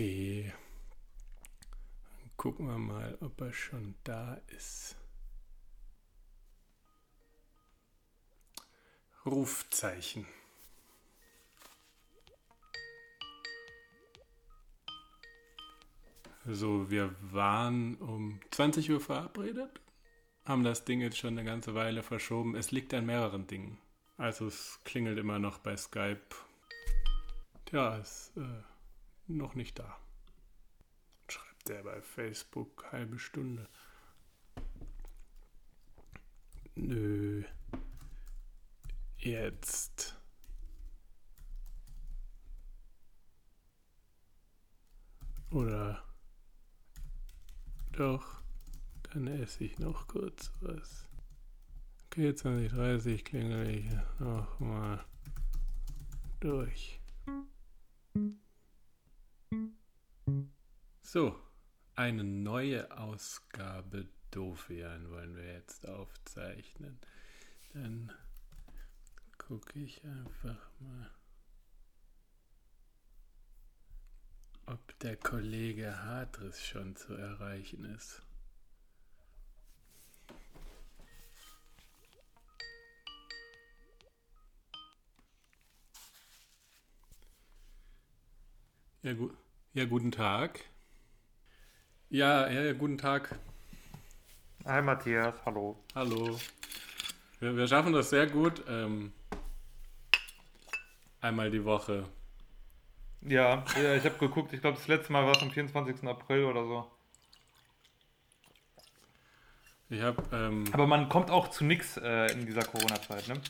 Okay. 0.00 0.50
Dann 2.20 2.30
gucken 2.38 2.68
wir 2.68 2.78
mal, 2.78 3.18
ob 3.20 3.38
er 3.42 3.52
schon 3.52 3.96
da 4.02 4.40
ist. 4.46 4.96
Rufzeichen. 9.26 10.26
So, 16.46 16.90
wir 16.90 17.14
waren 17.20 17.96
um 17.96 18.40
20 18.52 18.90
Uhr 18.92 19.00
verabredet, 19.00 19.82
haben 20.46 20.64
das 20.64 20.86
Ding 20.86 21.02
jetzt 21.02 21.18
schon 21.18 21.36
eine 21.36 21.44
ganze 21.44 21.74
Weile 21.74 22.02
verschoben. 22.02 22.56
Es 22.56 22.70
liegt 22.70 22.94
an 22.94 23.04
mehreren 23.04 23.46
Dingen. 23.46 23.76
Also 24.16 24.46
es 24.46 24.80
klingelt 24.84 25.18
immer 25.18 25.38
noch 25.38 25.58
bei 25.58 25.76
Skype. 25.76 26.22
Tja, 27.66 27.98
ist 27.98 28.32
äh, 28.38 28.62
noch 29.36 29.54
nicht 29.54 29.78
da. 29.78 29.98
Schreibt 31.28 31.68
der 31.68 31.82
bei 31.82 32.00
Facebook 32.02 32.90
halbe 32.92 33.18
Stunde. 33.18 33.68
Nö. 36.74 37.44
Jetzt. 39.18 40.16
Oder 45.50 46.02
doch, 47.92 48.40
dann 49.02 49.26
esse 49.26 49.64
ich 49.64 49.78
noch 49.78 50.06
kurz 50.06 50.52
was. 50.60 51.08
Okay, 52.06 52.34
2030 52.34 53.24
klingel 53.24 53.68
ich 53.68 53.90
nochmal 54.20 55.04
durch. 56.38 57.00
So, 61.12 61.34
eine 61.96 62.22
neue 62.22 62.96
Ausgabe 62.96 64.06
Dofian 64.30 65.10
wollen 65.10 65.34
wir 65.34 65.54
jetzt 65.54 65.88
aufzeichnen. 65.88 67.00
Dann 67.72 68.12
gucke 69.36 69.80
ich 69.80 70.04
einfach 70.04 70.70
mal, 70.78 71.10
ob 74.66 74.96
der 75.00 75.16
Kollege 75.16 76.00
Hadris 76.04 76.64
schon 76.64 76.94
zu 76.94 77.14
erreichen 77.14 77.84
ist. 77.86 78.22
Ja, 89.02 89.14
gu 89.14 89.30
ja, 89.72 89.86
guten 89.86 90.12
Tag. 90.12 90.60
Ja, 92.10 92.50
ja, 92.50 92.60
ja, 92.64 92.72
guten 92.74 92.98
Tag. 92.98 93.34
Hi 94.66 94.82
Matthias, 94.82 95.34
hallo. 95.46 95.82
Hallo. 95.94 96.38
Wir, 97.38 97.56
wir 97.56 97.66
schaffen 97.66 97.94
das 97.94 98.10
sehr 98.10 98.26
gut. 98.26 98.62
Ähm, 98.68 99.14
einmal 101.22 101.50
die 101.50 101.64
Woche. 101.64 102.04
Ja, 103.22 103.64
ja 103.82 103.94
ich 103.94 104.04
habe 104.04 104.18
geguckt, 104.18 104.52
ich 104.52 104.60
glaube 104.60 104.76
das 104.76 104.86
letzte 104.86 105.12
Mal 105.12 105.24
war 105.24 105.34
es 105.34 105.42
am 105.42 105.50
24. 105.50 106.06
April 106.06 106.44
oder 106.44 106.66
so. 106.66 106.90
Ich 109.88 110.02
habe. 110.02 110.22
Ähm, 110.30 110.64
Aber 110.72 110.86
man 110.86 111.08
kommt 111.08 111.30
auch 111.30 111.48
zu 111.48 111.64
nichts 111.64 111.96
äh, 111.96 112.32
in 112.32 112.44
dieser 112.44 112.64
Corona-Zeit, 112.64 113.28
ne? 113.28 113.40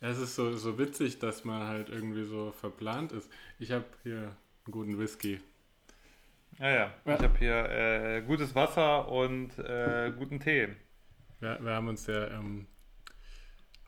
es 0.00 0.18
ist 0.18 0.34
so, 0.34 0.56
so 0.56 0.78
witzig, 0.78 1.20
dass 1.20 1.44
man 1.44 1.68
halt 1.68 1.90
irgendwie 1.90 2.24
so 2.24 2.50
verplant 2.50 3.12
ist. 3.12 3.30
Ich 3.60 3.70
habe 3.70 3.84
hier 4.02 4.36
einen 4.64 4.72
guten 4.72 4.98
Whisky. 4.98 5.40
Ja, 6.58 6.70
ja. 6.70 6.94
Ja. 7.04 7.14
Ich 7.14 7.22
habe 7.22 7.38
hier 7.38 7.68
äh, 7.70 8.22
gutes 8.22 8.54
Wasser 8.54 9.08
und 9.08 9.58
äh, 9.58 10.12
guten 10.16 10.40
Tee. 10.40 10.68
Wir, 11.40 11.58
wir 11.62 11.72
haben 11.72 11.88
uns 11.88 12.06
ja 12.06 12.28
ähm, 12.28 12.66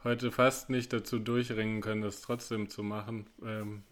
heute 0.05 0.33
fast 0.33 0.71
nicht 0.71 0.93
dazu 0.93 1.19
durchringen 1.19 1.81
können, 1.81 2.03
das 2.03 2.23
trotzdem 2.23 2.69
zu 2.69 2.83
machen. 2.83 3.29
Ähm, 3.45 3.83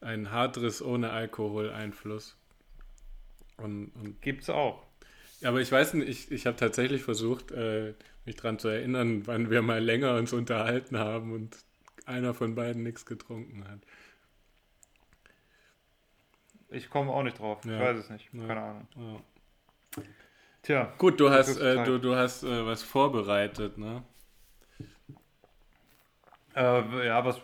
ein 0.00 0.32
Hartriss 0.32 0.82
ohne 0.82 1.10
Alkoholeinfluss. 1.10 2.36
Und, 3.56 3.92
und 3.94 4.20
Gibt's 4.20 4.50
auch. 4.50 4.84
Ja, 5.40 5.50
aber 5.50 5.60
ich 5.60 5.70
weiß 5.70 5.94
nicht, 5.94 6.08
ich, 6.08 6.30
ich 6.32 6.46
habe 6.46 6.56
tatsächlich 6.56 7.02
versucht, 7.02 7.52
äh, 7.52 7.94
mich 8.24 8.36
daran 8.36 8.58
zu 8.58 8.68
erinnern, 8.68 9.26
wann 9.26 9.50
wir 9.50 9.62
mal 9.62 9.82
länger 9.82 10.16
uns 10.16 10.32
unterhalten 10.32 10.98
haben 10.98 11.32
und 11.32 11.56
einer 12.04 12.34
von 12.34 12.54
beiden 12.54 12.82
nichts 12.82 13.06
getrunken 13.06 13.64
hat. 13.68 13.80
Ich 16.72 16.90
komme 16.90 17.12
auch 17.12 17.22
nicht 17.22 17.38
drauf. 17.38 17.58
Ich 17.64 17.70
Ja. 17.70 17.80
weiß 17.80 17.98
es 17.98 18.10
nicht. 18.10 18.28
Ja. 18.32 18.46
Keine 18.46 18.60
Ahnung. 18.62 18.88
Ja. 18.96 20.02
Tja. 20.62 20.92
Gut, 20.98 21.18
du 21.20 21.30
hast, 21.30 21.56
äh, 21.58 21.84
du, 21.84 21.98
du 21.98 22.14
hast 22.14 22.44
äh, 22.44 22.66
was 22.66 22.82
vorbereitet, 22.82 23.78
ne? 23.78 24.02
Äh, 26.54 27.06
ja, 27.06 27.24
was. 27.24 27.40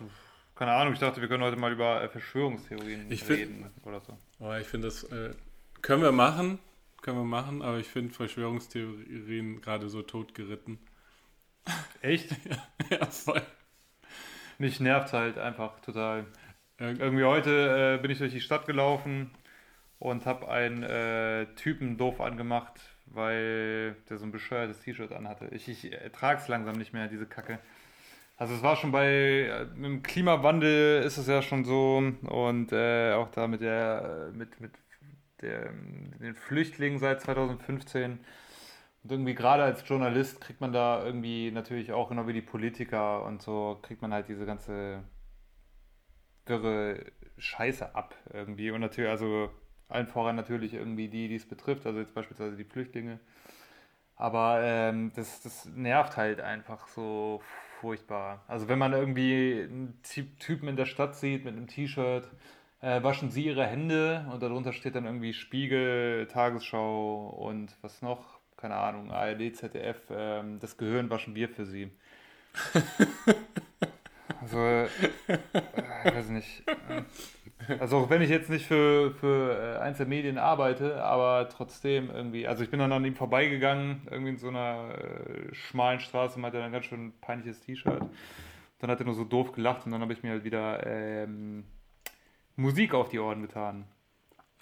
Keine 0.54 0.72
Ahnung, 0.72 0.92
ich 0.92 0.98
dachte, 0.98 1.20
wir 1.20 1.28
können 1.28 1.44
heute 1.44 1.56
mal 1.56 1.72
über 1.72 2.02
äh, 2.02 2.08
Verschwörungstheorien 2.08 3.10
Ich 3.12 3.22
find- 3.22 3.38
reden 3.40 3.70
oder 3.84 4.00
so. 4.00 4.16
Aber 4.40 4.60
ich 4.60 4.66
finde, 4.66 4.88
das 4.88 5.04
äh, 5.04 5.32
können 5.82 6.02
wir 6.02 6.10
machen, 6.12 6.58
können 7.00 7.16
wir 7.18 7.24
machen, 7.24 7.62
aber 7.62 7.78
ich 7.78 7.86
finde 7.86 8.12
Verschwörungstheorien 8.12 9.60
gerade 9.60 9.88
so 9.88 10.02
totgeritten. 10.02 10.78
Echt? 12.02 12.30
ja, 12.90 13.06
voll. 13.06 13.42
Mich 14.58 14.80
nervt 14.80 15.12
halt 15.12 15.38
einfach 15.38 15.78
total. 15.80 16.26
Äh, 16.78 16.92
Irgendwie 16.92 17.24
heute 17.24 17.96
äh, 17.98 18.02
bin 18.02 18.10
ich 18.10 18.18
durch 18.18 18.32
die 18.32 18.40
Stadt 18.40 18.66
gelaufen 18.66 19.30
und 19.98 20.26
habe 20.26 20.48
einen 20.48 20.82
äh, 20.82 21.46
Typen 21.56 21.96
doof 21.98 22.20
angemacht, 22.20 22.80
weil 23.06 23.96
der 24.08 24.18
so 24.18 24.24
ein 24.26 24.32
bescheuertes 24.32 24.80
T-Shirt 24.80 25.12
anhatte. 25.12 25.48
Ich, 25.52 25.68
ich 25.68 25.92
ertrage 25.92 26.40
es 26.40 26.48
langsam 26.48 26.76
nicht 26.76 26.92
mehr, 26.92 27.08
diese 27.08 27.26
Kacke. 27.26 27.58
Also 28.36 28.54
es 28.54 28.62
war 28.62 28.76
schon 28.76 28.92
bei, 28.92 29.06
äh, 29.06 29.66
dem 29.66 30.02
Klimawandel 30.02 31.02
ist 31.02 31.18
es 31.18 31.26
ja 31.26 31.42
schon 31.42 31.64
so 31.64 31.98
und 32.22 32.72
äh, 32.72 33.12
auch 33.14 33.30
da 33.30 33.48
mit 33.48 33.60
der, 33.60 34.30
mit, 34.32 34.60
mit 34.60 34.72
der, 35.42 35.72
den 36.20 36.34
Flüchtlingen 36.36 36.98
seit 37.00 37.20
2015. 37.22 38.20
Und 39.04 39.12
irgendwie 39.12 39.34
gerade 39.34 39.64
als 39.64 39.88
Journalist 39.88 40.40
kriegt 40.40 40.60
man 40.60 40.72
da 40.72 41.04
irgendwie 41.04 41.50
natürlich 41.50 41.92
auch 41.92 42.08
genau 42.08 42.26
wie 42.28 42.32
die 42.32 42.42
Politiker 42.42 43.24
und 43.24 43.42
so, 43.42 43.78
kriegt 43.82 44.02
man 44.02 44.12
halt 44.12 44.28
diese 44.28 44.46
ganze 44.46 45.02
wirre 46.48 47.04
Scheiße 47.38 47.94
ab 47.94 48.14
irgendwie. 48.32 48.70
Und 48.70 48.80
natürlich, 48.80 49.10
also 49.10 49.50
allen 49.88 50.06
voran 50.06 50.36
natürlich 50.36 50.74
irgendwie 50.74 51.08
die, 51.08 51.28
die 51.28 51.36
es 51.36 51.46
betrifft, 51.48 51.86
also 51.86 51.98
jetzt 52.00 52.14
beispielsweise 52.14 52.56
die 52.56 52.64
Flüchtlinge. 52.64 53.20
Aber 54.16 54.60
ähm, 54.62 55.12
das, 55.14 55.42
das 55.42 55.66
nervt 55.66 56.16
halt 56.16 56.40
einfach 56.40 56.88
so 56.88 57.40
furchtbar. 57.80 58.44
Also 58.48 58.68
wenn 58.68 58.78
man 58.78 58.92
irgendwie 58.92 59.62
einen 59.62 60.00
Ty- 60.02 60.36
Typen 60.38 60.68
in 60.68 60.76
der 60.76 60.86
Stadt 60.86 61.14
sieht 61.16 61.44
mit 61.44 61.54
einem 61.56 61.68
T-Shirt, 61.68 62.28
äh, 62.80 63.02
waschen 63.02 63.30
Sie 63.30 63.44
Ihre 63.46 63.66
Hände 63.66 64.26
und 64.32 64.42
darunter 64.42 64.72
steht 64.72 64.96
dann 64.96 65.04
irgendwie 65.04 65.32
Spiegel, 65.32 66.26
Tagesschau 66.26 67.28
und 67.28 67.76
was 67.82 68.02
noch? 68.02 68.38
Keine 68.56 68.74
Ahnung, 68.76 69.12
ARD, 69.12 69.52
ZDF, 69.54 70.00
ähm, 70.10 70.58
das 70.58 70.76
Gehirn 70.76 71.10
waschen 71.10 71.34
wir 71.36 71.48
für 71.48 71.64
Sie. 71.64 71.92
Also, 74.40 74.58
äh, 74.58 74.86
ich 76.04 76.14
weiß 76.14 76.28
nicht. 76.28 76.62
Also 77.80 77.98
auch 77.98 78.10
wenn 78.10 78.22
ich 78.22 78.30
jetzt 78.30 78.48
nicht 78.48 78.66
für, 78.66 79.12
für 79.12 79.80
äh, 79.82 79.92
der 79.92 80.06
Medien 80.06 80.38
arbeite, 80.38 81.02
aber 81.02 81.48
trotzdem 81.48 82.08
irgendwie, 82.10 82.46
also 82.46 82.62
ich 82.62 82.70
bin 82.70 82.78
dann 82.78 82.92
an 82.92 83.04
ihm 83.04 83.14
vorbeigegangen, 83.14 84.06
irgendwie 84.10 84.30
in 84.30 84.38
so 84.38 84.48
einer 84.48 84.94
äh, 84.94 85.54
schmalen 85.54 86.00
Straße 86.00 86.38
und 86.38 86.46
hatte 86.46 86.58
dann 86.58 86.66
ein 86.66 86.72
ganz 86.72 86.86
schön 86.86 87.12
peinliches 87.20 87.60
T-Shirt. 87.60 88.02
Dann 88.78 88.90
hat 88.90 89.00
er 89.00 89.06
nur 89.06 89.14
so 89.14 89.24
doof 89.24 89.52
gelacht 89.52 89.84
und 89.84 89.92
dann 89.92 90.00
habe 90.00 90.12
ich 90.12 90.22
mir 90.22 90.30
halt 90.30 90.44
wieder 90.44 90.86
ähm, 90.86 91.64
Musik 92.56 92.94
auf 92.94 93.08
die 93.08 93.18
Ohren 93.18 93.42
getan. 93.42 93.84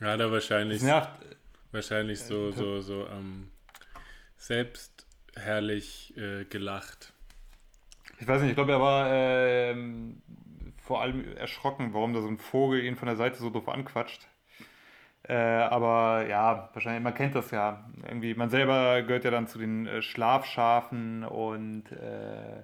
ja, 0.01 0.17
da 0.17 0.31
wahrscheinlich, 0.31 0.83
nervt. 0.83 1.11
wahrscheinlich 1.71 2.21
so, 2.21 2.51
so, 2.51 2.81
so 2.81 3.07
ähm, 3.07 3.51
selbstherrlich 4.37 6.17
äh, 6.17 6.45
gelacht. 6.45 7.13
Ich 8.19 8.27
weiß 8.29 8.41
nicht, 8.43 8.51
ich 8.51 8.57
glaube, 8.57 8.73
er 8.73 8.81
war 8.81 9.11
ähm, 9.11 10.23
vor 10.79 11.03
allem 11.03 11.37
erschrocken, 11.37 11.93
warum 11.95 12.13
da 12.13 12.21
so 12.23 12.29
ein 12.29 12.39
Vogel 12.39 12.85
ihn 12.85 12.97
von 12.97 13.07
der 13.09 13.17
Seite 13.17 13.39
so 13.39 13.51
doof 13.51 13.69
anquatscht. 13.69 14.29
Äh, 15.25 15.35
aber 15.35 16.27
ja, 16.29 16.71
wahrscheinlich, 16.73 17.03
man 17.03 17.15
kennt 17.15 17.35
das 17.35 17.51
ja. 17.51 17.91
Irgendwie, 18.07 18.35
man 18.35 18.49
selber 18.51 19.03
gehört 19.03 19.25
ja 19.25 19.31
dann 19.31 19.49
zu 19.49 19.59
den 19.59 19.87
äh, 19.87 20.03
Schlafschafen 20.03 21.25
und 21.25 21.91
äh, 21.93 22.63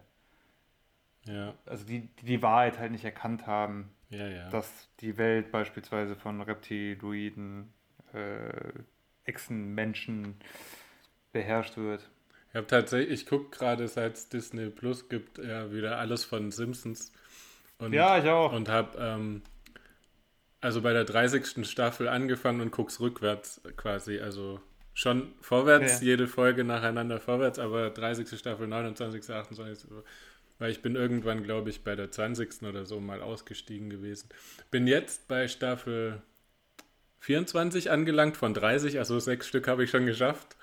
Ja, 1.24 1.54
also 1.66 1.84
die, 1.86 2.08
die 2.16 2.24
die 2.26 2.42
Wahrheit 2.42 2.78
halt 2.78 2.92
nicht 2.92 3.04
erkannt 3.04 3.46
haben, 3.46 3.94
ja, 4.10 4.26
ja. 4.28 4.48
dass 4.50 4.88
die 5.00 5.16
Welt 5.18 5.52
beispielsweise 5.52 6.16
von 6.16 6.40
Reptiloiden, 6.40 7.72
äh, 8.12 8.72
Echsenmenschen 9.24 10.36
beherrscht 11.32 11.76
wird. 11.76 12.10
Ich 12.52 12.56
habe 12.56 12.66
tatsächlich, 12.66 13.22
ich 13.22 13.26
gucke 13.26 13.56
gerade, 13.56 13.88
seit 13.88 14.14
es 14.14 14.28
Disney 14.28 14.68
Plus 14.68 15.08
gibt, 15.08 15.38
ja 15.38 15.72
wieder 15.72 15.98
alles 15.98 16.24
von 16.24 16.50
Simpsons. 16.50 17.10
Und, 17.78 17.92
Ja, 17.94 18.18
ich 18.18 18.28
auch. 18.28 18.52
Und 18.52 18.68
habe 18.68 18.98
ähm, 18.98 19.42
also 20.60 20.82
bei 20.82 20.92
der 20.92 21.04
30. 21.04 21.66
Staffel 21.68 22.08
angefangen 22.08 22.60
und 22.60 22.70
guck's 22.70 23.00
rückwärts 23.00 23.60
quasi. 23.76 24.20
Also 24.20 24.60
schon 24.94 25.34
vorwärts, 25.40 25.96
Okay. 25.96 26.04
jede 26.06 26.28
Folge 26.28 26.64
nacheinander 26.64 27.20
vorwärts, 27.20 27.58
aber 27.58 27.90
30. 27.90 28.38
Staffel, 28.38 28.66
29., 28.68 29.28
28. 29.30 29.90
Weil 30.58 30.70
ich 30.70 30.82
bin 30.82 30.94
irgendwann, 30.94 31.42
glaube 31.42 31.70
ich, 31.70 31.82
bei 31.82 31.96
der 31.96 32.10
20. 32.10 32.62
oder 32.62 32.84
so 32.86 33.00
mal 33.00 33.22
ausgestiegen 33.22 33.90
gewesen. 33.90 34.28
Bin 34.70 34.86
jetzt 34.86 35.26
bei 35.26 35.48
Staffel 35.48 36.22
24 37.20 37.90
angelangt 37.90 38.36
von 38.36 38.52
30, 38.54 38.98
also 38.98 39.18
sechs 39.18 39.48
Stück 39.48 39.68
habe 39.68 39.84
ich 39.84 39.90
schon 39.90 40.06
geschafft. 40.06 40.56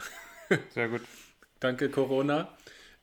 Sehr 0.70 0.88
gut. 0.90 1.02
Danke, 1.60 1.90
Corona. 1.90 2.56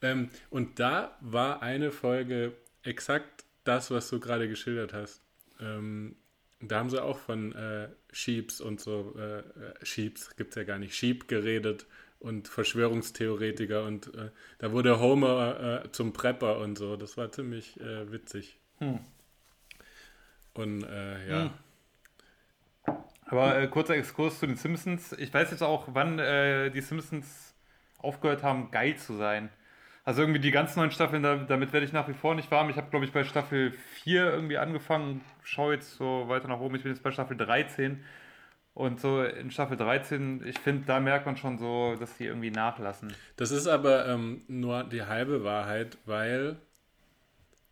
Ähm, 0.03 0.31
und 0.51 0.79
da 0.79 1.17
war 1.21 1.63
eine 1.63 1.91
Folge 1.91 2.53
exakt 2.83 3.45
das, 3.65 3.91
was 3.91 4.09
du 4.09 4.21
gerade 4.21 4.49
geschildert 4.49 4.93
hast. 4.93 5.23
Ähm, 5.61 6.17
da 6.61 6.79
haben 6.79 6.91
sie 6.91 7.03
auch 7.03 7.19
von 7.19 7.55
äh, 7.55 7.89
Sheeps 8.13 8.61
und 8.61 8.81
so, 8.81 9.15
äh, 9.19 9.39
äh, 9.39 9.43
Sheeps 9.83 10.37
gibt 10.37 10.51
es 10.51 10.57
ja 10.57 10.65
gar 10.65 10.79
nicht, 10.79 10.95
Sheep 10.95 11.29
geredet 11.29 11.87
und 12.19 12.49
Verschwörungstheoretiker 12.49 13.85
und 13.85 14.15
äh, 14.15 14.31
da 14.59 14.73
wurde 14.73 15.01
Homer 15.01 15.83
äh, 15.85 15.93
zum 15.93 16.13
Prepper 16.13 16.59
und 16.59 16.79
so. 16.79 16.97
Das 16.97 17.17
war 17.17 17.31
ziemlich 17.31 17.79
äh, 17.81 18.11
witzig. 18.11 18.59
Hm. 18.79 19.01
Und 20.55 20.85
äh, 20.85 21.29
ja, 21.29 21.43
Hm. 21.45 21.51
Aber 23.29 23.59
äh, 23.59 23.67
kurzer 23.67 23.97
Exkurs 23.97 24.39
zu 24.39 24.47
den 24.47 24.57
Simpsons. 24.57 25.13
Ich 25.13 25.35
weiß 25.35 25.51
jetzt 25.51 25.63
auch, 25.63 25.89
wann 25.93 26.19
äh, 26.19 26.71
die 26.71 26.81
Simpsons 26.81 27.46
aufgehört 27.99 28.43
haben, 28.43 28.71
geil 28.71 28.97
zu 28.97 29.15
sein. 29.15 29.51
Also 30.05 30.23
irgendwie 30.23 30.41
die 30.41 30.53
ganzen 30.53 30.79
neuen 30.79 30.93
Staffeln, 30.93 31.23
da, 31.23 31.37
damit 31.37 31.73
werde 31.73 31.85
ich 31.85 31.93
nach 31.93 32.07
wie 32.07 32.15
vor 32.15 32.35
nicht 32.35 32.51
warm. 32.51 32.71
Ich 32.71 32.77
habe, 32.77 32.91
glaube 32.91 33.05
ich, 33.05 33.13
bei 33.13 33.25
Staffel 33.25 33.73
4 33.73 34.33
irgendwie 34.33 34.57
angefangen, 34.57 35.21
schaue 35.43 35.75
jetzt 35.75 35.97
so 35.97 36.29
weiter 36.29 36.47
nach 36.47 36.61
oben. 36.61 36.77
Ich 36.77 36.85
bin 36.85 36.93
jetzt 36.93 37.03
bei 37.03 37.11
Staffel 37.11 37.37
13. 37.37 38.05
Und 38.73 39.01
so 39.01 39.23
in 39.23 39.51
Staffel 39.51 39.77
13, 39.77 40.45
ich 40.47 40.59
finde, 40.59 40.85
da 40.85 41.01
merkt 41.01 41.25
man 41.25 41.37
schon 41.39 41.59
so, 41.59 41.97
dass 41.99 42.19
die 42.19 42.27
irgendwie 42.27 42.51
nachlassen. 42.51 43.13
Das 43.37 43.51
ist 43.51 43.67
aber 43.67 44.07
ähm, 44.07 44.43
nur 44.49 44.85
die 44.85 45.03
halbe 45.03 45.43
Wahrheit, 45.45 45.97
weil 46.05 46.59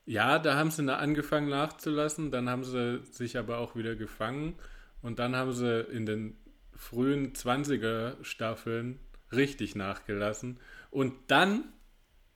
ja, 0.06 0.38
da 0.38 0.56
haben 0.56 0.70
sie 0.70 0.91
angefangen 0.91 1.50
nachzulassen, 1.50 2.31
dann 2.31 2.49
haben 2.49 2.65
sie 2.65 3.03
sich 3.05 3.38
aber 3.38 3.59
auch 3.59 3.77
wieder 3.77 3.97
gefangen 3.97 4.55
und 5.03 5.19
dann 5.19 5.37
haben 5.37 5.53
sie 5.53 5.82
in 5.82 6.06
den 6.06 6.37
frühen 6.75 7.32
20er 7.32 8.23
Staffeln 8.25 8.99
richtig 9.36 9.75
nachgelassen 9.76 10.58
und 10.90 11.14
dann 11.28 11.64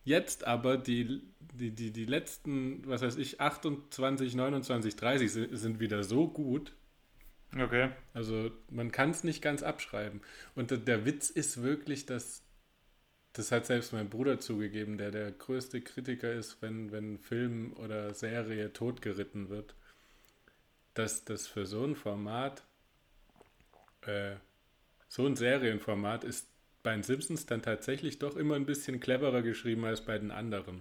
jetzt 0.05 0.47
aber 0.47 0.77
die, 0.79 1.23
die, 1.55 1.71
die, 1.71 1.93
die 1.93 2.05
letzten, 2.07 2.87
was 2.87 3.03
weiß 3.03 3.17
ich, 3.17 3.41
28, 3.41 4.35
29, 4.35 4.97
30 4.97 5.33
sind, 5.33 5.57
sind 5.57 5.81
wieder 5.81 6.03
so 6.05 6.29
gut, 6.29 6.73
Okay. 7.57 7.91
also 8.13 8.51
man 8.71 8.93
kann 8.93 9.11
es 9.11 9.25
nicht 9.25 9.41
ganz 9.43 9.63
abschreiben. 9.63 10.21
Und 10.55 10.71
der, 10.71 10.79
der 10.79 11.05
Witz 11.07 11.31
ist 11.31 11.63
wirklich, 11.63 12.05
dass 12.07 12.43
das 13.33 13.53
hat 13.53 13.67
selbst 13.67 13.93
mein 13.93 14.11
Bruder 14.11 14.41
zugegeben, 14.41 14.99
der 14.99 15.11
der 15.11 15.31
größte 15.33 15.81
Kritiker 15.81 16.33
ist, 16.33 16.61
wenn, 16.61 16.91
wenn 16.93 17.19
Film 17.19 17.73
oder 17.75 18.13
Serie 18.15 18.73
totgeritten 18.73 19.49
wird, 19.49 19.75
dass 20.95 21.25
das 21.25 21.47
für 21.47 21.65
so 21.67 21.85
ein 21.85 21.95
Format, 21.95 22.65
äh, 24.03 24.37
so 25.09 25.27
ein 25.27 25.37
Serienformat 25.37 26.25
ist 26.25 26.49
bei 26.89 26.95
den 26.95 27.03
Simpsons 27.03 27.45
dann 27.45 27.61
tatsächlich 27.61 28.19
doch 28.19 28.35
immer 28.35 28.55
ein 28.55 28.65
bisschen 28.65 28.99
cleverer 28.99 29.43
geschrieben 29.43 29.85
als 29.85 30.01
bei 30.01 30.17
den 30.17 30.31
anderen. 30.31 30.81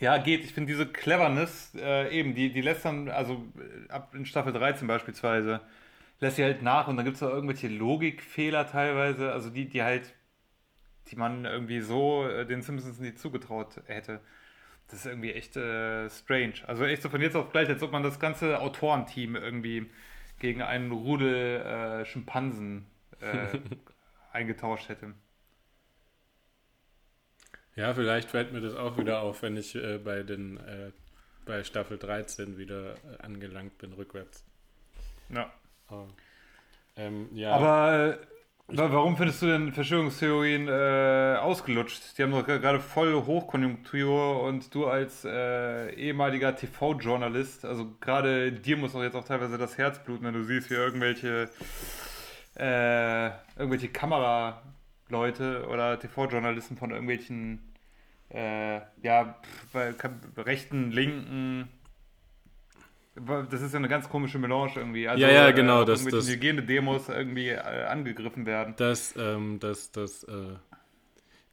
Ja, 0.00 0.16
geht. 0.16 0.42
Ich 0.42 0.54
finde 0.54 0.72
diese 0.72 0.86
Cleverness, 0.86 1.74
äh, 1.74 2.08
eben, 2.18 2.34
die, 2.34 2.50
die 2.50 2.62
lässt 2.62 2.86
dann, 2.86 3.10
also 3.10 3.44
äh, 3.58 3.92
ab 3.92 4.14
in 4.14 4.24
Staffel 4.24 4.54
13 4.54 4.88
beispielsweise, 4.88 5.60
lässt 6.18 6.36
sie 6.36 6.44
halt 6.44 6.62
nach 6.62 6.88
und 6.88 6.96
dann 6.96 7.04
gibt 7.04 7.18
es 7.18 7.22
auch 7.22 7.28
irgendwelche 7.28 7.68
Logikfehler 7.68 8.66
teilweise, 8.66 9.32
also 9.32 9.50
die, 9.50 9.68
die 9.68 9.82
halt, 9.82 10.14
die 11.08 11.16
man 11.16 11.44
irgendwie 11.44 11.82
so 11.82 12.26
äh, 12.26 12.46
den 12.46 12.62
Simpsons 12.62 12.98
nicht 13.00 13.18
zugetraut 13.18 13.82
hätte. 13.84 14.20
Das 14.86 15.00
ist 15.00 15.06
irgendwie 15.06 15.32
echt 15.32 15.58
äh, 15.58 16.08
strange. 16.08 16.54
Also 16.66 16.84
echt 16.86 17.02
so 17.02 17.10
von 17.10 17.20
jetzt 17.20 17.36
auf 17.36 17.52
gleich, 17.52 17.68
als 17.68 17.82
ob 17.82 17.92
man 17.92 18.02
das 18.02 18.18
ganze 18.18 18.60
Autorenteam 18.60 19.36
irgendwie 19.36 19.90
gegen 20.38 20.62
einen 20.62 20.90
Rudel 20.90 21.60
äh, 21.60 22.06
Schimpansen 22.06 22.86
äh, 23.20 23.58
eingetauscht 24.32 24.88
hätte. 24.88 25.14
Ja, 27.76 27.94
vielleicht 27.94 28.30
fällt 28.30 28.52
mir 28.52 28.60
das 28.60 28.74
auch 28.74 28.98
wieder 28.98 29.20
auf, 29.20 29.42
wenn 29.42 29.56
ich 29.56 29.74
äh, 29.76 29.98
bei 29.98 30.22
den 30.22 30.56
äh, 30.58 30.90
bei 31.46 31.62
Staffel 31.64 31.96
13 31.96 32.58
wieder 32.58 32.94
äh, 32.94 33.22
angelangt 33.22 33.78
bin, 33.78 33.92
rückwärts. 33.92 34.44
Ja. 35.30 35.52
Oh. 35.90 36.04
Ähm, 36.96 37.28
ja, 37.34 37.52
Aber 37.52 38.18
äh, 38.68 38.76
wa- 38.76 38.92
warum 38.92 39.16
findest 39.16 39.40
du 39.42 39.46
denn 39.46 39.72
Verschwörungstheorien 39.72 40.66
äh, 40.68 41.36
ausgelutscht? 41.38 42.18
Die 42.18 42.22
haben 42.24 42.32
doch 42.32 42.44
ge- 42.44 42.58
gerade 42.58 42.80
voll 42.80 43.14
Hochkonjunktur 43.14 44.42
und 44.42 44.74
du 44.74 44.86
als 44.88 45.24
äh, 45.24 45.90
ehemaliger 45.94 46.56
TV-Journalist, 46.56 47.64
also 47.64 47.94
gerade 48.00 48.50
dir 48.52 48.76
muss 48.76 48.92
doch 48.92 49.02
jetzt 49.02 49.14
auch 49.14 49.24
teilweise 49.24 49.56
das 49.56 49.78
Herz 49.78 50.02
bluten, 50.02 50.24
wenn 50.24 50.34
du 50.34 50.42
siehst, 50.42 50.68
wie 50.70 50.74
irgendwelche 50.74 51.48
äh, 52.58 53.26
irgendwelche 53.56 53.88
Kameraleute 53.88 55.66
oder 55.68 55.98
TV-Journalisten 55.98 56.76
von 56.76 56.90
irgendwelchen 56.90 57.60
äh, 58.30 58.80
ja, 59.02 59.36
bei- 59.72 59.94
rechten, 60.36 60.90
linken 60.90 61.68
das 63.50 63.62
ist 63.62 63.72
ja 63.72 63.78
eine 63.78 63.88
ganz 63.88 64.08
komische 64.08 64.38
Melange 64.38 64.72
irgendwie. 64.76 65.08
Also, 65.08 65.20
Ja, 65.24 65.30
ja, 65.30 65.50
genau, 65.50 65.82
Äh, 65.82 65.86
das- 65.86 66.04
das- 66.04 66.28
Hygienedemos 66.28 67.08
irgendwie 67.08 67.48
äh, 67.48 67.58
angegriffen 67.86 68.46
werden. 68.46 68.74
dass, 68.76 69.14
ähm, 69.16 69.58
dass, 69.58 69.90
dass 69.90 70.22
äh, 70.24 70.54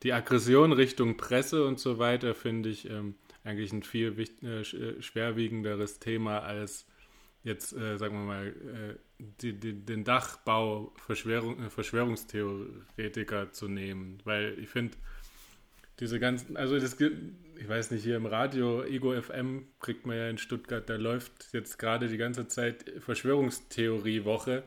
die 0.03 0.13
Aggression 0.13 0.73
Richtung 0.73 1.17
Presse 1.17 1.65
und 1.65 1.79
so 1.79 1.97
weiter 1.97 2.35
finde 2.35 2.69
ich 2.69 2.87
ähm, 2.89 3.15
eigentlich 3.43 3.73
ein 3.73 3.81
viel 3.83 4.15
äh, 4.43 4.61
äh, 4.61 5.01
schwerwiegenderes 5.01 5.97
Thema 5.99 6.39
als 6.39 6.85
jetzt, 7.45 7.73
äh, 7.73 7.97
sagen 7.97 8.15
wir 8.15 8.25
mal, 8.25 8.47
äh, 8.47 8.95
die, 9.19 9.53
die, 9.53 9.73
den 9.85 10.03
Dachbau 10.03 10.91
Verschwörung, 10.97 11.63
äh, 11.63 11.69
Verschwörungstheoretiker 11.69 13.51
zu 13.53 13.67
nehmen. 13.69 14.17
Weil 14.25 14.57
ich 14.59 14.67
finde, 14.69 14.97
diese 15.99 16.19
ganzen, 16.19 16.57
also 16.57 16.77
das 16.77 16.99
ich 16.99 17.69
weiß 17.69 17.91
nicht, 17.91 18.03
hier 18.03 18.17
im 18.17 18.25
Radio, 18.25 18.83
Ego 18.83 19.13
FM 19.13 19.67
kriegt 19.79 20.05
man 20.05 20.17
ja 20.17 20.29
in 20.29 20.37
Stuttgart, 20.37 20.89
da 20.89 20.95
läuft 20.95 21.53
jetzt 21.53 21.79
gerade 21.79 22.09
die 22.09 22.17
ganze 22.17 22.47
Zeit 22.47 22.91
Verschwörungstheorie-Woche 22.99 24.63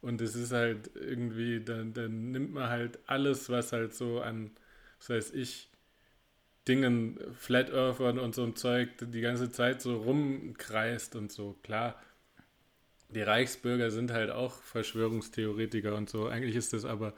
und 0.00 0.20
es 0.20 0.34
ist 0.34 0.52
halt 0.52 0.90
irgendwie, 0.94 1.60
dann, 1.60 1.92
dann 1.92 2.32
nimmt 2.32 2.52
man 2.54 2.68
halt 2.68 2.98
alles, 3.06 3.48
was 3.50 3.72
halt 3.72 3.94
so 3.94 4.20
an, 4.20 4.50
was 4.98 5.10
weiß 5.10 5.34
ich, 5.34 5.70
Dingen, 6.66 7.18
Flat 7.34 7.70
Earthern 7.70 8.18
und 8.18 8.34
so 8.34 8.44
ein 8.44 8.56
Zeug 8.56 8.90
die 9.00 9.20
ganze 9.20 9.50
Zeit 9.50 9.82
so 9.82 9.96
rumkreist 9.96 11.16
und 11.16 11.32
so. 11.32 11.56
Klar, 11.62 12.00
die 13.12 13.22
Reichsbürger 13.22 13.90
sind 13.90 14.10
halt 14.12 14.30
auch 14.30 14.54
Verschwörungstheoretiker 14.62 15.94
und 15.94 16.08
so. 16.10 16.26
Eigentlich 16.26 16.56
ist 16.56 16.72
das 16.72 16.84
aber, 16.84 17.14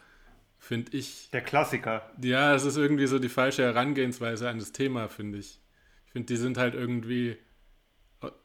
finde 0.58 0.96
ich, 0.96 1.30
Der 1.32 1.40
Klassiker. 1.42 2.10
ja, 2.22 2.54
es 2.54 2.64
ist 2.64 2.76
irgendwie 2.76 3.06
so 3.06 3.18
die 3.18 3.28
falsche 3.28 3.62
Herangehensweise 3.62 4.48
an 4.48 4.58
das 4.58 4.72
Thema, 4.72 5.08
finde 5.08 5.38
ich. 5.38 5.60
Ich 6.06 6.12
finde, 6.12 6.26
die 6.26 6.36
sind 6.36 6.58
halt 6.58 6.74
irgendwie 6.74 7.36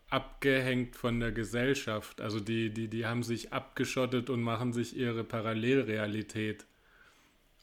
abgehängt 0.10 0.96
von 0.96 1.20
der 1.20 1.32
Gesellschaft. 1.32 2.20
Also 2.22 2.40
die, 2.40 2.72
die, 2.72 2.88
die 2.88 3.06
haben 3.06 3.24
sich 3.24 3.54
abgeschottet 3.54 4.30
und 4.30 4.42
machen 4.42 4.74
sich 4.74 4.96
ihre 4.98 5.24
Parallelrealität. 5.24 6.66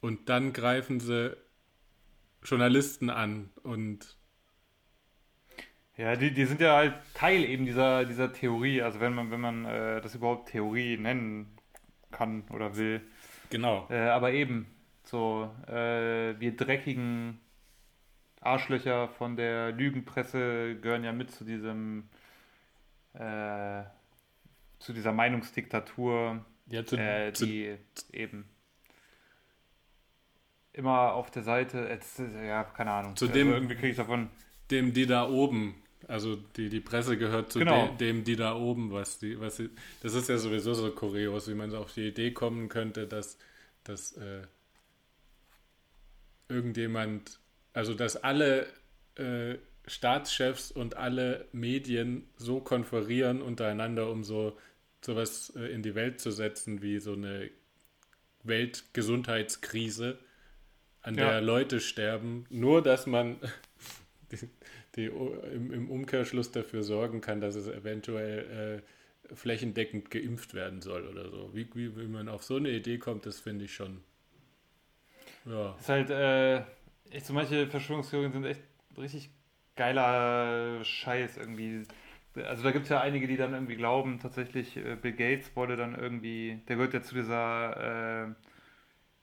Und 0.01 0.29
dann 0.29 0.53
greifen 0.53 1.01
sie 1.01 1.37
Journalisten 2.45 3.11
an 3.11 3.51
und 3.65 4.17
Ja, 5.97 6.15
die, 6.15 6.31
die 6.33 6.45
sind 6.45 6.61
ja 6.61 6.77
halt 6.77 6.95
Teil 7.15 7.45
eben 7.45 7.65
dieser, 7.65 8.05
dieser 8.05 8.33
Theorie. 8.33 8.83
Also 8.83 9.01
wenn 9.01 9.15
man, 9.15 9.31
wenn 9.31 9.41
man 9.41 9.65
äh, 9.65 10.01
das 10.01 10.15
überhaupt 10.15 10.51
Theorie 10.51 10.99
nennen 10.99 11.57
kann 12.11 12.45
oder 12.51 12.77
will. 12.77 13.01
genau. 13.51 13.87
Äh, 13.91 14.09
aber 14.09 14.33
eben, 14.33 14.67
so, 15.05 15.51
äh, 15.67 16.39
wir 16.39 16.55
dreckigen 16.57 17.41
Arschlöcher 18.41 19.09
von 19.09 19.37
der 19.37 19.73
Lügenpresse 19.73 20.77
gehören 20.81 21.03
ja 21.05 21.13
mit 21.13 21.31
zu 21.31 21.45
diesem, 21.45 22.09
äh, 23.15 23.83
zu 24.79 24.93
dieser 24.93 25.13
Meinungsdiktatur, 25.13 26.45
Ja, 26.67 26.85
zu, 26.85 26.97
äh, 26.97 27.33
zu, 27.33 27.47
die 27.47 27.77
eben 28.13 28.49
immer 30.73 31.15
auf 31.15 31.31
der 31.31 31.43
Seite, 31.43 31.87
jetzt, 31.89 32.19
ja, 32.19 32.65
keine 32.65 32.91
Ahnung. 32.93 33.17
Zu 33.17 33.29
dem- 33.29 33.51
irgendwie 33.51 33.75
kriege 33.77 33.89
ich 33.89 33.97
davon. 33.97 34.29
dem, 34.71 34.93
die 34.93 35.07
da 35.07 35.29
oben, 35.29 35.75
also 36.09 36.37
die, 36.57 36.69
die 36.69 36.81
Presse 36.81 37.17
gehört 37.17 37.53
zu 37.53 37.59
Genau. 37.61 37.89
de, 37.89 37.97
dem, 37.97 38.25
die 38.25 38.37
da 38.37 38.55
oben, 38.55 38.93
was 38.93 39.19
die, 39.19 39.41
was 39.41 39.57
sie, 39.57 39.71
das 40.03 40.15
ist 40.15 40.29
ja 40.29 40.39
sowieso 40.39 40.75
so 40.75 40.91
kurios, 40.91 41.49
wie 41.49 41.55
man 41.55 41.71
so 41.71 41.79
auf 41.79 41.93
die 41.93 42.09
Idee 42.09 42.33
kommen 42.33 42.69
könnte, 42.69 43.07
dass, 43.07 43.39
dass 43.85 44.13
äh, 44.17 44.43
irgendjemand, 46.49 47.41
also 47.73 47.95
dass 47.95 48.17
alle 48.17 48.67
äh, 49.17 49.57
Staatschefs 49.87 50.71
und 50.71 50.97
alle 50.97 51.47
Medien 51.53 52.29
so 52.37 52.61
konferieren 52.61 53.43
untereinander, 53.43 54.11
um 54.11 54.25
so 54.25 54.57
sowas 55.05 55.53
äh, 55.57 55.73
in 55.73 55.83
die 55.83 55.95
Welt 55.95 56.21
zu 56.21 56.31
setzen 56.31 56.83
wie 56.83 56.99
so 56.99 57.13
eine 57.13 57.51
Weltgesundheitskrise, 58.43 60.19
an 61.03 61.15
der 61.15 61.41
Leute 61.41 61.79
sterben, 61.79 62.47
nur 62.51 62.83
dass 62.83 63.07
man 63.07 63.37
die, 64.97 65.07
im, 65.07 65.73
im, 65.73 65.91
Umkehrschluss 65.91 66.51
dafür 66.53 66.83
sorgen 66.83 67.21
kann, 67.21 67.41
dass 67.41 67.55
es 67.55 67.69
eventuell 67.69 68.83
äh, 69.31 69.35
flächendeckend 69.35 70.11
geimpft 70.11 70.55
werden 70.55 70.81
soll 70.81 71.07
oder 71.07 71.31
so. 71.31 71.51
Wie, 71.53 71.69
wie, 71.75 71.97
wie 71.97 72.07
man 72.07 72.29
auf 72.29 72.43
so 72.43 72.57
eine 72.57 72.71
Idee 72.71 72.99
kommt, 72.99 73.27
das 73.27 73.41
finde 73.41 73.67
ich 73.67 73.75
schon. 73.75 74.03
Ja. 75.45 75.77
Ist 75.79 75.89
halt, 75.89 76.11
äh, 76.11 76.59
echt 77.11 77.27
so 77.27 77.33
manche 77.33 77.67
Verschwörungstheorien 77.67 78.33
sind 78.33 78.45
echt 78.45 78.63
richtig 78.97 79.31
geiler 79.77 80.83
Scheiß 80.85 81.37
irgendwie. 81.37 81.83
Also 82.35 82.63
da 82.63 82.71
gibt 82.71 82.85
es 82.85 82.91
ja 82.91 83.01
einige, 83.01 83.27
die 83.27 83.37
dann 83.37 83.55
irgendwie 83.55 83.77
glauben, 83.77 84.19
tatsächlich 84.21 84.77
äh, 84.77 84.97
Bill 84.97 85.13
Gates 85.13 85.55
wollte 85.55 85.77
dann 85.77 85.95
irgendwie, 85.95 86.61
der 86.69 86.77
gehört 86.77 86.95
ja 86.95 87.03
zu 87.03 87.15
dieser 87.15 88.35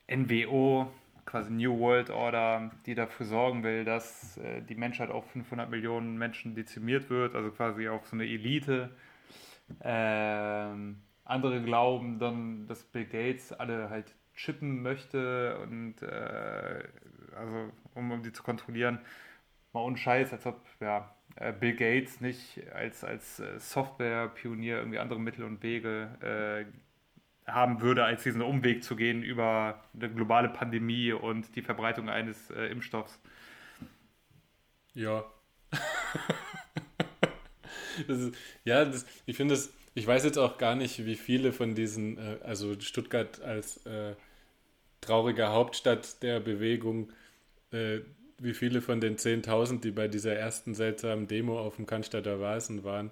äh, 0.09 0.15
NWO, 0.15 0.91
quasi 1.25 1.51
New 1.51 1.79
World 1.79 2.09
Order, 2.09 2.71
die 2.85 2.95
dafür 2.95 3.25
sorgen 3.25 3.63
will, 3.63 3.85
dass 3.85 4.37
äh, 4.37 4.61
die 4.61 4.75
Menschheit 4.75 5.09
auf 5.09 5.29
500 5.31 5.69
Millionen 5.69 6.17
Menschen 6.17 6.55
dezimiert 6.55 7.09
wird, 7.09 7.35
also 7.35 7.51
quasi 7.51 7.87
auf 7.87 8.05
so 8.07 8.15
eine 8.15 8.25
Elite. 8.25 8.89
Ähm, 9.81 11.01
andere 11.25 11.61
glauben 11.61 12.19
dann, 12.19 12.67
dass 12.67 12.83
Bill 12.83 13.05
Gates 13.05 13.53
alle 13.53 13.89
halt 13.89 14.13
chippen 14.35 14.81
möchte 14.81 15.57
und 15.59 16.01
äh, 16.01 16.83
also 17.35 17.71
um, 17.95 18.11
um 18.11 18.23
die 18.23 18.33
zu 18.33 18.43
kontrollieren. 18.43 18.99
Mal 19.71 19.81
ohne 19.81 19.97
Scheiß, 19.97 20.33
als 20.33 20.45
ob 20.45 20.61
ja, 20.79 21.15
äh, 21.35 21.51
Bill 21.53 21.75
Gates 21.75 22.21
nicht 22.21 22.61
als, 22.73 23.03
als 23.03 23.39
äh, 23.39 23.59
Software-Pionier 23.59 24.77
irgendwie 24.77 24.99
andere 24.99 25.19
Mittel 25.19 25.45
und 25.45 25.63
Wege 25.63 26.09
äh, 26.21 26.65
haben 27.45 27.81
würde, 27.81 28.05
als 28.05 28.23
diesen 28.23 28.41
Umweg 28.41 28.83
zu 28.83 28.95
gehen 28.95 29.23
über 29.23 29.83
eine 29.93 30.09
globale 30.09 30.49
Pandemie 30.49 31.11
und 31.11 31.55
die 31.55 31.61
Verbreitung 31.61 32.09
eines 32.09 32.49
äh, 32.51 32.67
Impfstoffs. 32.67 33.19
Ja. 34.93 35.25
das 38.07 38.19
ist, 38.19 38.35
ja, 38.63 38.85
das, 38.85 39.05
ich 39.25 39.35
finde 39.35 39.55
es, 39.55 39.73
ich 39.95 40.07
weiß 40.07 40.23
jetzt 40.23 40.37
auch 40.37 40.57
gar 40.57 40.75
nicht, 40.75 41.05
wie 41.05 41.15
viele 41.15 41.51
von 41.51 41.75
diesen, 41.75 42.17
äh, 42.17 42.37
also 42.43 42.79
Stuttgart 42.79 43.41
als 43.41 43.85
äh, 43.85 44.15
traurige 45.01 45.49
Hauptstadt 45.49 46.23
der 46.23 46.39
Bewegung, 46.39 47.11
äh, 47.71 47.99
wie 48.39 48.53
viele 48.53 48.81
von 48.81 49.01
den 49.01 49.17
10.000, 49.17 49.81
die 49.81 49.91
bei 49.91 50.07
dieser 50.07 50.35
ersten 50.35 50.75
seltsamen 50.75 51.27
Demo 51.27 51.59
auf 51.59 51.75
dem 51.75 51.85
Cannstatter 51.85 52.39
Vasen 52.39 52.83
waren, 52.83 53.11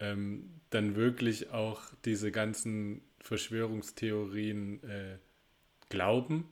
ähm, 0.00 0.60
dann 0.70 0.96
wirklich 0.96 1.50
auch 1.50 1.82
diese 2.04 2.32
ganzen 2.32 3.02
Verschwörungstheorien 3.24 4.82
äh, 4.84 5.18
glauben, 5.88 6.44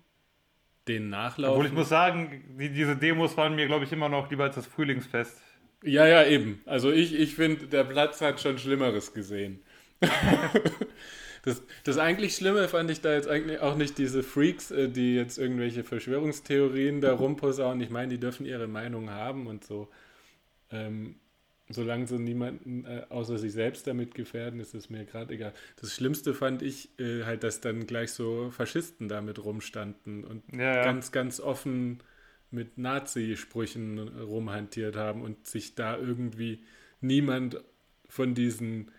denen 0.88 1.10
nachlaufen. 1.10 1.52
Obwohl 1.52 1.66
ich 1.66 1.72
muss 1.72 1.90
sagen, 1.90 2.56
die, 2.58 2.70
diese 2.70 2.96
Demos 2.96 3.36
waren 3.36 3.54
mir, 3.54 3.66
glaube 3.66 3.84
ich, 3.84 3.92
immer 3.92 4.08
noch 4.08 4.30
lieber 4.30 4.44
als 4.44 4.56
das 4.56 4.66
Frühlingsfest. 4.66 5.40
Ja, 5.84 6.06
ja, 6.06 6.24
eben. 6.24 6.62
Also 6.64 6.90
ich, 6.90 7.14
ich 7.14 7.34
finde, 7.34 7.66
der 7.66 7.84
Platz 7.84 8.20
hat 8.22 8.40
schon 8.40 8.58
Schlimmeres 8.58 9.12
gesehen. 9.12 9.60
das, 11.44 11.62
das 11.84 11.98
eigentlich 11.98 12.34
Schlimme 12.36 12.66
fand 12.68 12.90
ich 12.90 13.02
da 13.02 13.12
jetzt 13.12 13.28
eigentlich 13.28 13.60
auch 13.60 13.76
nicht 13.76 13.98
diese 13.98 14.22
Freaks, 14.22 14.70
äh, 14.70 14.88
die 14.88 15.14
jetzt 15.14 15.36
irgendwelche 15.36 15.84
Verschwörungstheorien 15.84 17.02
da 17.02 17.12
rumposaunen. 17.12 17.82
Ich 17.82 17.90
meine, 17.90 18.08
die 18.08 18.18
dürfen 18.18 18.46
ihre 18.46 18.66
Meinung 18.66 19.10
haben 19.10 19.46
und 19.46 19.62
so. 19.64 19.90
Ähm, 20.70 21.16
solange 21.68 22.06
sie 22.06 22.18
niemanden 22.18 22.84
äh, 22.84 23.04
außer 23.08 23.38
sich 23.38 23.52
selbst 23.52 23.86
damit 23.86 24.14
gefährden, 24.14 24.60
ist 24.60 24.74
es 24.74 24.90
mir 24.90 25.04
gerade 25.04 25.34
egal. 25.34 25.52
Das 25.80 25.94
Schlimmste 25.94 26.34
fand 26.34 26.62
ich 26.62 26.98
äh, 26.98 27.24
halt, 27.24 27.44
dass 27.44 27.60
dann 27.60 27.86
gleich 27.86 28.12
so 28.12 28.50
Faschisten 28.50 29.08
damit 29.08 29.44
rumstanden 29.44 30.24
und 30.24 30.42
ja, 30.52 30.76
ja. 30.76 30.84
ganz, 30.84 31.12
ganz 31.12 31.40
offen 31.40 32.02
mit 32.50 32.78
Nazi-Sprüchen 32.78 33.98
rumhantiert 33.98 34.96
haben 34.96 35.22
und 35.22 35.46
sich 35.46 35.74
da 35.74 35.96
irgendwie 35.96 36.62
niemand 37.00 37.62
von 38.08 38.34
diesen 38.34 38.90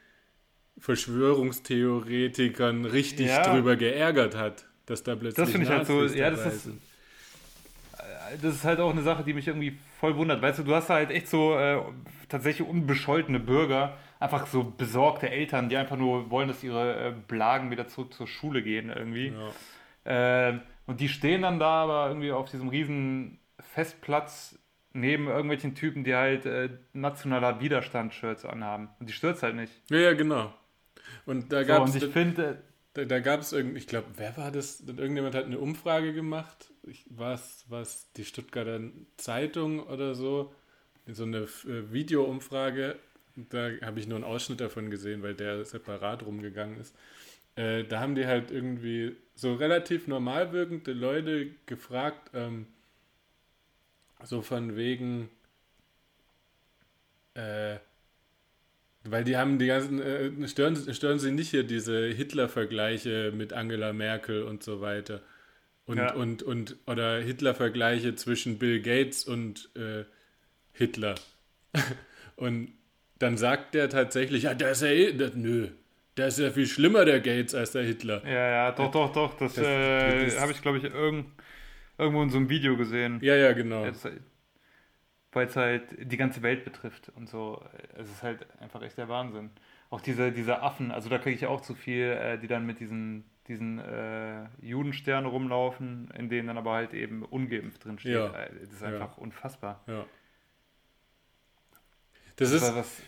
Verschwörungstheoretikern 0.79 2.85
richtig 2.85 3.27
ja. 3.27 3.43
drüber 3.43 3.75
geärgert 3.75 4.35
hat, 4.35 4.65
dass 4.87 5.03
da 5.03 5.15
plötzlich 5.15 5.45
Das 5.45 5.55
ich 5.55 5.69
halt 5.69 5.85
so, 5.85 6.03
ja, 6.05 6.31
das 6.31 6.45
ist, 6.47 6.63
sind. 6.63 6.81
das 8.41 8.55
ist 8.55 8.63
halt 8.63 8.79
auch 8.79 8.91
eine 8.91 9.03
Sache, 9.03 9.23
die 9.23 9.33
mich 9.33 9.47
irgendwie 9.47 9.77
voll 10.03 10.17
wundert. 10.17 10.41
Weißt 10.41 10.59
du, 10.59 10.63
du 10.63 10.75
hast 10.75 10.89
halt 10.89 11.11
echt 11.11 11.29
so 11.29 11.57
äh, 11.57 11.79
tatsächlich 12.27 12.67
unbescholtene 12.67 13.39
Bürger, 13.39 13.95
einfach 14.19 14.47
so 14.47 14.65
besorgte 14.65 15.29
Eltern, 15.29 15.69
die 15.69 15.77
einfach 15.77 15.95
nur 15.95 16.29
wollen, 16.29 16.49
dass 16.49 16.61
ihre 16.61 17.07
äh, 17.07 17.13
Blagen 17.29 17.71
wieder 17.71 17.87
zurück 17.87 18.13
zur 18.13 18.27
Schule 18.27 18.61
gehen 18.63 18.89
irgendwie. 18.89 19.33
Ja. 20.05 20.49
Äh, 20.49 20.59
und 20.87 20.99
die 20.99 21.07
stehen 21.07 21.43
dann 21.43 21.57
da 21.57 21.83
aber 21.83 22.09
irgendwie 22.09 22.33
auf 22.33 22.51
diesem 22.51 22.67
riesen 22.67 23.39
Festplatz 23.61 24.59
neben 24.91 25.27
irgendwelchen 25.27 25.73
Typen, 25.73 26.03
die 26.03 26.13
halt 26.13 26.45
äh, 26.45 26.67
nationaler 26.91 27.61
Widerstand-Shirts 27.61 28.43
anhaben. 28.43 28.89
Und 28.99 29.07
die 29.07 29.13
stürzt 29.13 29.41
halt 29.41 29.55
nicht. 29.55 29.71
Ja, 29.89 29.99
ja, 29.99 30.13
genau. 30.15 30.53
Und 31.25 31.53
da 31.53 31.63
gab 31.63 31.87
es. 31.87 31.93
So, 31.93 31.99
und 31.99 32.03
ich 32.03 32.11
finde. 32.11 32.61
Da, 32.93 33.05
da 33.05 33.19
gab 33.19 33.41
es 33.41 33.53
irgendwie, 33.53 33.79
ich 33.79 33.87
glaube, 33.87 34.07
wer 34.17 34.37
war 34.37 34.51
das? 34.51 34.81
Irgendjemand 34.81 35.35
hat 35.35 35.45
eine 35.45 35.59
Umfrage 35.59 36.13
gemacht 36.13 36.73
war 37.15 37.33
es 37.81 38.11
die 38.13 38.25
Stuttgarter 38.25 38.79
Zeitung 39.17 39.81
oder 39.81 40.15
so, 40.15 40.53
so 41.07 41.23
eine 41.23 41.39
äh, 41.39 41.91
Videoumfrage. 41.91 42.97
Da 43.35 43.71
habe 43.81 43.99
ich 43.99 44.07
nur 44.07 44.17
einen 44.17 44.25
Ausschnitt 44.25 44.61
davon 44.61 44.91
gesehen, 44.91 45.23
weil 45.23 45.33
der 45.33 45.65
separat 45.65 46.23
rumgegangen 46.23 46.79
ist. 46.79 46.95
Äh, 47.55 47.83
da 47.85 47.99
haben 47.99 48.15
die 48.15 48.25
halt 48.25 48.51
irgendwie 48.51 49.15
so 49.35 49.53
relativ 49.55 50.07
normal 50.07 50.51
wirkende 50.51 50.93
Leute 50.93 51.51
gefragt, 51.65 52.31
ähm, 52.33 52.67
so 54.23 54.41
von 54.41 54.75
wegen, 54.75 55.29
äh, 57.33 57.77
weil 59.03 59.23
die 59.23 59.37
haben 59.37 59.59
die 59.59 59.67
ganzen, 59.67 60.01
äh, 60.01 60.47
stören, 60.47 60.75
stören 60.93 61.19
sie 61.19 61.31
nicht 61.31 61.49
hier 61.49 61.63
diese 61.63 62.07
Hitler-Vergleiche 62.07 63.31
mit 63.35 63.53
Angela 63.53 63.93
Merkel 63.93 64.43
und 64.43 64.63
so 64.63 64.81
weiter. 64.81 65.21
Und, 65.85 65.97
ja. 65.97 66.13
und, 66.13 66.43
und, 66.43 66.77
oder 66.87 67.19
Hitler-Vergleiche 67.19 68.15
zwischen 68.15 68.57
Bill 68.57 68.81
Gates 68.81 69.25
und 69.25 69.69
äh, 69.75 70.05
Hitler. 70.71 71.15
und 72.37 72.69
dann 73.19 73.37
sagt 73.37 73.73
der 73.75 73.89
tatsächlich, 73.89 74.43
ja, 74.43 74.53
der 74.53 74.71
ist 74.71 74.81
ja 74.81 74.87
eh, 74.87 75.13
das, 75.13 75.33
nö, 75.35 75.69
der 76.17 76.27
ist 76.27 76.39
ja 76.39 76.51
viel 76.51 76.67
schlimmer, 76.67 77.05
der 77.05 77.19
Gates, 77.19 77.55
als 77.55 77.71
der 77.71 77.83
Hitler. 77.83 78.21
Ja, 78.25 78.49
ja, 78.49 78.71
doch, 78.71 78.91
doch, 78.91 79.11
doch, 79.11 79.33
das, 79.35 79.55
das, 79.55 79.65
äh, 79.65 80.25
das 80.25 80.39
habe 80.39 80.51
ich, 80.51 80.61
glaube 80.61 80.77
ich, 80.77 80.83
irgend, 80.85 81.25
irgendwo 81.97 82.21
in 82.21 82.29
so 82.29 82.37
einem 82.37 82.49
Video 82.49 82.77
gesehen. 82.77 83.19
Ja, 83.21 83.35
ja, 83.35 83.53
genau. 83.53 83.85
Weil 85.33 85.47
es 85.47 85.55
halt 85.55 85.83
die 85.99 86.17
ganze 86.17 86.41
Welt 86.41 86.63
betrifft 86.63 87.11
und 87.15 87.27
so. 87.27 87.63
Es 87.97 88.09
ist 88.09 88.23
halt 88.23 88.45
einfach 88.61 88.81
echt 88.81 88.97
der 88.97 89.09
Wahnsinn. 89.09 89.49
Auch 89.89 90.01
diese, 90.01 90.31
diese 90.31 90.61
Affen, 90.61 90.91
also 90.91 91.09
da 91.09 91.17
kriege 91.17 91.35
ich 91.35 91.45
auch 91.45 91.61
zu 91.61 91.75
viel, 91.75 92.03
äh, 92.03 92.37
die 92.37 92.47
dann 92.47 92.65
mit 92.65 92.79
diesen 92.79 93.25
diesen 93.47 93.79
äh, 93.79 94.45
Judenstern 94.61 95.25
rumlaufen, 95.25 96.09
in 96.17 96.29
denen 96.29 96.47
dann 96.47 96.57
aber 96.57 96.73
halt 96.73 96.93
eben 96.93 97.23
ungeimpft 97.23 97.83
drin 97.83 97.99
steht. 97.99 98.13
Ja. 98.13 98.33
Äh, 98.33 98.51
das 98.61 98.71
ist 98.71 98.83
einfach 98.83 99.17
ja. 99.17 99.23
unfassbar. 99.23 99.83
Ja. 99.87 100.05
Das 102.37 102.51
ist, 102.51 102.63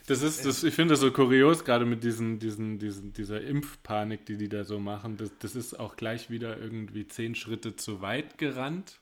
das 0.05 0.21
ist, 0.21 0.45
das, 0.45 0.63
ich 0.63 0.75
finde 0.75 0.93
das 0.93 0.99
so 0.99 1.11
kurios, 1.11 1.65
gerade 1.65 1.85
mit 1.85 2.03
diesen, 2.03 2.37
diesen, 2.37 2.77
diesen, 2.77 3.11
dieser 3.11 3.41
Impfpanik, 3.41 4.23
die 4.27 4.37
die 4.37 4.49
da 4.49 4.63
so 4.63 4.79
machen. 4.79 5.17
Das, 5.17 5.31
das 5.39 5.55
ist 5.55 5.79
auch 5.79 5.95
gleich 5.95 6.29
wieder 6.29 6.59
irgendwie 6.59 7.07
zehn 7.07 7.33
Schritte 7.33 7.75
zu 7.75 8.01
weit 8.01 8.37
gerannt. 8.37 8.99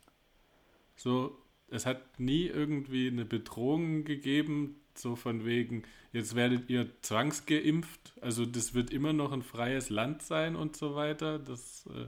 So, 0.95 1.37
es 1.67 1.85
hat 1.85 2.19
nie 2.19 2.47
irgendwie 2.47 3.07
eine 3.07 3.25
Bedrohung 3.25 4.03
gegeben, 4.03 4.81
so 4.95 5.15
von 5.15 5.45
wegen, 5.45 5.83
jetzt 6.11 6.35
werdet 6.35 6.69
ihr 6.69 6.89
zwangsgeimpft, 7.01 8.13
also 8.21 8.45
das 8.45 8.73
wird 8.73 8.91
immer 8.91 9.13
noch 9.13 9.31
ein 9.31 9.41
freies 9.41 9.89
Land 9.89 10.21
sein 10.21 10.55
und 10.55 10.77
so 10.77 10.95
weiter. 10.95 11.39
Das, 11.39 11.87
äh, 11.87 12.07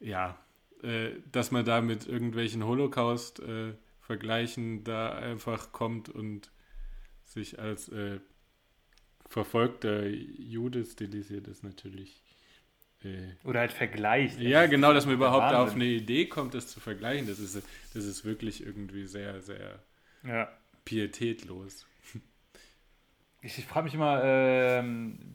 ja, 0.00 0.38
äh, 0.82 1.10
dass 1.30 1.50
man 1.50 1.64
da 1.64 1.80
mit 1.80 2.06
irgendwelchen 2.06 2.64
Holocaust-Vergleichen 2.64 4.80
äh, 4.80 4.84
da 4.84 5.10
einfach 5.10 5.72
kommt 5.72 6.08
und 6.08 6.52
sich 7.24 7.58
als 7.58 7.88
äh, 7.88 8.20
verfolgter 9.28 10.06
Jude 10.06 10.84
stilisiert, 10.84 11.48
ist 11.48 11.62
natürlich. 11.62 12.27
Äh, 13.04 13.34
Oder 13.44 13.60
halt 13.60 13.72
vergleicht. 13.72 14.40
Ja, 14.40 14.66
genau, 14.66 14.92
dass 14.92 15.06
man 15.06 15.14
überhaupt 15.14 15.44
Wahnsinn. 15.44 15.60
auf 15.60 15.74
eine 15.74 15.84
Idee 15.84 16.26
kommt, 16.26 16.54
das 16.54 16.66
zu 16.68 16.80
vergleichen. 16.80 17.26
Das 17.26 17.38
ist, 17.38 17.56
das 17.94 18.04
ist 18.04 18.24
wirklich 18.24 18.64
irgendwie 18.64 19.06
sehr, 19.06 19.40
sehr 19.40 19.78
ja. 20.24 20.48
pietätlos. 20.84 21.86
Ich, 23.40 23.56
ich 23.56 23.66
frage 23.66 23.84
mich 23.84 23.94
immer, 23.94 24.22
äh, 24.24 24.82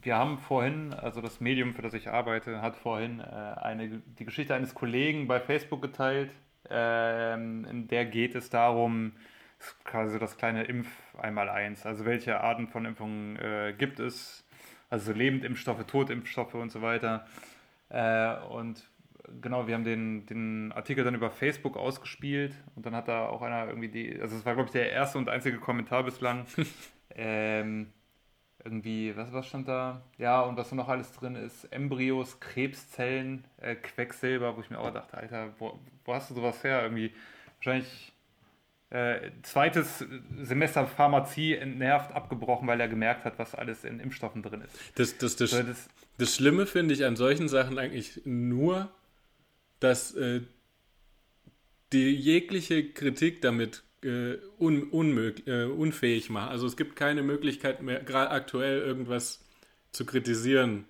wir 0.02 0.16
haben 0.18 0.38
vorhin, 0.38 0.94
also 0.94 1.22
das 1.22 1.40
Medium, 1.40 1.74
für 1.74 1.82
das 1.82 1.94
ich 1.94 2.10
arbeite, 2.10 2.62
hat 2.62 2.76
vorhin 2.76 3.22
äh, 3.22 3.24
eine, 3.24 4.02
die 4.20 4.26
Geschichte 4.26 4.54
eines 4.54 4.76
Kollegen 4.76 5.28
bei 5.28 5.40
Facebook 5.40 5.82
geteilt. 5.82 6.30
Äh, 6.70 7.34
in 7.36 7.88
der 7.88 8.06
geht 8.06 8.36
es 8.36 8.50
darum, 8.50 9.14
quasi 9.86 10.20
das 10.20 10.36
kleine 10.36 10.66
Impf 10.66 10.88
einmal 11.18 11.50
eins. 11.50 11.86
Also 11.86 12.04
welche 12.04 12.42
Arten 12.42 12.68
von 12.68 12.84
Impfungen 12.84 13.38
äh, 13.38 13.74
gibt 13.78 14.00
es? 14.02 14.46
Also 14.90 15.14
Lebendimpfstoffe, 15.14 15.86
Totimpfstoffe 15.86 16.56
und 16.56 16.72
so 16.72 16.82
weiter. 16.82 17.26
Äh, 17.94 18.38
und 18.50 18.84
genau, 19.42 19.68
wir 19.68 19.76
haben 19.76 19.84
den, 19.84 20.26
den 20.26 20.72
Artikel 20.74 21.04
dann 21.04 21.16
über 21.16 21.30
Facebook 21.30 21.78
ausgespielt 21.78 22.54
und 22.76 22.86
dann 22.86 22.96
hat 22.96 23.08
da 23.08 23.28
auch 23.28 23.42
einer 23.42 23.68
irgendwie 23.68 23.88
die, 23.88 24.20
also 24.20 24.36
es 24.36 24.46
war 24.46 24.56
glaube 24.56 24.68
ich 24.68 24.74
der 24.74 24.92
erste 24.92 25.18
und 25.18 25.30
einzige 25.30 25.60
Kommentar 25.60 26.04
bislang. 26.04 26.46
ähm, 27.16 27.94
irgendwie, 28.66 29.16
was, 29.16 29.32
was 29.34 29.46
stand 29.48 29.68
da? 29.68 30.02
Ja, 30.18 30.42
und 30.42 30.58
was 30.58 30.72
noch 30.72 30.88
alles 30.88 31.12
drin 31.14 31.36
ist, 31.36 31.66
Embryos, 31.66 32.40
Krebszellen, 32.40 33.46
äh, 33.58 33.76
Quecksilber, 33.76 34.56
wo 34.56 34.62
ich 34.62 34.70
mir 34.70 34.80
auch 34.80 34.92
dachte, 34.92 35.18
Alter, 35.18 35.50
wo, 35.60 35.80
wo 36.06 36.14
hast 36.14 36.30
du 36.30 36.36
sowas 36.36 36.64
her? 36.64 36.82
Irgendwie, 36.82 37.14
wahrscheinlich 37.58 38.14
äh, 38.90 39.32
zweites 39.42 40.06
Semester 40.42 40.88
Pharmazie 40.88 41.56
entnervt 41.56 42.14
abgebrochen, 42.14 42.68
weil 42.68 42.80
er 42.80 42.88
gemerkt 42.88 43.26
hat, 43.26 43.38
was 43.38 43.54
alles 43.54 43.84
in 43.84 44.00
Impfstoffen 44.00 44.44
drin 44.44 44.62
ist. 44.62 44.80
Das, 44.96 45.18
das, 45.18 45.36
das, 45.36 45.52
so, 45.52 45.64
das, 45.64 45.90
das 46.18 46.36
Schlimme 46.36 46.66
finde 46.66 46.94
ich 46.94 47.06
an 47.06 47.16
solchen 47.16 47.50
Sachen 47.50 47.78
eigentlich 47.78 48.22
nur, 48.26 48.92
dass 49.80 50.14
äh, 50.16 50.42
die 51.92 52.12
jegliche 52.12 52.92
Kritik 52.92 53.42
damit 53.42 53.84
äh, 54.04 54.38
un, 54.60 54.84
unmöglich, 54.84 55.48
äh, 55.48 55.66
unfähig 55.66 56.30
macht. 56.30 56.52
Also 56.52 56.68
es 56.68 56.78
gibt 56.78 56.96
keine 56.96 57.24
Möglichkeit 57.24 57.82
mehr, 57.82 58.02
gerade 58.04 58.32
aktuell 58.32 58.80
irgendwas 58.80 59.44
zu 59.92 60.06
kritisieren, 60.06 60.86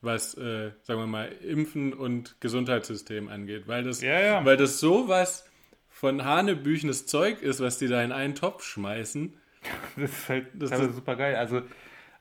was, 0.00 0.34
äh, 0.34 0.70
sagen 0.82 1.00
wir 1.00 1.06
mal, 1.06 1.32
Impfen 1.42 1.92
und 1.92 2.40
Gesundheitssystem 2.40 3.28
angeht, 3.28 3.66
weil 3.66 3.84
das, 3.84 4.02
ja, 4.02 4.20
ja. 4.20 4.44
weil 4.44 4.56
das 4.56 4.78
sowas 4.80 5.48
von 5.88 6.24
hanebüchenes 6.24 7.06
Zeug 7.06 7.40
ist, 7.42 7.60
was 7.60 7.78
die 7.78 7.88
da 7.88 8.02
in 8.02 8.12
einen 8.12 8.34
Topf 8.34 8.64
schmeißen. 8.64 9.34
Das 9.96 10.10
ist 10.10 10.28
halt, 10.28 10.46
das 10.52 10.70
ist 10.70 10.78
halt 10.78 10.94
super 10.94 11.16
geil. 11.16 11.36
Also 11.36 11.62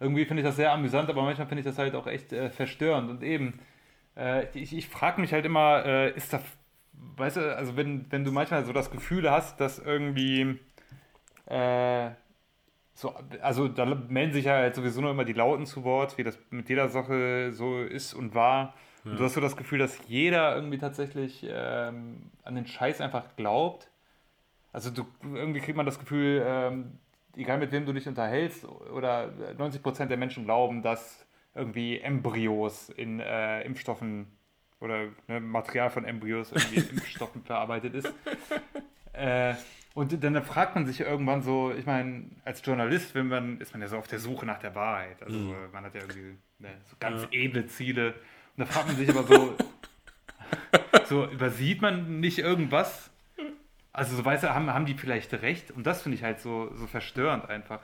irgendwie 0.04 0.26
finde 0.26 0.42
ich 0.42 0.48
das 0.48 0.58
sehr 0.58 0.72
amüsant, 0.72 1.10
aber 1.10 1.24
manchmal 1.24 1.48
finde 1.48 1.62
ich 1.62 1.66
das 1.66 1.78
halt 1.78 1.96
auch 1.96 2.08
echt 2.08 2.34
äh, 2.34 2.50
verstörend. 2.50 3.10
Und 3.10 3.24
eben, 3.24 3.60
äh, 4.16 4.46
ich, 4.54 4.76
ich 4.76 4.90
frage 4.90 5.22
mich 5.22 5.34
halt 5.34 5.46
immer, 5.46 5.86
äh, 5.86 6.16
ist 6.16 6.34
da, 6.34 6.42
weißt 7.18 7.38
du, 7.38 7.56
also 7.56 7.76
wenn, 7.78 8.12
wenn 8.12 8.24
du 8.24 8.32
manchmal 8.32 8.66
so 8.66 8.74
das 8.74 8.92
Gefühl 8.92 9.32
hast, 9.32 9.60
dass 9.60 9.80
irgendwie, 9.80 10.60
äh, 11.46 12.10
so, 12.94 13.16
also 13.42 13.68
da 13.68 13.86
melden 13.86 14.34
sich 14.34 14.46
ja 14.46 14.54
halt 14.54 14.76
sowieso 14.76 15.02
nur 15.02 15.12
immer 15.12 15.26
die 15.26 15.34
Lauten 15.34 15.66
zu 15.66 15.84
Wort, 15.84 16.18
wie 16.18 16.24
das 16.24 16.38
mit 16.52 16.70
jeder 16.70 16.90
Sache 16.90 17.52
so 17.52 17.82
ist 17.82 18.14
und 18.14 18.36
war. 18.36 18.76
Ja. 19.04 19.12
Und 19.12 19.20
du 19.20 19.24
hast 19.24 19.34
so 19.34 19.42
das 19.42 19.58
Gefühl, 19.58 19.80
dass 19.80 19.98
jeder 20.08 20.56
irgendwie 20.56 20.78
tatsächlich 20.78 21.46
ähm, 21.50 22.30
an 22.44 22.56
den 22.56 22.68
Scheiß 22.68 23.02
einfach 23.02 23.36
glaubt. 23.36 23.90
Also 24.72 24.92
du, 24.92 25.06
irgendwie 25.24 25.60
kriegt 25.60 25.78
man 25.78 25.86
das 25.86 26.00
Gefühl, 26.00 26.44
ähm, 26.46 27.00
egal 27.36 27.58
mit 27.58 27.72
wem 27.72 27.86
du 27.86 27.94
dich 27.94 28.08
unterhältst, 28.08 28.66
oder 28.66 29.32
90% 29.58 30.06
der 30.06 30.18
Menschen 30.18 30.46
glauben, 30.46 30.82
dass 30.82 31.26
irgendwie 31.56 32.00
Embryos 32.00 32.90
in 32.90 33.20
äh, 33.20 33.62
Impfstoffen 33.62 34.28
oder 34.80 35.08
ne, 35.28 35.40
Material 35.40 35.90
von 35.90 36.06
Embryos 36.06 36.52
irgendwie 36.52 36.78
in 36.78 36.90
Impfstoffen 36.98 37.44
verarbeitet 37.44 37.94
ist. 37.94 38.14
Äh, 39.14 39.54
und 39.94 40.24
dann 40.24 40.44
fragt 40.44 40.76
man 40.76 40.88
sich 40.88 41.02
irgendwann 41.02 41.44
so, 41.44 41.72
ich 41.72 41.86
meine, 41.86 42.26
als 42.46 42.66
Journalist 42.66 43.14
wenn 43.14 43.28
man, 43.28 43.62
ist 43.62 43.74
man 43.74 43.82
ja 43.82 43.88
so 43.88 43.98
auf 43.98 44.08
der 44.08 44.20
Suche 44.20 44.46
nach 44.46 44.58
der 44.58 44.74
Wahrheit. 44.74 45.22
Also 45.22 45.38
mhm. 45.38 45.56
man 45.72 45.86
hat 45.86 45.94
ja 45.94 46.02
irgendwie 46.02 46.38
ne, 46.60 46.70
so 46.86 46.96
ganz 47.00 47.24
ja. 47.24 47.28
edle 47.32 47.68
Ziele. 47.68 48.14
Und 48.58 48.58
da 48.58 48.66
fragt 48.66 48.88
man 48.88 48.96
sich 48.96 49.10
aber 49.10 49.24
so, 49.24 49.56
so 51.06 51.26
übersieht 51.28 51.82
man 51.82 52.20
nicht 52.20 52.40
irgendwas? 52.40 53.12
Also 53.94 54.16
so 54.16 54.26
weißt 54.26 54.44
du, 54.44 54.54
haben, 54.54 54.74
haben 54.74 54.88
die 54.88 54.96
vielleicht 54.96 55.32
recht? 55.34 55.70
Und 55.70 55.86
das 55.86 56.02
finde 56.02 56.18
ich 56.18 56.24
halt 56.24 56.40
so, 56.40 56.74
so 56.74 56.88
verstörend 56.88 57.48
einfach. 57.48 57.82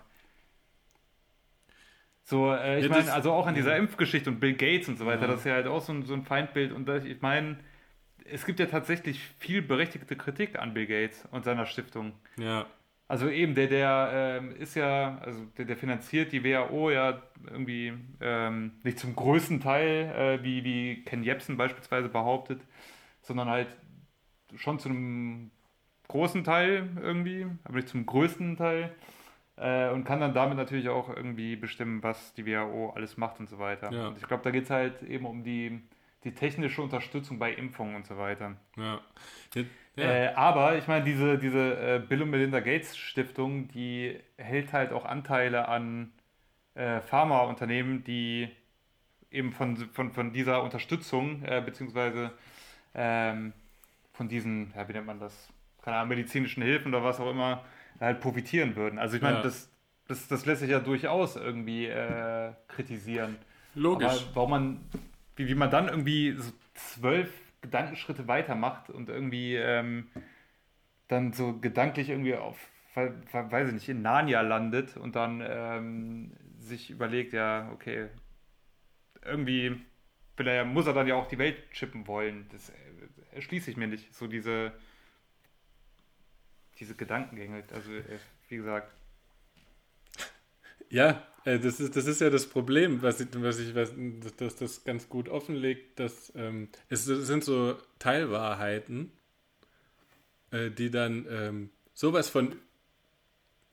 So, 2.24 2.52
äh, 2.52 2.80
ich 2.80 2.86
ja, 2.86 2.92
meine, 2.92 3.14
also 3.14 3.32
auch 3.32 3.48
an 3.48 3.56
dieser 3.56 3.78
Impfgeschichte 3.78 4.30
und 4.30 4.40
Bill 4.40 4.54
Gates 4.54 4.88
und 4.88 4.98
so 4.98 5.06
weiter, 5.06 5.22
ja. 5.22 5.28
das 5.28 5.40
ist 5.40 5.46
ja 5.46 5.54
halt 5.54 5.68
auch 5.68 5.82
so 5.82 5.94
ein, 5.94 6.04
so 6.04 6.14
ein 6.16 6.24
Feindbild. 6.24 6.72
Und 6.72 6.88
das, 6.88 7.06
ich 7.06 7.22
meine, 7.22 7.58
es 8.26 8.46
gibt 8.46 8.60
ja 8.60 8.66
tatsächlich 8.66 9.20
viel 9.38 9.62
berechtigte 9.62 10.16
Kritik 10.16 10.58
an 10.58 10.74
Bill 10.74 10.88
Gates 10.88 11.28
und 11.32 11.46
seiner 11.46 11.68
Stiftung. 11.68 12.14
Ja. 12.38 12.66
Also 13.08 13.30
eben, 13.30 13.56
der, 13.56 13.68
der 13.68 14.10
ähm, 14.14 14.56
ist 14.56 14.76
ja, 14.76 15.18
also 15.20 15.44
der, 15.58 15.66
der 15.66 15.78
finanziert 15.78 16.32
die 16.32 16.44
WHO 16.44 16.92
ja 16.92 17.22
irgendwie 17.48 17.94
ähm, 18.22 18.74
nicht 18.84 19.00
zum 19.00 19.16
größten 19.16 19.60
Teil, 19.62 20.14
äh, 20.16 20.44
wie, 20.44 20.64
wie 20.64 21.04
Ken 21.06 21.24
Jebsen 21.24 21.58
beispielsweise 21.58 22.10
behauptet, 22.10 22.62
sondern 23.22 23.50
halt 23.50 23.68
schon 24.56 24.78
zu 24.78 24.90
einem 24.90 25.50
großen 26.10 26.44
Teil 26.44 26.90
irgendwie, 27.02 27.46
aber 27.64 27.78
nicht 27.78 27.88
zum 27.88 28.06
größten 28.06 28.58
Teil 28.58 28.92
äh, 29.56 29.90
und 29.90 30.04
kann 30.04 30.20
dann 30.20 30.34
damit 30.34 30.58
natürlich 30.58 30.90
auch 30.90 31.10
irgendwie 31.10 31.56
bestimmen, 31.56 32.04
was 32.04 32.34
die 32.34 32.46
WHO 32.46 32.92
alles 32.96 33.18
macht 33.18 33.40
und 33.40 33.48
so 33.48 33.60
weiter. 33.60 33.92
Ja. 33.92 34.08
Und 34.10 34.18
ich 34.18 34.28
glaube, 34.28 34.44
da 34.44 34.52
geht 34.52 34.66
es 34.66 34.70
halt 34.70 35.02
eben 35.04 35.26
um 35.26 35.44
die, 35.44 35.82
die 36.24 36.34
technische 36.34 36.82
Unterstützung 36.82 37.40
bei 37.40 37.54
Impfungen 37.54 37.96
und 37.96 38.06
so 38.06 38.18
weiter. 38.18 38.56
Ja. 38.76 39.00
ja. 39.96 40.04
Äh, 40.04 40.34
aber 40.34 40.78
ich 40.78 40.88
meine, 40.88 41.06
diese, 41.06 41.38
diese 41.38 41.96
äh, 41.96 42.00
Bill 42.00 42.24
und 42.24 42.32
Melinda 42.32 42.60
Gates 42.60 42.98
Stiftung, 42.98 43.68
die 43.70 44.20
hält 44.38 44.74
halt 44.74 44.92
auch 44.92 45.06
Anteile 45.06 45.68
an 45.68 46.12
äh, 46.74 47.02
Pharmaunternehmen, 47.02 48.04
die 48.04 48.50
eben 49.32 49.52
von, 49.52 49.78
von, 49.78 50.12
von 50.12 50.34
dieser 50.34 50.64
Unterstützung, 50.64 51.44
äh, 51.44 51.62
beziehungsweise 51.64 52.32
ähm, 52.96 53.54
von 54.14 54.28
diesen, 54.28 54.74
ja, 54.76 54.88
wie 54.88 54.94
nennt 54.94 55.06
man 55.06 55.20
das, 55.20 55.50
keine 55.90 56.02
Ahnung, 56.02 56.10
medizinischen 56.10 56.62
Hilfen 56.62 56.94
oder 56.94 57.04
was 57.04 57.20
auch 57.20 57.32
immer, 57.32 57.66
halt 58.00 58.22
profitieren 58.22 58.76
würden. 58.76 59.00
Also 59.00 59.18
ich 59.18 59.22
meine, 59.22 59.38
ja. 59.38 59.44
das, 59.44 59.72
das, 60.08 60.28
das 60.28 60.46
lässt 60.46 60.62
sich 60.62 60.70
ja 60.70 60.80
durchaus 60.80 61.36
irgendwie 61.36 61.88
äh, 61.88 62.54
kritisieren. 62.68 63.38
Logisch. 63.76 64.08
Aber 64.08 64.36
warum 64.36 64.50
man, 64.52 64.80
wie, 65.36 65.48
wie 65.48 65.56
man 65.56 65.70
dann 65.70 65.88
irgendwie 65.90 66.34
so 66.34 66.52
zwölf 66.76 67.32
Gedankenschritte 67.62 68.28
weitermacht 68.28 68.90
und 68.90 69.10
irgendwie 69.10 69.56
ähm, 69.56 70.08
dann 71.08 71.34
so 71.34 71.58
gedanklich 71.60 72.10
irgendwie 72.10 72.36
auf, 72.36 72.58
weiß 72.94 73.68
ich 73.70 73.74
nicht, 73.74 73.90
in 73.90 74.02
Narnia 74.02 74.42
landet 74.42 74.96
und 74.96 75.16
dann 75.16 75.44
ähm, 75.46 76.32
sich 76.60 76.92
überlegt, 76.92 77.34
ja, 77.34 77.70
okay, 77.74 78.10
irgendwie 79.26 79.82
will 80.38 80.48
er, 80.48 80.66
muss 80.66 80.88
er 80.88 80.94
dann 80.94 81.08
ja 81.08 81.16
auch 81.16 81.28
die 81.28 81.38
Welt 81.38 81.72
chippen 81.72 82.08
wollen. 82.08 82.48
Das 82.52 82.70
äh, 82.70 82.74
erschließe 83.36 83.72
ich 83.72 83.78
mir 83.78 83.88
nicht. 83.88 84.14
So 84.14 84.28
diese 84.28 84.72
diese 86.80 86.96
Gedankengänge. 86.96 87.64
Also, 87.74 87.92
äh, 87.92 88.20
wie 88.48 88.58
gesagt. 88.58 88.94
Ja, 90.90 91.24
äh, 91.46 91.60
das 91.60 91.80
ist, 91.80 91.96
das 91.96 92.06
ist 92.06 92.22
ja 92.22 92.30
das 92.30 92.48
Problem, 92.48 93.02
was 93.02 93.20
ich, 93.20 93.28
was 93.34 93.60
ich 93.60 93.76
was, 93.76 93.94
dass 94.38 94.56
das 94.56 94.84
ganz 94.84 95.10
gut 95.10 95.30
offenlegt, 95.30 96.00
dass 96.00 96.32
ähm, 96.36 96.70
es 96.90 97.06
sind 97.06 97.44
so 97.44 97.78
Teilwahrheiten, 98.00 99.12
äh, 100.52 100.72
die 100.72 100.90
dann 100.90 101.28
ähm, 101.30 101.70
sowas 101.94 102.30
von 102.30 102.56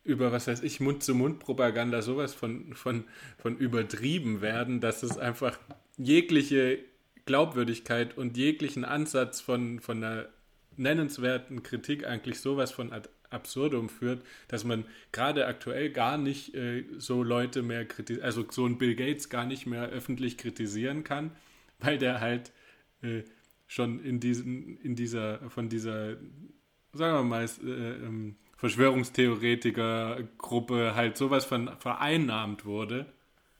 über, 0.04 0.30
was 0.30 0.46
weiß 0.46 0.62
ich, 0.62 0.78
Mund-zu-Mund-Propaganda, 0.78 2.00
sowas 2.00 2.32
von, 2.32 2.74
von, 2.74 3.04
von 3.38 3.56
übertrieben 3.56 4.40
werden, 4.40 4.80
dass 4.80 5.02
es 5.02 5.18
einfach 5.18 5.58
jegliche 5.96 6.78
Glaubwürdigkeit 7.24 8.16
und 8.16 8.36
jeglichen 8.36 8.84
Ansatz 8.84 9.40
von, 9.40 9.80
von 9.80 10.04
einer 10.04 10.28
nennenswerten 10.76 11.62
Kritik 11.62 12.06
eigentlich 12.06 12.40
sowas 12.40 12.72
von 12.72 12.92
ad 12.92 13.08
absurdum 13.30 13.88
führt, 13.88 14.22
dass 14.48 14.64
man 14.64 14.84
gerade 15.12 15.46
aktuell 15.46 15.90
gar 15.90 16.18
nicht 16.18 16.54
äh, 16.54 16.84
so 16.98 17.22
Leute 17.22 17.62
mehr 17.62 17.84
kritisiert, 17.84 18.24
also 18.24 18.44
so 18.50 18.66
ein 18.66 18.78
Bill 18.78 18.94
Gates 18.94 19.30
gar 19.30 19.46
nicht 19.46 19.66
mehr 19.66 19.88
öffentlich 19.88 20.38
kritisieren 20.38 21.04
kann, 21.04 21.32
weil 21.80 21.98
der 21.98 22.20
halt 22.20 22.52
äh, 23.02 23.22
schon 23.66 24.00
in 24.00 24.20
diesen, 24.20 24.78
in 24.78 24.94
dieser, 24.94 25.50
von 25.50 25.68
dieser, 25.68 26.16
sagen 26.92 27.16
wir 27.16 27.24
mal, 27.24 27.44
äh, 27.44 27.68
ähm, 27.68 28.36
Verschwörungstheoretiker-Gruppe 28.56 30.94
halt 30.94 31.16
sowas 31.16 31.44
von 31.44 31.68
vereinnahmt 31.78 32.64
wurde. 32.64 33.06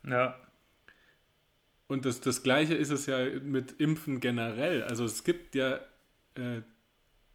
Ja. 0.09 0.37
Und 1.87 2.07
das, 2.07 2.21
das 2.21 2.43
Gleiche 2.43 2.75
ist 2.75 2.91
es 2.91 3.07
ja 3.07 3.19
mit 3.43 3.73
Impfen 3.73 4.21
generell. 4.21 4.83
Also 4.85 5.05
es 5.05 5.23
gibt 5.23 5.55
ja 5.55 5.81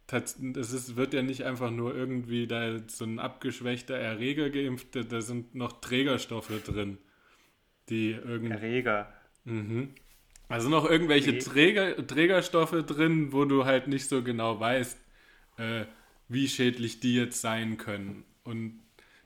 das 0.06 0.36
ist, 0.72 0.96
wird 0.96 1.14
ja 1.14 1.22
nicht 1.22 1.44
einfach 1.44 1.70
nur 1.70 1.94
irgendwie 1.94 2.46
da 2.46 2.78
so 2.86 3.04
ein 3.04 3.18
abgeschwächter 3.18 3.96
Erreger 3.96 4.50
geimpft, 4.50 4.88
da 5.10 5.20
sind 5.20 5.54
noch 5.54 5.80
Trägerstoffe 5.80 6.52
drin, 6.64 6.98
die 7.88 8.10
irgendwie. 8.10 8.52
Erreger. 8.52 9.12
Mhm. 9.44 9.94
Also 10.48 10.68
noch 10.68 10.88
irgendwelche 10.88 11.38
Träger, 11.38 12.06
Trägerstoffe 12.06 12.84
drin, 12.86 13.32
wo 13.32 13.46
du 13.46 13.64
halt 13.64 13.88
nicht 13.88 14.06
so 14.06 14.22
genau 14.22 14.60
weißt, 14.60 14.98
äh, 15.56 15.86
wie 16.28 16.48
schädlich 16.48 17.00
die 17.00 17.14
jetzt 17.14 17.40
sein 17.40 17.78
können. 17.78 18.24
Und 18.44 18.80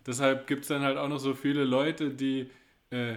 deshalb 0.07 0.47
gibt 0.47 0.63
es 0.63 0.69
dann 0.69 0.83
halt 0.83 0.99
auch 0.99 1.09
noch 1.09 1.19
so 1.19 1.35
viele 1.35 1.65
Leute, 1.65 2.11
die 2.11 2.51
äh, 2.91 3.17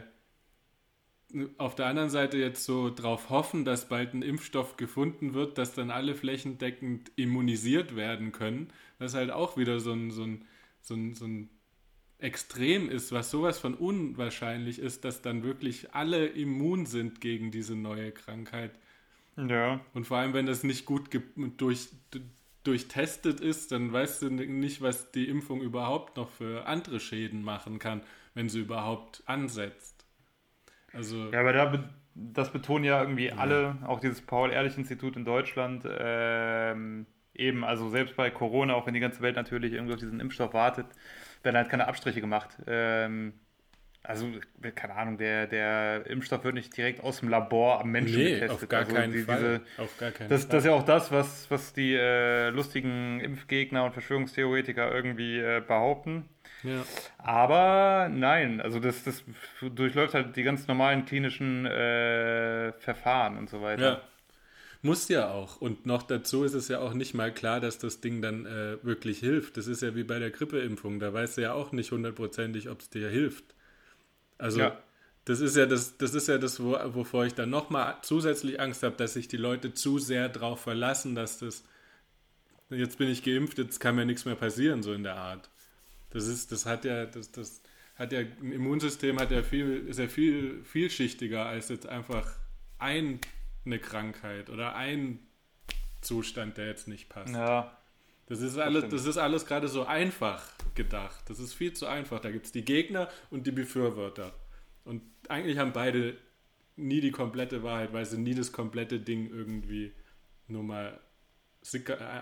auf 1.57 1.75
der 1.75 1.85
anderen 1.85 2.09
Seite 2.09 2.37
jetzt 2.37 2.63
so 2.63 2.93
drauf 2.93 3.29
hoffen, 3.29 3.65
dass 3.65 3.87
bald 3.87 4.13
ein 4.13 4.21
Impfstoff 4.21 4.77
gefunden 4.77 5.33
wird, 5.33 5.57
dass 5.57 5.73
dann 5.73 5.91
alle 5.91 6.15
flächendeckend 6.15 7.11
immunisiert 7.15 7.95
werden 7.95 8.31
können. 8.31 8.69
Das 8.97 9.11
ist 9.11 9.17
halt 9.17 9.31
auch 9.31 9.55
wieder 9.55 9.79
so 9.79 9.93
ein, 9.93 10.11
so 10.11 10.23
ein, 10.23 10.45
so 10.81 10.95
ein, 10.95 11.13
so 11.13 11.25
ein 11.25 11.49
Extrem 12.17 12.89
ist, 12.89 13.13
was 13.13 13.31
sowas 13.31 13.59
von 13.59 13.75
unwahrscheinlich 13.75 14.79
ist, 14.79 15.05
dass 15.05 15.21
dann 15.21 15.43
wirklich 15.43 15.93
alle 15.93 16.25
immun 16.27 16.85
sind 16.85 17.21
gegen 17.21 17.49
diese 17.49 17.75
neue 17.75 18.11
Krankheit. 18.11 18.71
Ja. 19.37 19.79
Und 19.93 20.05
vor 20.05 20.17
allem, 20.17 20.33
wenn 20.33 20.45
das 20.45 20.63
nicht 20.63 20.85
gut 20.85 21.09
durch, 21.57 21.87
durchtestet 22.63 23.39
ist, 23.39 23.71
dann 23.71 23.93
weißt 23.93 24.23
du 24.23 24.29
nicht, 24.29 24.81
was 24.81 25.11
die 25.11 25.29
Impfung 25.29 25.61
überhaupt 25.61 26.17
noch 26.17 26.29
für 26.29 26.65
andere 26.65 26.99
Schäden 26.99 27.41
machen 27.41 27.79
kann, 27.79 28.01
wenn 28.33 28.49
sie 28.49 28.59
überhaupt 28.59 29.23
ansetzt. 29.25 29.98
Also 30.93 31.29
ja, 31.31 31.39
aber 31.39 31.53
da, 31.53 31.89
das 32.15 32.51
betonen 32.51 32.85
ja 32.85 33.01
irgendwie 33.01 33.27
ja. 33.27 33.35
alle, 33.35 33.77
auch 33.85 33.99
dieses 33.99 34.21
Paul-Ehrlich-Institut 34.21 35.15
in 35.15 35.25
Deutschland, 35.25 35.85
ähm, 35.87 37.05
eben, 37.33 37.63
also 37.63 37.89
selbst 37.89 38.15
bei 38.15 38.29
Corona, 38.29 38.73
auch 38.73 38.85
wenn 38.85 38.93
die 38.93 38.99
ganze 38.99 39.21
Welt 39.21 39.35
natürlich 39.35 39.73
irgendwie 39.73 39.93
auf 39.93 39.99
diesen 39.99 40.19
Impfstoff 40.19 40.53
wartet, 40.53 40.87
werden 41.43 41.55
halt 41.55 41.69
keine 41.69 41.87
Abstriche 41.87 42.21
gemacht. 42.21 42.57
Ähm, 42.67 43.33
also, 44.01 44.27
keine 44.75 44.95
Ahnung, 44.95 45.17
der, 45.17 45.45
der 45.45 46.05
Impfstoff 46.07 46.43
wird 46.43 46.55
nicht 46.55 46.75
direkt 46.75 47.03
aus 47.03 47.19
dem 47.19 47.29
Labor 47.29 47.81
am 47.81 47.91
Menschen 47.91 48.17
nee, 48.17 48.31
getestet. 48.31 48.51
Auf 48.51 48.69
gar 48.69 48.79
also 48.81 48.95
keinen 48.95 49.11
die, 49.11 49.19
Fall. 49.19 49.37
Diese, 49.37 49.83
auf 49.83 49.97
gar 49.97 50.11
keinen 50.11 50.29
das, 50.29 50.43
Fall. 50.43 50.51
Das 50.51 50.63
ist 50.63 50.65
ja 50.65 50.75
auch 50.75 50.85
das, 50.85 51.11
was, 51.11 51.51
was 51.51 51.73
die 51.73 51.95
äh, 51.95 52.49
lustigen 52.49 53.19
Impfgegner 53.19 53.83
und 53.83 53.91
Verschwörungstheoretiker 53.91 54.91
irgendwie 54.91 55.39
äh, 55.39 55.61
behaupten. 55.65 56.29
Ja. 56.63 56.85
Aber 57.17 58.09
nein, 58.09 58.61
also 58.61 58.79
das, 58.79 59.03
das 59.03 59.23
durchläuft 59.61 60.13
halt 60.13 60.35
die 60.35 60.43
ganz 60.43 60.67
normalen 60.67 61.05
klinischen 61.05 61.65
äh, 61.65 62.73
Verfahren 62.73 63.37
und 63.37 63.49
so 63.49 63.61
weiter. 63.61 63.83
Ja. 63.83 64.01
Muss 64.81 65.09
ja 65.09 65.29
auch. 65.29 65.59
Und 65.59 65.85
noch 65.85 66.03
dazu 66.03 66.43
ist 66.43 66.53
es 66.53 66.69
ja 66.69 66.79
auch 66.79 66.93
nicht 66.93 67.13
mal 67.13 67.33
klar, 67.33 67.59
dass 67.59 67.79
das 67.79 67.99
Ding 67.99 68.21
dann 68.21 68.45
äh, 68.45 68.83
wirklich 68.83 69.19
hilft. 69.19 69.57
Das 69.57 69.67
ist 69.67 69.81
ja 69.81 69.93
wie 69.95 70.03
bei 70.03 70.19
der 70.19 70.31
Grippeimpfung. 70.31 70.99
Da 70.99 71.13
weißt 71.13 71.37
du 71.37 71.41
ja 71.41 71.53
auch 71.53 71.73
nicht 71.73 71.91
hundertprozentig, 71.91 72.69
ob 72.69 72.79
es 72.79 72.89
dir 72.89 73.09
hilft. 73.09 73.43
Also 74.37 74.61
ja. 74.61 74.77
das 75.25 75.41
ist 75.41 75.57
ja 75.57 75.65
das, 75.65 75.97
das 75.97 76.13
ist 76.13 76.29
ja 76.29 76.37
das, 76.37 76.63
wo, 76.63 76.77
wovor 76.93 77.25
ich 77.25 77.33
dann 77.33 77.49
nochmal 77.49 77.97
zusätzlich 78.03 78.61
Angst 78.61 78.83
habe, 78.83 78.95
dass 78.95 79.13
sich 79.13 79.27
die 79.27 79.37
Leute 79.37 79.73
zu 79.73 79.99
sehr 79.99 80.29
darauf 80.29 80.61
verlassen, 80.61 81.13
dass 81.13 81.39
das 81.39 81.65
jetzt 82.69 82.97
bin 82.97 83.09
ich 83.09 83.23
geimpft, 83.23 83.57
jetzt 83.57 83.79
kann 83.79 83.95
mir 83.95 84.05
nichts 84.05 84.23
mehr 84.23 84.35
passieren, 84.35 84.81
so 84.81 84.93
in 84.93 85.03
der 85.03 85.15
Art. 85.15 85.49
Das 86.09 86.27
ist, 86.27 86.51
das 86.51 86.65
hat 86.65 86.85
ja, 86.85 87.05
das, 87.05 87.31
das 87.31 87.61
hat 87.95 88.11
ja, 88.11 88.19
ein 88.19 88.51
Immunsystem 88.51 89.19
hat 89.19 89.31
ja 89.31 89.43
viel, 89.43 89.87
ist 89.87 89.99
ja 89.99 90.07
viel 90.07 90.63
vielschichtiger 90.63 91.45
als 91.45 91.69
jetzt 91.69 91.87
einfach 91.87 92.31
ein 92.77 93.19
eine 93.65 93.79
Krankheit 93.79 94.49
oder 94.49 94.75
ein 94.75 95.19
Zustand, 96.01 96.57
der 96.57 96.67
jetzt 96.67 96.87
nicht 96.87 97.09
passt. 97.09 97.33
Ja. 97.33 97.75
Das 98.27 98.41
ist 98.41 98.57
alles, 98.57 98.83
das, 98.83 98.91
das 98.91 99.05
ist 99.05 99.17
alles 99.17 99.45
gerade 99.45 99.67
so 99.67 99.85
einfach 99.85 100.51
gedacht. 100.75 101.29
Das 101.29 101.39
ist 101.39 101.53
viel 101.53 101.73
zu 101.73 101.87
einfach. 101.87 102.19
Da 102.19 102.31
gibt 102.31 102.45
es 102.45 102.51
die 102.51 102.63
Gegner 102.63 103.09
und 103.31 103.47
die 103.47 103.51
Befürworter. 103.51 104.33
Und 104.85 105.01
eigentlich 105.27 105.57
haben 105.57 105.73
beide 105.73 106.15
nie 106.75 107.01
die 107.01 107.11
komplette 107.11 107.63
Wahrheit, 107.63 107.91
weil 107.91 108.05
sie 108.05 108.17
nie 108.17 108.35
das 108.35 108.51
komplette 108.51 108.99
Ding 108.99 109.29
irgendwie 109.29 109.93
nur 110.47 110.63
mal 110.63 110.99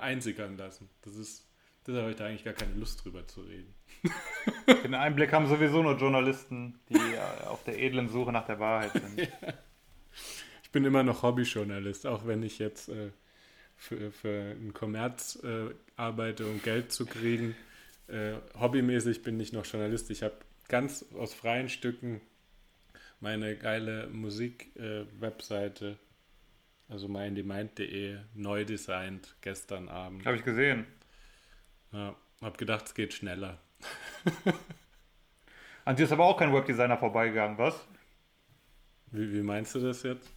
einsickern 0.01 0.57
lassen. 0.57 0.89
Das 1.01 1.15
ist, 1.15 1.46
das 1.87 1.97
habe 1.97 2.11
ich 2.11 2.17
da 2.17 2.25
eigentlich 2.25 2.43
gar 2.43 2.53
keine 2.53 2.73
Lust 2.75 3.03
drüber 3.03 3.25
zu 3.27 3.41
reden. 3.41 3.73
Den 4.83 4.93
Einblick 4.93 5.33
haben 5.33 5.47
sowieso 5.47 5.81
nur 5.81 5.97
Journalisten, 5.97 6.79
die 6.89 6.95
äh, 6.95 7.47
auf 7.47 7.63
der 7.63 7.79
edlen 7.79 8.09
Suche 8.09 8.31
nach 8.31 8.45
der 8.45 8.59
Wahrheit 8.59 8.91
sind. 8.93 9.17
ja 9.41 9.53
ich 10.67 10.71
bin 10.73 10.83
immer 10.83 11.01
noch 11.01 11.23
Hobbyjournalist, 11.23 12.05
auch 12.07 12.27
wenn 12.27 12.43
ich 12.43 12.59
jetzt 12.59 12.89
äh, 12.89 13.11
für, 13.77 14.11
für 14.11 14.51
einen 14.51 14.73
Kommerz 14.73 15.39
äh, 15.41 15.73
arbeite, 15.95 16.45
um 16.45 16.61
Geld 16.61 16.91
zu 16.91 17.05
kriegen. 17.05 17.55
Äh, 18.09 18.33
hobbymäßig 18.59 19.23
bin 19.23 19.39
ich 19.39 19.53
noch 19.53 19.65
Journalist. 19.65 20.09
Ich 20.11 20.23
habe 20.23 20.35
ganz 20.67 21.05
aus 21.17 21.33
freien 21.33 21.69
Stücken 21.69 22.19
meine 23.21 23.55
geile 23.55 24.07
Musik-Webseite, 24.07 25.91
äh, 25.91 26.91
also 26.91 27.07
myindemind.de, 27.07 28.17
neu 28.35 28.65
designt 28.65 29.37
gestern 29.39 29.87
Abend. 29.87 30.25
Habe 30.25 30.35
ich 30.35 30.43
gesehen. 30.43 30.85
Ja, 31.91 32.15
habe 32.41 32.57
gedacht, 32.57 32.85
es 32.85 32.93
geht 32.93 33.13
schneller. 33.13 33.57
An 35.85 35.95
dir 35.95 36.03
ist 36.03 36.11
aber 36.11 36.25
auch 36.25 36.37
kein 36.37 36.53
Webdesigner 36.53 36.97
vorbeigegangen, 36.97 37.57
was? 37.57 37.75
Wie, 39.11 39.31
wie 39.33 39.41
meinst 39.41 39.73
du 39.75 39.79
das 39.79 40.03
jetzt? 40.03 40.29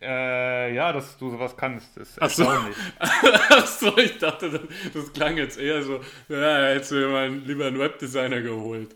Äh, 0.00 0.74
ja, 0.74 0.92
dass 0.92 1.16
du 1.16 1.30
sowas 1.30 1.56
kannst, 1.56 1.96
ist 1.96 2.20
Ach 2.20 2.28
so. 2.28 2.44
erstaunlich. 2.44 2.76
Ach 2.98 3.66
so, 3.66 3.96
ich 3.96 4.18
dachte, 4.18 4.50
das, 4.50 4.60
das 4.92 5.12
klang 5.12 5.36
jetzt 5.36 5.58
eher 5.58 5.82
so, 5.82 6.00
ja, 6.28 6.66
hättest 6.66 6.92
du 6.92 7.08
mal 7.08 7.30
lieber 7.30 7.66
einen 7.66 7.78
Webdesigner 7.78 8.42
geholt. 8.42 8.94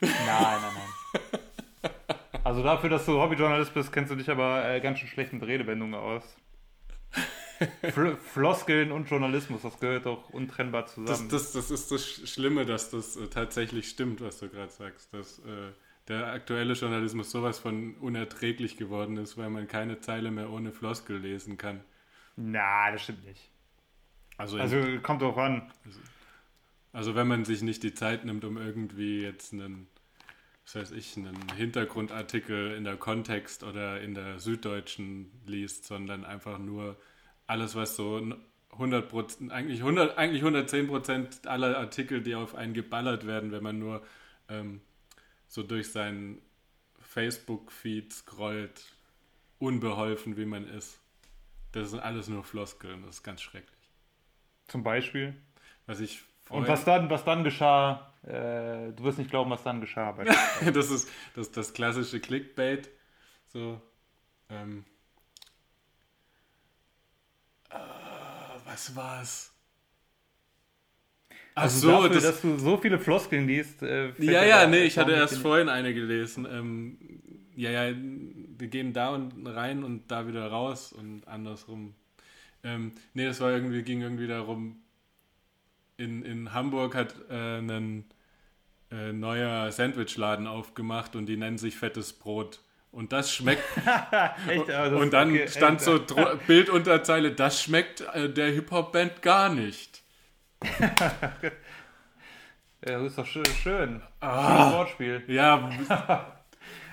Nein, 0.00 0.12
nein, 0.26 0.60
nein. 0.62 1.40
Also 2.44 2.62
dafür, 2.62 2.88
dass 2.88 3.04
du 3.04 3.20
Hobbyjournalist 3.20 3.74
bist, 3.74 3.92
kennst 3.92 4.10
du 4.10 4.16
dich 4.16 4.30
aber 4.30 4.64
äh, 4.66 4.80
ganz 4.80 5.00
schön 5.00 5.08
schlecht 5.08 5.34
mit 5.34 5.42
Redewendungen 5.42 5.94
aus. 5.94 6.22
Fl 7.90 8.16
Floskeln 8.16 8.92
und 8.92 9.08
Journalismus, 9.10 9.62
das 9.62 9.78
gehört 9.80 10.06
doch 10.06 10.30
untrennbar 10.30 10.86
zusammen. 10.86 11.28
Das, 11.28 11.52
das, 11.52 11.52
das 11.52 11.70
ist 11.70 11.90
das 11.90 12.06
Schlimme, 12.30 12.66
dass 12.66 12.90
das 12.90 13.16
äh, 13.16 13.28
tatsächlich 13.28 13.88
stimmt, 13.88 14.20
was 14.20 14.38
du 14.38 14.48
gerade 14.48 14.70
sagst. 14.70 15.12
Dass, 15.12 15.38
äh, 15.40 15.72
der 16.08 16.32
aktuelle 16.32 16.72
Journalismus 16.72 17.30
sowas 17.30 17.58
von 17.58 17.94
unerträglich 17.96 18.76
geworden 18.76 19.16
ist, 19.18 19.36
weil 19.36 19.50
man 19.50 19.68
keine 19.68 20.00
Zeile 20.00 20.30
mehr 20.30 20.50
ohne 20.50 20.72
Floskel 20.72 21.18
lesen 21.18 21.58
kann. 21.58 21.80
Na, 22.36 22.90
das 22.90 23.02
stimmt 23.02 23.24
nicht. 23.26 23.50
Also, 24.38 24.58
also 24.58 24.78
kommt 25.02 25.22
drauf 25.22 25.36
an. 25.36 25.70
Also, 25.84 26.00
also, 26.92 27.14
wenn 27.14 27.28
man 27.28 27.44
sich 27.44 27.62
nicht 27.62 27.82
die 27.82 27.92
Zeit 27.92 28.24
nimmt, 28.24 28.44
um 28.44 28.56
irgendwie 28.56 29.20
jetzt 29.20 29.52
einen, 29.52 29.88
was 30.64 30.76
weiß 30.76 30.90
ich, 30.92 31.16
einen 31.16 31.36
Hintergrundartikel 31.56 32.72
in 32.72 32.84
der 32.84 32.96
Kontext 32.96 33.62
oder 33.62 34.00
in 34.00 34.14
der 34.14 34.38
Süddeutschen 34.38 35.30
liest, 35.44 35.84
sondern 35.84 36.24
einfach 36.24 36.58
nur 36.58 36.96
alles, 37.48 37.74
was 37.74 37.96
so 37.96 38.22
100 38.72 39.08
Prozent, 39.08 39.50
eigentlich, 39.50 39.80
100, 39.80 40.16
eigentlich 40.16 40.42
110 40.42 40.86
Prozent 40.86 41.46
aller 41.46 41.76
Artikel, 41.76 42.22
die 42.22 42.36
auf 42.36 42.54
einen 42.54 42.74
geballert 42.74 43.26
werden, 43.26 43.50
wenn 43.50 43.62
man 43.62 43.78
nur 43.78 44.02
ähm, 44.48 44.80
so 45.48 45.62
durch 45.64 45.90
seinen 45.90 46.40
Facebook-Feed 47.00 48.12
scrollt, 48.12 48.84
unbeholfen 49.58 50.36
wie 50.36 50.44
man 50.44 50.68
ist. 50.68 51.00
Das 51.72 51.90
sind 51.90 52.00
alles 52.00 52.28
nur 52.28 52.44
Floskeln, 52.44 53.02
das 53.02 53.16
ist 53.16 53.22
ganz 53.22 53.42
schrecklich. 53.42 53.90
Zum 54.68 54.82
Beispiel? 54.82 55.34
Was 55.86 56.00
ich 56.00 56.22
Und 56.50 56.68
was 56.68 56.84
dann, 56.84 57.08
was 57.10 57.24
dann 57.24 57.44
geschah, 57.44 58.12
äh, 58.22 58.92
du 58.92 59.04
wirst 59.04 59.18
nicht 59.18 59.30
glauben, 59.30 59.50
was 59.50 59.62
dann 59.62 59.80
geschah. 59.80 60.12
das 60.72 60.90
ist 60.90 61.10
das, 61.34 61.50
das 61.50 61.72
klassische 61.72 62.20
Clickbait. 62.20 62.90
So, 63.46 63.80
ähm, 64.50 64.84
was 68.78 68.94
war's? 68.96 69.50
Ach 71.54 71.62
also 71.62 71.80
so, 71.80 71.88
dafür, 71.90 72.08
das, 72.10 72.22
dass 72.22 72.40
du 72.42 72.56
so 72.56 72.76
viele 72.76 72.98
Floskeln 72.98 73.48
liest. 73.48 73.82
Äh, 73.82 74.12
ja, 74.18 74.44
ja, 74.44 74.66
nee, 74.66 74.84
ich 74.84 74.96
hatte 74.96 75.12
erst 75.12 75.38
vorhin 75.38 75.68
eine 75.68 75.92
gelesen. 75.92 76.46
Ähm, 76.48 76.98
ja, 77.56 77.70
ja, 77.70 77.94
wir 77.96 78.68
gehen 78.68 78.92
da 78.92 79.08
und 79.10 79.46
rein 79.46 79.82
und 79.82 80.08
da 80.08 80.28
wieder 80.28 80.46
raus 80.46 80.92
und 80.92 81.26
andersrum. 81.26 81.94
Ähm, 82.62 82.92
nee, 83.14 83.24
das 83.26 83.40
war 83.40 83.50
irgendwie, 83.50 83.82
ging 83.82 84.00
irgendwie 84.00 84.28
darum, 84.28 84.76
in, 85.96 86.22
in 86.22 86.52
Hamburg 86.52 86.94
hat 86.94 87.16
äh, 87.28 87.58
ein 87.58 88.04
äh, 88.92 89.12
neuer 89.12 89.72
Sandwichladen 89.72 90.46
aufgemacht 90.46 91.16
und 91.16 91.26
die 91.26 91.36
nennen 91.36 91.58
sich 91.58 91.76
Fettes 91.76 92.12
Brot. 92.12 92.60
Und 92.90 93.12
das 93.12 93.32
schmeckt. 93.32 93.62
echt? 94.48 94.68
Das 94.68 94.92
und 94.92 95.12
dann 95.12 95.30
okay, 95.30 95.48
stand 95.48 95.80
so 95.80 96.00
Bildunterzeile, 96.46 97.32
das 97.32 97.62
schmeckt 97.62 98.00
äh, 98.14 98.28
der 98.30 98.50
Hip-Hop-Band 98.50 99.22
gar 99.22 99.48
nicht. 99.50 100.02
ja, 100.80 100.90
das 102.80 103.02
ist 103.02 103.18
doch 103.18 103.26
schön. 103.26 103.46
schön. 103.46 104.02
Ah, 104.20 104.72
Wortspiel. 104.72 105.22
Ja. 105.28 105.70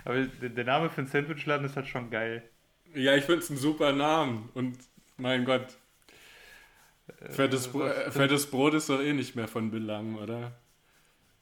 Aber 0.03 0.21
der 0.25 0.63
Name 0.65 0.89
für 0.89 0.99
einen 0.99 1.07
Sandwichladen 1.07 1.65
ist 1.65 1.75
halt 1.75 1.87
schon 1.87 2.11
geil. 2.11 2.47
Ja, 2.93 3.15
ich 3.15 3.25
finde 3.25 3.39
es 3.39 3.49
ein 3.49 3.57
super 3.57 3.91
Namen. 3.91 4.49
Und 4.53 4.77
mein 5.17 5.45
Gott. 5.45 5.77
Äh, 7.21 7.31
fettes, 7.31 7.67
Bro 7.69 7.87
äh, 7.87 8.11
fettes 8.11 8.49
Brot 8.49 8.73
ist 8.73 8.89
doch 8.89 9.01
eh 9.01 9.13
nicht 9.13 9.35
mehr 9.35 9.47
von 9.47 9.71
Belang, 9.71 10.15
oder? 10.15 10.53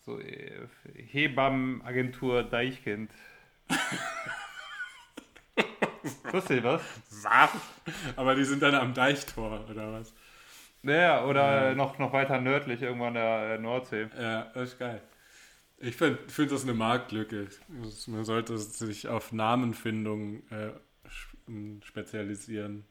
So, 0.06 0.20
äh, 0.20 0.68
Hebammenagentur 0.96 2.44
Deichkind. 2.44 3.12
Wusstest 6.04 6.50
du 6.50 6.64
was? 6.64 6.82
Was? 7.24 7.50
Aber 8.16 8.36
die 8.36 8.44
sind 8.44 8.62
dann 8.62 8.76
am 8.76 8.94
Deichtor, 8.94 9.66
oder 9.70 9.94
was? 9.94 10.14
Ja, 10.84 11.26
oder 11.26 11.70
ja. 11.70 11.76
Noch, 11.76 11.98
noch 11.98 12.12
weiter 12.12 12.42
nördlich, 12.42 12.82
irgendwann 12.82 13.14
der 13.14 13.58
Nordsee. 13.60 14.08
Ja, 14.20 14.52
das 14.54 14.70
ist 14.70 14.80
geil. 14.80 15.02
Ich 15.78 15.96
finde 15.96 16.20
find 16.28 16.52
das 16.52 16.64
eine 16.64 16.74
Marktlücke. 16.74 17.48
Man 18.08 18.26
sollte 18.26 18.58
sich 18.58 19.08
auf 19.08 19.32
Namenfindung 19.32 20.44
äh, 20.50 20.72
spezialisieren. 21.84 22.86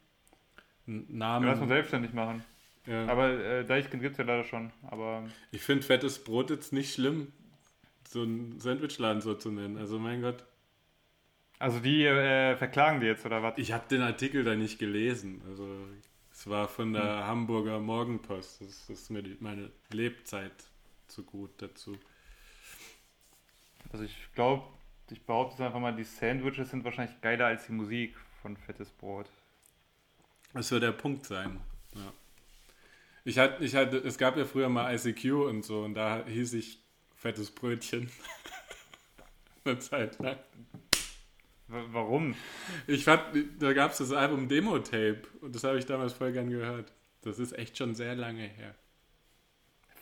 Namen. 0.86 1.46
Ja, 1.46 1.52
lass 1.52 1.60
mal 1.60 1.68
selbstständig 1.68 2.12
machen. 2.12 2.44
Ja. 2.86 3.06
Aber 3.06 3.30
äh, 3.30 3.64
Deichkind 3.64 4.02
gibt 4.02 4.12
es 4.12 4.18
ja 4.18 4.24
leider 4.24 4.44
schon. 4.44 4.72
Aber 4.90 5.24
ich 5.52 5.62
finde 5.62 5.84
fettes 5.84 6.22
Brot 6.22 6.50
jetzt 6.50 6.72
nicht 6.72 6.92
schlimm, 6.92 7.32
so 8.08 8.22
einen 8.22 8.58
Sandwichladen 8.58 9.22
so 9.22 9.34
zu 9.34 9.50
nennen. 9.50 9.78
Also 9.78 9.98
mein 9.98 10.22
Gott. 10.22 10.44
Also 11.62 11.78
die 11.78 12.04
äh, 12.04 12.56
verklagen 12.56 12.98
die 12.98 13.06
jetzt, 13.06 13.24
oder 13.24 13.40
was? 13.44 13.56
Ich 13.56 13.70
habe 13.70 13.84
den 13.88 14.02
Artikel 14.02 14.42
da 14.42 14.56
nicht 14.56 14.80
gelesen. 14.80 15.40
Also 15.48 15.68
es 16.32 16.50
war 16.50 16.66
von 16.66 16.92
der 16.92 17.18
hm. 17.18 17.26
Hamburger 17.28 17.78
Morgenpost. 17.78 18.62
Das 18.62 18.90
ist 18.90 19.10
mir 19.10 19.22
die, 19.22 19.36
meine 19.38 19.70
Lebzeit 19.92 20.50
zu 21.06 21.22
gut 21.22 21.50
dazu. 21.58 21.96
Also 23.92 24.04
ich 24.04 24.16
glaube, 24.34 24.64
ich 25.08 25.22
behaupte 25.22 25.52
jetzt 25.52 25.60
einfach 25.64 25.78
mal, 25.78 25.94
die 25.94 26.02
Sandwiches 26.02 26.70
sind 26.70 26.82
wahrscheinlich 26.82 27.20
geiler 27.20 27.46
als 27.46 27.66
die 27.66 27.72
Musik 27.74 28.16
von 28.40 28.56
Fettes 28.56 28.90
Brot. 28.90 29.30
Das 30.54 30.68
wird 30.72 30.82
der 30.82 30.90
Punkt 30.90 31.26
sein. 31.26 31.60
Ja. 31.94 32.12
Ich 33.24 33.38
hatte, 33.38 33.62
ich 33.62 33.76
hatte, 33.76 33.98
es 33.98 34.18
gab 34.18 34.36
ja 34.36 34.46
früher 34.46 34.68
mal 34.68 34.92
ICQ 34.92 35.46
und 35.46 35.64
so 35.64 35.84
und 35.84 35.94
da 35.94 36.26
hieß 36.26 36.54
ich 36.54 36.80
fettes 37.14 37.52
Brötchen. 37.52 38.10
Eine 39.64 39.78
Zeit 39.78 40.18
lang. 40.18 40.38
Warum? 41.92 42.34
Ich 42.86 43.04
fand, 43.04 43.22
da 43.58 43.72
gab 43.72 43.92
es 43.92 43.98
das 43.98 44.12
Album 44.12 44.48
Demo-Tape 44.48 45.22
und 45.40 45.54
das 45.54 45.64
habe 45.64 45.78
ich 45.78 45.86
damals 45.86 46.12
voll 46.12 46.32
gern 46.32 46.50
gehört. 46.50 46.92
Das 47.22 47.38
ist 47.38 47.56
echt 47.56 47.78
schon 47.78 47.94
sehr 47.94 48.14
lange 48.14 48.42
her. 48.42 48.74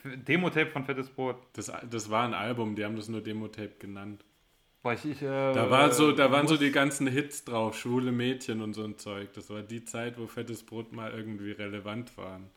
Demo-Tape 0.05 0.71
von 0.71 0.85
Fettes 0.85 1.11
Brot? 1.11 1.37
Das, 1.53 1.71
das 1.89 2.11
war 2.11 2.25
ein 2.25 2.35
Album, 2.35 2.75
die 2.75 2.85
haben 2.85 2.97
das 2.97 3.09
nur 3.09 3.21
Demo-Tape 3.21 3.75
genannt. 3.79 4.25
Boah, 4.83 4.95
ich, 4.95 5.05
ich, 5.05 5.23
äh, 5.23 5.53
da, 5.53 5.71
war 5.71 5.93
so, 5.93 6.11
da 6.13 6.33
waren 6.33 6.49
so 6.49 6.57
die 6.57 6.73
ganzen 6.73 7.07
Hits 7.07 7.45
drauf, 7.45 7.79
schwule 7.79 8.13
Mädchen 8.13 8.63
und 8.63 8.73
so 8.73 8.83
ein 8.83 8.97
Zeug. 8.97 9.33
Das 9.35 9.51
war 9.51 9.63
die 9.63 9.85
Zeit, 9.85 10.19
wo 10.19 10.27
Fettes 10.27 10.65
Brot 10.65 10.93
mal 10.93 11.13
irgendwie 11.13 11.53
relevant 11.53 12.17
waren. 12.17 12.51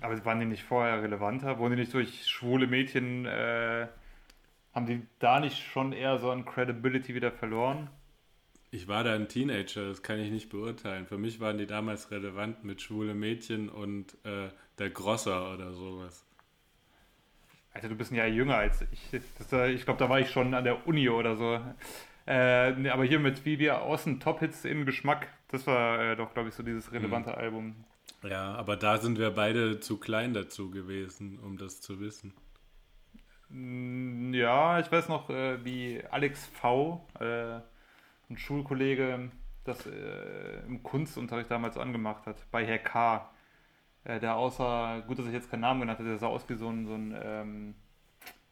Aber 0.00 0.22
waren 0.24 0.40
die 0.40 0.46
nicht 0.46 0.64
vorher 0.64 1.02
relevanter? 1.02 1.58
Wurden 1.58 1.76
die 1.76 1.82
nicht 1.82 1.94
durch 1.94 2.26
schwule 2.26 2.66
Mädchen, 2.66 3.26
äh, 3.26 3.86
haben 4.74 4.86
die 4.86 5.06
da 5.18 5.40
nicht 5.40 5.58
schon 5.58 5.92
eher 5.92 6.18
so 6.18 6.30
an 6.30 6.44
Credibility 6.44 7.14
wieder 7.14 7.30
verloren? 7.30 7.88
Ich 8.70 8.88
war 8.88 9.04
da 9.04 9.14
ein 9.14 9.28
Teenager, 9.28 9.88
das 9.88 10.02
kann 10.02 10.18
ich 10.18 10.32
nicht 10.32 10.48
beurteilen. 10.48 11.06
Für 11.06 11.16
mich 11.16 11.38
waren 11.38 11.58
die 11.58 11.66
damals 11.66 12.10
relevant 12.10 12.64
mit 12.64 12.82
schwule 12.82 13.14
Mädchen 13.14 13.68
und 13.68 14.14
äh, 14.24 14.48
der 14.78 14.90
Grosser 14.90 15.54
oder 15.54 15.72
sowas. 15.72 16.26
Alter, 17.72 17.88
du 17.88 17.94
bist 17.94 18.10
ein 18.10 18.16
Jahr 18.16 18.26
jünger 18.26 18.56
als 18.56 18.84
ich. 18.90 19.20
Das, 19.38 19.52
äh, 19.52 19.70
ich 19.70 19.84
glaube, 19.84 19.98
da 19.98 20.08
war 20.08 20.18
ich 20.18 20.30
schon 20.30 20.54
an 20.54 20.64
der 20.64 20.88
Uni 20.88 21.08
oder 21.08 21.36
so. 21.36 21.60
Äh, 22.26 22.72
nee, 22.72 22.88
aber 22.88 23.04
hier 23.04 23.20
mit 23.20 23.44
wie 23.44 23.58
wir 23.58 23.82
außen 23.82 24.18
Top-Hits 24.18 24.64
im 24.64 24.86
Geschmack, 24.86 25.28
das 25.48 25.66
war 25.66 26.00
äh, 26.00 26.16
doch, 26.16 26.32
glaube 26.34 26.48
ich, 26.48 26.54
so 26.54 26.62
dieses 26.62 26.90
relevante 26.90 27.30
mhm. 27.30 27.36
Album. 27.36 27.76
Ja, 28.22 28.54
aber 28.54 28.76
da 28.76 28.98
sind 28.98 29.18
wir 29.18 29.30
beide 29.30 29.80
zu 29.80 29.98
klein 29.98 30.32
dazu 30.32 30.70
gewesen, 30.70 31.38
um 31.38 31.58
das 31.58 31.80
zu 31.80 32.00
wissen. 32.00 32.32
Mm, 33.48 34.34
ja, 34.34 34.80
ich 34.80 34.90
weiß 34.90 35.08
noch, 35.08 35.30
äh, 35.30 35.64
wie 35.64 36.02
Alex 36.10 36.46
V., 36.46 37.06
äh, 37.20 37.60
ein 38.30 38.38
Schulkollege, 38.38 39.30
das 39.64 39.86
äh, 39.86 40.60
im 40.66 40.82
Kunstunterricht 40.82 41.50
damals 41.50 41.76
angemacht 41.76 42.26
hat, 42.26 42.50
bei 42.50 42.64
Herr 42.64 42.78
K 42.78 43.30
der 44.06 44.36
außer, 44.36 45.02
gut, 45.06 45.18
dass 45.18 45.26
ich 45.26 45.32
jetzt 45.32 45.50
keinen 45.50 45.60
Namen 45.60 45.80
genannt 45.80 45.98
habe, 45.98 46.08
der 46.10 46.18
sah 46.18 46.26
aus 46.26 46.46
wie 46.48 46.54
so 46.54 46.68
ein, 46.68 46.86
so 46.86 46.94
ein 46.94 47.18
ähm, 47.22 47.74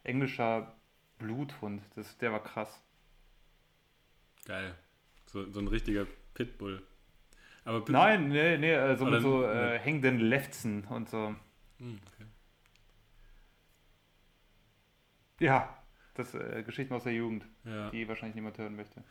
englischer 0.03 0.75
Bluthund. 1.19 1.83
Das, 1.95 2.17
der 2.17 2.31
war 2.31 2.43
krass. 2.43 2.81
Geil. 4.45 4.75
So, 5.27 5.49
so 5.51 5.59
ein 5.59 5.67
richtiger 5.67 6.07
Pitbull. 6.33 6.81
Aber 7.65 7.81
Pit 7.81 7.93
Nein, 7.93 8.29
nee, 8.29 8.57
nee, 8.57 8.73
äh, 8.73 8.97
so 8.97 9.05
mit 9.05 9.21
so 9.21 9.45
äh, 9.45 9.79
hängenden 9.79 10.19
Lefzen 10.19 10.85
und 10.85 11.09
so. 11.09 11.35
Hm, 11.77 11.99
okay. 12.07 12.25
Ja, 15.39 15.77
das 16.15 16.33
äh, 16.33 16.63
Geschichten 16.63 16.93
aus 16.93 17.03
der 17.03 17.13
Jugend, 17.13 17.45
ja. 17.65 17.89
die 17.89 18.07
wahrscheinlich 18.07 18.35
niemand 18.35 18.57
hören 18.57 18.75
möchte. 18.75 19.03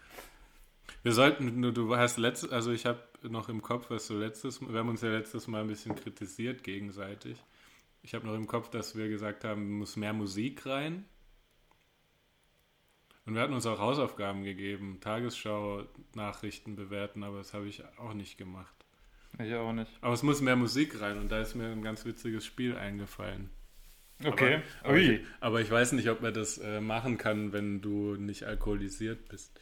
Wir 1.03 1.13
sollten, 1.13 1.63
du 1.75 1.97
hast 1.97 2.17
letztes, 2.19 2.51
also 2.51 2.71
ich 2.71 2.87
habe 2.87 3.01
noch 3.23 3.49
im 3.49 3.63
Kopf, 3.63 3.91
was 3.91 4.07
du 4.07 4.19
letztes, 4.19 4.61
wir 4.61 4.79
haben 4.79 4.89
uns 4.89 5.03
ja 5.03 5.11
letztes 5.11 5.47
Mal 5.49 5.63
ein 5.63 5.69
bisschen 5.69 5.95
kritisiert 5.97 6.63
gegenseitig. 6.63 7.43
Ich 8.03 8.15
habe 8.15 8.27
noch 8.27 8.35
im 8.35 8.47
Kopf, 8.47 8.69
dass 8.69 8.97
wir 8.97 9.09
gesagt 9.09 9.45
haben, 9.45 9.79
muss 9.79 9.97
mehr 9.97 10.13
Musik 10.13 10.67
rein. 10.67 11.05
Und 13.25 13.35
wir 13.35 13.43
hatten 13.43 13.53
uns 13.53 13.67
auch 13.67 13.79
Hausaufgaben 13.79 14.43
gegeben, 14.43 14.99
Tagesschau-Nachrichten 15.01 16.75
bewerten, 16.75 17.23
aber 17.23 17.39
das 17.39 17.55
habe 17.55 17.69
ich 17.69 17.85
auch 17.99 18.15
nicht 18.15 18.39
gemacht. 18.39 18.75
Ich 19.39 19.55
auch 19.55 19.73
nicht. 19.73 19.91
Aber 20.01 20.13
es 20.13 20.23
muss 20.23 20.41
mehr 20.41 20.57
Musik 20.57 21.01
rein 21.01 21.19
und 21.19 21.31
da 21.31 21.41
ist 21.41 21.55
mir 21.55 21.69
ein 21.69 21.83
ganz 21.83 22.05
witziges 22.05 22.45
Spiel 22.45 22.77
eingefallen. 22.77 23.51
Okay. 24.25 24.63
Aber, 24.81 24.89
aber, 24.89 24.99
ich, 24.99 25.21
aber 25.41 25.61
ich, 25.61 25.71
weiß 25.71 25.93
nicht, 25.93 26.09
ob 26.09 26.23
man 26.23 26.35
das 26.35 26.59
äh, 26.59 26.81
machen 26.81 27.19
kann, 27.19 27.53
wenn 27.53 27.81
du 27.81 28.17
nicht 28.17 28.45
alkoholisiert 28.45 29.29
bist. 29.29 29.59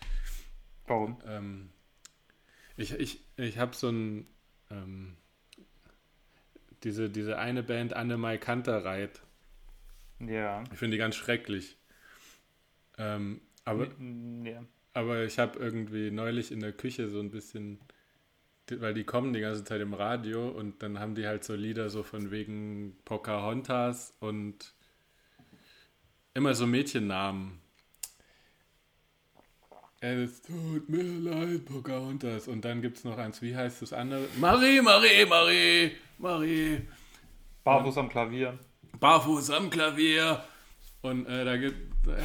Warum? 0.86 1.18
Ähm, 1.26 1.70
ich 2.76 2.92
ich, 2.94 3.24
ich 3.36 3.58
habe 3.58 3.74
so 3.74 3.90
ein. 3.90 4.26
Ähm, 4.70 5.16
diese, 6.82 7.10
diese 7.10 7.38
eine 7.38 7.62
Band 7.62 7.92
Annemai 7.92 8.38
Kanterreit. 8.38 9.20
Ja. 10.18 10.64
Ich 10.72 10.78
finde 10.78 10.96
die 10.96 10.98
ganz 10.98 11.14
schrecklich. 11.14 11.76
Ähm, 12.98 13.40
aber, 13.64 13.88
ja. 14.44 14.64
aber 14.92 15.24
ich 15.24 15.38
habe 15.38 15.58
irgendwie 15.58 16.10
neulich 16.10 16.52
in 16.52 16.60
der 16.60 16.72
Küche 16.72 17.08
so 17.08 17.20
ein 17.20 17.30
bisschen, 17.30 17.80
weil 18.78 18.94
die 18.94 19.04
kommen 19.04 19.32
die 19.32 19.40
ganze 19.40 19.64
Zeit 19.64 19.80
im 19.80 19.94
Radio 19.94 20.48
und 20.48 20.82
dann 20.82 20.98
haben 21.00 21.14
die 21.14 21.26
halt 21.26 21.44
so 21.44 21.54
Lieder 21.54 21.90
so 21.90 22.02
von 22.02 22.30
wegen 22.30 22.96
Pocahontas 23.04 24.14
und 24.20 24.74
immer 26.34 26.54
so 26.54 26.66
Mädchennamen. 26.66 27.58
Es 30.02 30.40
tut 30.40 30.88
mir 30.88 31.02
leid, 31.02 31.66
Pocahontas. 31.66 32.48
Und 32.48 32.64
dann 32.64 32.80
gibt 32.80 32.96
es 32.96 33.04
noch 33.04 33.18
eins, 33.18 33.42
wie 33.42 33.54
heißt 33.54 33.82
das 33.82 33.92
andere? 33.92 34.26
Marie, 34.38 34.80
Marie, 34.80 35.26
Marie, 35.26 35.90
Marie. 36.16 36.80
Barfuß 37.64 37.98
am 37.98 38.08
Klavier. 38.08 38.58
Barfuß 38.98 39.50
am 39.50 39.68
Klavier. 39.68 40.42
Und 41.02 41.26
äh, 41.26 41.44
da 41.44 41.56
gibt, 41.58 41.76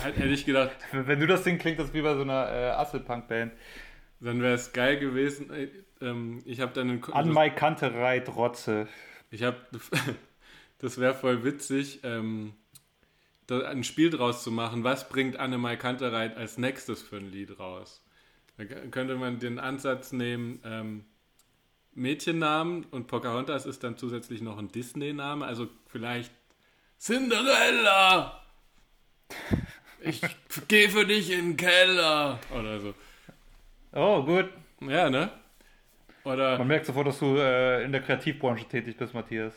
hätte 0.04 0.28
ich 0.28 0.46
gedacht. 0.46 0.72
Wenn 0.94 1.20
du 1.20 1.28
das 1.28 1.44
Ding 1.44 1.58
klingt 1.58 1.80
das 1.80 1.94
wie 1.94 2.02
bei 2.02 2.16
so 2.16 2.22
einer 2.22 2.50
äh, 2.50 2.70
Asselpunk-Band. 2.72 3.52
Dann 4.26 4.42
wäre 4.42 4.56
es 4.56 4.74
geil 4.74 4.98
gewesen. 4.98 5.52
Ähm, 6.02 6.42
ich 6.46 6.60
habe 6.60 6.74
dann 6.74 6.90
einen. 6.90 7.04
An 7.06 7.30
Mai 7.30 7.52
Kante 7.52 7.94
reit 7.94 8.36
Rotze. 8.36 8.88
Ich 9.30 9.44
habe. 9.44 9.58
das 10.80 11.00
wäre 11.00 11.14
voll 11.14 11.44
witzig. 11.44 12.00
Ähm, 12.04 12.54
ein 13.50 13.84
Spiel 13.84 14.10
draus 14.10 14.44
zu 14.44 14.52
machen, 14.52 14.84
was 14.84 15.10
bringt 15.10 15.38
Annemai 15.38 15.78
Kantereit 15.78 16.36
als 16.36 16.58
nächstes 16.58 17.04
für 17.04 17.18
ein 17.18 17.32
Lied 17.32 17.60
raus. 17.60 18.04
Da 18.58 18.66
könnte 18.66 19.16
man 19.16 19.38
den 19.38 19.60
Ansatz 19.60 20.12
nehmen, 20.12 20.60
ähm, 20.64 21.06
Mädchennamen 21.94 22.86
und 22.86 23.06
Pocahontas 23.06 23.68
ist 23.68 23.84
dann 23.84 23.96
zusätzlich 23.96 24.42
noch 24.42 24.58
ein 24.58 24.72
Disney-Name, 24.72 25.46
also 25.46 25.68
vielleicht 25.88 26.32
Cinderella! 27.00 28.42
Ich 30.08 30.22
gehe 30.68 30.88
für 30.88 31.06
dich 31.08 31.32
in 31.32 31.52
den 31.52 31.58
Keller! 31.58 32.40
Oder 32.52 32.80
so. 32.80 32.94
Oh, 33.96 34.24
gut. 34.24 34.50
Ja, 34.82 35.10
ne? 35.10 35.32
Oder 36.26 36.58
Man 36.58 36.68
merkt 36.68 36.86
sofort, 36.86 37.08
dass 37.08 37.20
du 37.20 37.38
äh, 37.38 37.84
in 37.84 37.92
der 37.92 38.02
Kreativbranche 38.02 38.66
tätig 38.66 38.98
bist, 38.98 39.14
Matthias. 39.14 39.54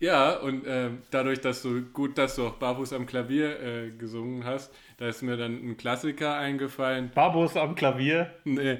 Ja, 0.00 0.36
und 0.36 0.66
äh, 0.66 0.90
dadurch, 1.10 1.40
dass 1.40 1.62
du 1.62 1.82
gut, 1.82 2.18
dass 2.18 2.36
du 2.36 2.46
auch 2.46 2.54
Barfuß 2.54 2.92
am 2.92 3.06
Klavier 3.06 3.60
äh, 3.60 3.90
gesungen 3.90 4.44
hast, 4.44 4.74
da 4.98 5.08
ist 5.08 5.22
mir 5.22 5.36
dann 5.36 5.54
ein 5.54 5.76
Klassiker 5.76 6.36
eingefallen. 6.36 7.10
Barfuß 7.14 7.56
am 7.56 7.74
Klavier? 7.74 8.34
Nee. 8.44 8.78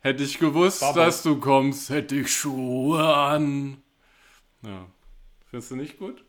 Hätte 0.00 0.24
ich 0.24 0.38
gewusst, 0.38 0.80
Barfuß. 0.80 0.96
dass 0.96 1.22
du 1.22 1.38
kommst, 1.40 1.90
hätte 1.90 2.16
ich 2.16 2.34
Schuhe 2.34 3.02
an. 3.14 3.78
Ja. 4.62 4.86
Findest 5.50 5.70
du 5.70 5.76
nicht 5.76 5.98
gut? 5.98 6.24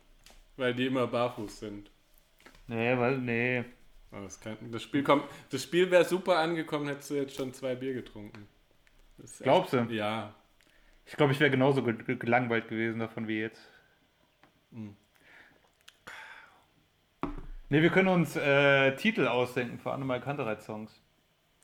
Weil 0.56 0.74
die 0.74 0.86
immer 0.86 1.06
barfuß 1.06 1.60
sind. 1.60 1.90
Nee, 2.66 2.96
weil, 2.98 3.18
nee. 3.18 3.64
Das, 4.10 4.40
kann, 4.40 4.56
das 4.70 4.82
Spiel, 4.82 5.04
das 5.50 5.62
Spiel 5.62 5.90
wäre 5.90 6.04
super 6.04 6.38
angekommen, 6.38 6.88
hättest 6.88 7.10
du 7.10 7.14
jetzt 7.14 7.36
schon 7.36 7.52
zwei 7.52 7.74
Bier 7.74 7.94
getrunken. 7.94 8.48
Glaubst 9.40 9.72
du? 9.72 9.86
Ja. 9.90 10.34
Ich 11.06 11.16
glaube, 11.16 11.32
ich 11.32 11.40
wäre 11.40 11.50
genauso 11.50 11.82
gelangweilt 11.82 12.68
gewesen 12.68 13.00
davon 13.00 13.28
wie 13.28 13.40
jetzt. 13.40 13.60
Mhm. 14.70 14.96
Ne, 17.68 17.82
wir 17.82 17.90
können 17.90 18.08
uns 18.08 18.34
äh, 18.34 18.96
Titel 18.96 19.28
ausdenken 19.28 19.78
für 19.78 19.92
Annemal 19.92 20.20
Kantereit-Songs. 20.20 21.00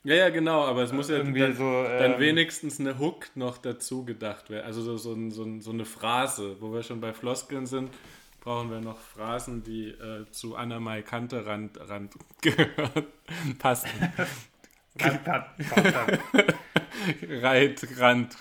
Ja, 0.05 0.15
ja, 0.15 0.29
genau, 0.29 0.65
aber 0.65 0.85
es 0.85 0.93
muss 0.93 1.09
ja 1.09 1.17
irgendwie 1.17 1.41
dann, 1.41 1.57
so, 1.57 1.65
ähm, 1.65 1.99
dann 1.99 2.21
wenigstens 2.21 2.79
eine 2.79 3.01
Hook 3.01 3.27
noch 3.35 3.59
dazu 3.59 4.05
gedacht 4.05 4.51
werden. 4.51 4.65
Also 4.65 4.81
so, 4.83 4.97
so, 4.97 5.31
so, 5.31 5.61
so, 5.61 5.71
eine 5.73 5.85
Phrase, 5.85 6.57
wo 6.61 6.73
wir 6.73 6.85
schon 6.85 7.01
bei 7.01 7.13
Floskeln 7.13 7.67
sind, 7.67 7.91
brauchen 8.47 8.71
wir 8.71 8.81
noch 8.81 9.01
Phrasen, 9.01 9.65
die 9.65 9.89
äh, 9.89 10.31
zu 10.31 10.55
Annemai 10.55 11.03
Kanterand 11.03 11.81
Rand 11.81 12.15
gehören, 12.43 13.07
passen. 13.59 13.91
Reit, 17.29 17.87
Rand, 17.99 18.37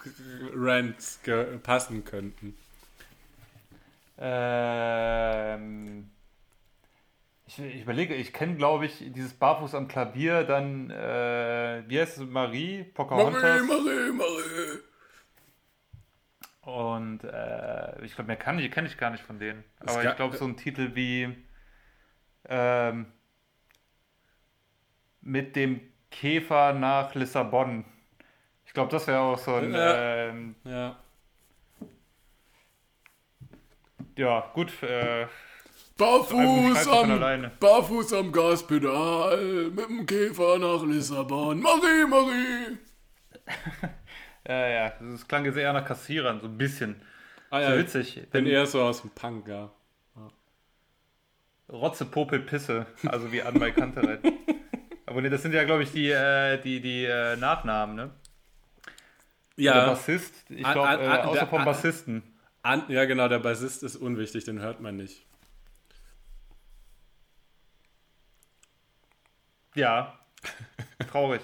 Rand 0.54 1.20
passen 1.64 2.06
könnten. 2.06 2.56
Ähm, 4.20 6.12
ich, 7.48 7.58
ich 7.60 7.82
überlege, 7.82 8.14
ich 8.14 8.32
kenne, 8.32 8.58
glaube 8.58 8.86
ich, 8.86 9.12
dieses 9.12 9.34
Barfuß 9.34 9.74
am 9.74 9.88
Klavier, 9.88 10.44
dann, 10.44 10.92
äh, 10.92 11.82
wie 11.88 12.00
heißt 12.00 12.20
es, 12.20 12.24
Marie, 12.26 12.84
Pocahontas. 12.84 13.42
Marie, 13.42 13.64
Marie, 13.64 14.12
Marie. 14.12 14.80
Und 16.66 17.24
äh, 17.24 18.04
ich 18.04 18.16
glaube, 18.16 18.28
mehr 18.28 18.38
kann 18.38 18.58
ich, 18.58 18.72
kenne 18.72 18.88
ich 18.88 18.98
gar 18.98 19.12
nicht 19.12 19.24
von 19.24 19.38
denen. 19.38 19.64
Aber 19.80 20.04
ich 20.04 20.16
glaube, 20.16 20.36
so 20.36 20.46
ein 20.46 20.58
Titel 20.58 20.96
wie 20.96 21.36
ähm, 22.50 23.06
mit 25.22 25.56
dem 25.56 25.80
Käfer 26.10 26.74
nach 26.74 27.14
Lissabon. 27.14 27.86
Ich 28.66 28.74
glaube, 28.74 28.92
das 28.92 29.06
wäre 29.06 29.20
auch 29.20 29.38
so 29.38 29.56
ein. 29.56 29.74
Ja. 29.74 29.96
Ähm, 29.96 30.56
Ja. 30.64 30.96
ja, 34.18 34.52
gut. 34.54 34.72
Äh, 34.82 35.28
Barfuß 35.98 36.88
am, 36.90 37.52
barfuß 37.58 38.14
am 38.14 38.32
Gaspedal 38.32 39.72
mit 39.72 39.88
dem 39.88 40.06
Käfer 40.06 40.58
nach 40.58 40.84
Lissabon. 40.84 41.62
Marie, 41.62 42.06
Marie. 42.10 42.78
ja, 44.48 44.68
ja, 44.68 44.94
das 45.00 45.28
klang 45.28 45.46
jetzt 45.46 45.58
eher 45.58 45.74
nach 45.74 45.86
Kassierern, 45.86 46.40
so 46.42 46.48
ein 46.48 46.58
bisschen. 46.58 47.02
Ah 47.50 47.62
So 47.72 47.78
witzig. 47.78 48.28
Bin 48.32 48.46
eher 48.46 48.66
so 48.66 48.82
aus 48.82 49.02
dem 49.02 49.10
Punk, 49.12 49.48
ja. 49.48 49.72
Rotze, 51.70 52.06
Popel, 52.06 52.40
Pisse. 52.42 52.86
Also 53.08 53.32
wie 53.32 53.42
Anne 53.42 53.72
Kantereit. 53.74 54.20
Aber 55.08 55.22
nee, 55.22 55.30
das 55.30 55.42
sind 55.42 55.54
ja, 55.54 55.64
glaube 55.64 55.84
ich, 55.84 55.92
die, 55.92 56.10
äh, 56.12 56.62
die, 56.62 56.80
die 56.82 57.06
äh, 57.06 57.36
Nachnamen, 57.38 57.96
ne? 57.96 58.12
Der 59.58 59.86
Bassist, 59.88 60.34
ich 60.50 60.64
glaube, 60.64 61.02
äh, 61.04 61.08
außer 61.22 61.40
der- 61.40 61.48
vom 61.48 61.66
Bassisten. 61.66 62.24
An, 62.62 62.84
ja, 62.90 63.06
genau, 63.06 63.28
der 63.28 63.40
Bassist 63.40 63.84
ist 63.84 63.96
unwichtig, 63.96 64.44
den 64.44 64.60
hört 64.60 64.82
man 64.82 64.98
nicht. 64.98 65.26
Ja. 69.76 70.20
Traurig. 71.12 71.42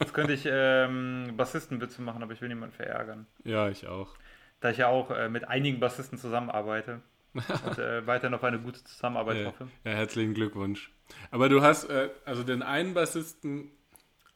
Jetzt 0.00 0.14
könnte 0.14 0.32
ich 0.32 0.46
ähm, 0.50 1.34
Bassistenwitze 1.36 2.02
machen, 2.02 2.22
aber 2.22 2.32
ich 2.32 2.40
will 2.40 2.48
niemanden 2.48 2.74
verärgern. 2.74 3.26
Ja, 3.44 3.68
ich 3.68 3.86
auch. 3.86 4.14
Da 4.60 4.70
ich 4.70 4.78
ja 4.78 4.88
auch 4.88 5.10
äh, 5.10 5.28
mit 5.28 5.46
einigen 5.48 5.80
Bassisten 5.80 6.18
zusammenarbeite 6.18 7.00
und 7.34 7.78
äh, 7.78 8.06
weiterhin 8.06 8.34
auf 8.34 8.42
eine 8.44 8.58
gute 8.58 8.82
Zusammenarbeit 8.84 9.36
Ja, 9.38 9.44
hoffe. 9.46 9.68
ja, 9.84 9.92
herzlichen 9.92 10.34
Glückwunsch. 10.34 10.90
Aber 11.30 11.48
du 11.48 11.62
hast, 11.62 11.84
äh, 11.90 12.10
also 12.24 12.42
den 12.42 12.62
einen 12.62 12.94
Bassisten, 12.94 13.70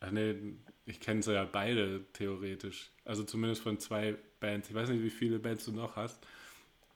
ach 0.00 0.10
nee, 0.10 0.36
ich 0.84 1.00
kenne 1.00 1.22
sie 1.22 1.34
ja 1.34 1.44
beide 1.44 2.04
theoretisch. 2.12 2.90
Also 3.04 3.24
zumindest 3.24 3.62
von 3.62 3.78
zwei 3.78 4.16
Bands. 4.40 4.68
Ich 4.68 4.74
weiß 4.74 4.88
nicht, 4.90 5.02
wie 5.02 5.10
viele 5.10 5.38
Bands 5.38 5.64
du 5.64 5.72
noch 5.72 5.96
hast. 5.96 6.24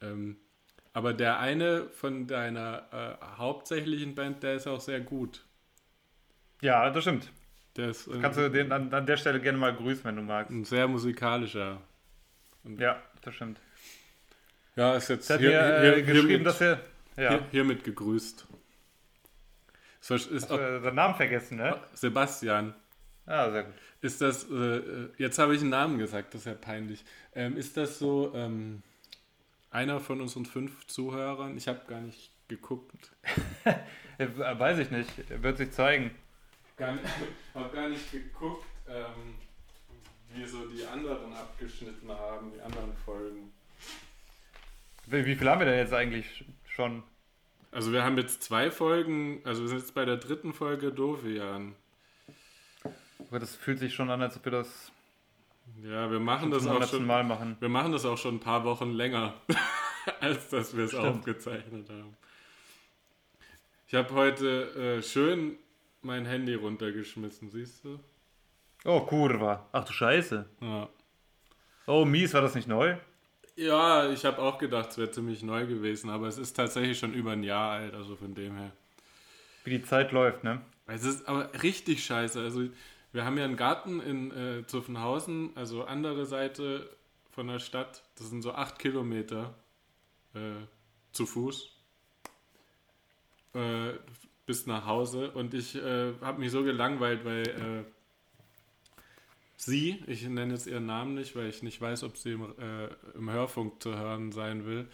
Ähm, 0.00 0.36
aber 0.92 1.12
der 1.12 1.38
eine 1.40 1.88
von 1.90 2.26
deiner 2.26 3.18
äh, 3.20 3.38
hauptsächlichen 3.38 4.14
Band, 4.14 4.42
der 4.42 4.54
ist 4.54 4.66
auch 4.66 4.80
sehr 4.80 5.00
gut. 5.00 5.44
Ja, 6.60 6.88
das 6.90 7.02
stimmt. 7.02 7.30
Der 7.76 7.90
ist 7.90 8.06
äh, 8.06 8.18
Kannst 8.20 8.38
du 8.38 8.50
den 8.50 8.70
an, 8.72 8.92
an 8.92 9.06
der 9.06 9.16
Stelle 9.16 9.40
gerne 9.40 9.58
mal 9.58 9.74
grüßen, 9.74 10.04
wenn 10.04 10.16
du 10.16 10.22
magst. 10.22 10.50
ein 10.50 10.64
sehr 10.64 10.86
musikalischer. 10.88 11.80
Ja, 12.64 13.02
das 13.22 13.34
stimmt. 13.34 13.60
Ja, 14.76 14.96
ist 14.96 15.08
jetzt 15.08 15.28
Er 15.30 15.34
hat 15.36 15.40
mir 15.42 15.96
äh, 15.96 16.02
geschrieben, 16.02 16.44
dass 16.44 16.60
er. 16.60 16.80
Ja, 17.16 17.30
hier, 17.30 17.46
hiermit 17.50 17.84
gegrüßt. 17.84 18.46
So, 20.00 20.14
ist 20.14 20.30
hast 20.32 20.50
auch, 20.50 20.58
du 20.58 20.80
seinen 20.82 20.96
Namen 20.96 21.14
vergessen, 21.14 21.58
ne? 21.58 21.80
Sebastian. 21.94 22.74
Ah, 23.26 23.50
sehr 23.50 23.64
gut. 23.64 23.74
Ist 24.02 24.20
das, 24.20 24.50
äh, 24.50 24.54
äh, 24.54 25.08
jetzt 25.16 25.38
habe 25.38 25.54
ich 25.54 25.60
einen 25.60 25.70
Namen 25.70 25.98
gesagt, 25.98 26.34
das 26.34 26.42
ist 26.42 26.46
ja 26.46 26.54
peinlich. 26.54 27.04
Ähm, 27.34 27.56
ist 27.56 27.76
das 27.76 27.98
so 27.98 28.32
ähm, 28.34 28.82
einer 29.70 30.00
von 30.00 30.20
unseren 30.20 30.44
fünf 30.44 30.86
Zuhörern? 30.86 31.56
Ich 31.56 31.68
habe 31.68 31.80
gar 31.88 32.00
nicht 32.00 32.30
geguckt. 32.48 33.12
Äh, 34.16 34.28
weiß 34.38 34.78
ich 34.78 34.92
nicht. 34.92 35.10
Wird 35.42 35.56
sich 35.58 35.72
zeigen. 35.72 36.12
Gar 36.76 36.92
nicht, 36.92 37.04
habe 37.54 37.74
gar 37.74 37.88
nicht 37.88 38.10
geguckt, 38.10 38.66
ähm, 38.88 39.36
wie 40.34 40.44
so 40.44 40.66
die 40.66 40.84
anderen 40.84 41.32
abgeschnitten 41.32 42.10
haben, 42.10 42.52
die 42.52 42.60
anderen 42.60 42.92
Folgen. 43.04 43.52
Wie, 45.06 45.24
wie 45.24 45.36
viel 45.36 45.48
haben 45.48 45.60
wir 45.60 45.66
denn 45.66 45.78
jetzt 45.78 45.92
eigentlich 45.92 46.44
schon? 46.66 47.02
Also 47.70 47.92
wir 47.92 48.04
haben 48.04 48.16
jetzt 48.18 48.42
zwei 48.42 48.70
Folgen, 48.70 49.40
also 49.44 49.62
wir 49.62 49.68
sind 49.68 49.78
jetzt 49.78 49.94
bei 49.94 50.04
der 50.04 50.16
dritten 50.16 50.52
Folge 50.52 50.92
Dovian. 50.92 51.74
Aber 53.28 53.38
das 53.38 53.54
fühlt 53.54 53.78
sich 53.78 53.94
schon 53.94 54.10
an, 54.10 54.22
als 54.22 54.36
ob 54.36 54.44
wir 54.44 54.52
das 54.52 54.92
Ja, 55.82 56.10
wir 56.10 56.20
machen 56.20 56.50
das 56.50 56.66
auch 56.66 56.86
schon. 56.86 57.06
Mal 57.06 57.24
machen. 57.24 57.56
Wir 57.60 57.68
machen 57.68 57.92
das 57.92 58.04
auch 58.04 58.18
schon 58.18 58.36
ein 58.36 58.40
paar 58.40 58.64
Wochen 58.64 58.92
länger, 58.92 59.34
als 60.20 60.48
dass 60.48 60.76
wir 60.76 60.84
es 60.84 60.94
aufgezeichnet 60.94 61.88
haben. 61.88 62.16
Ich 63.88 63.94
habe 63.94 64.14
heute 64.14 64.98
äh, 64.98 65.02
schön 65.02 65.58
mein 66.04 66.26
Handy 66.26 66.54
runtergeschmissen, 66.54 67.50
siehst 67.50 67.84
du? 67.84 67.98
Oh, 68.84 69.00
Kurva. 69.00 69.66
Ach 69.72 69.84
du 69.84 69.92
Scheiße. 69.92 70.44
Ja, 70.60 70.88
Oh, 71.86 72.04
mies, 72.04 72.32
war 72.34 72.40
das 72.42 72.54
nicht 72.54 72.68
neu? 72.68 72.96
ja 73.56 74.10
ich 74.10 74.24
habe 74.24 74.40
auch 74.42 74.58
gedacht, 74.58 74.90
es 74.90 74.98
wäre 74.98 75.10
ziemlich 75.12 75.42
neu 75.42 75.66
gewesen, 75.66 76.10
aber 76.10 76.26
es 76.26 76.38
ist 76.38 76.54
tatsächlich 76.54 76.98
schon 76.98 77.12
über 77.14 77.32
ein 77.32 77.42
Jahr 77.44 77.72
alt, 77.72 77.94
also 77.94 78.16
von 78.16 78.34
dem 78.34 78.56
her. 78.56 78.72
Wie 79.64 79.70
die 79.70 79.82
Zeit 79.82 80.10
läuft, 80.12 80.42
ne? 80.44 80.60
Es 80.86 81.04
ist 81.04 81.28
aber 81.28 81.50
richtig 81.62 82.04
scheiße. 82.04 82.40
Also 82.40 82.64
wir 83.12 83.24
haben 83.24 83.38
ja 83.38 83.44
einen 83.44 83.56
Garten 83.56 84.00
in 84.00 84.30
äh, 84.32 84.66
Zuffenhausen, 84.66 85.50
also 85.54 85.84
andere 85.84 86.26
Seite 86.26 86.90
von 87.30 87.46
der 87.46 87.58
Stadt. 87.60 88.02
Das 88.16 88.28
sind 88.28 88.42
so 88.42 88.52
acht 88.52 88.78
Kilometer 88.78 89.54
äh, 90.34 90.66
zu 91.12 91.24
Fuß 91.26 91.70
äh, 93.54 93.92
bis 94.46 94.66
nach 94.66 94.86
Hause. 94.86 95.30
Und 95.30 95.54
ich 95.54 95.76
äh, 95.76 96.12
habe 96.20 96.40
mich 96.40 96.50
so 96.50 96.62
gelangweilt, 96.62 97.24
weil 97.24 97.48
äh, 97.48 97.84
sie, 99.56 100.02
ich 100.06 100.26
nenne 100.28 100.52
jetzt 100.52 100.66
ihren 100.66 100.86
Namen 100.86 101.14
nicht, 101.14 101.36
weil 101.36 101.48
ich 101.48 101.62
nicht 101.62 101.80
weiß, 101.80 102.04
ob 102.04 102.16
sie 102.16 102.32
im, 102.32 102.42
äh, 102.58 102.88
im 103.16 103.30
Hörfunk 103.30 103.82
zu 103.82 103.96
hören 103.96 104.32
sein 104.32 104.66
will. 104.66 104.86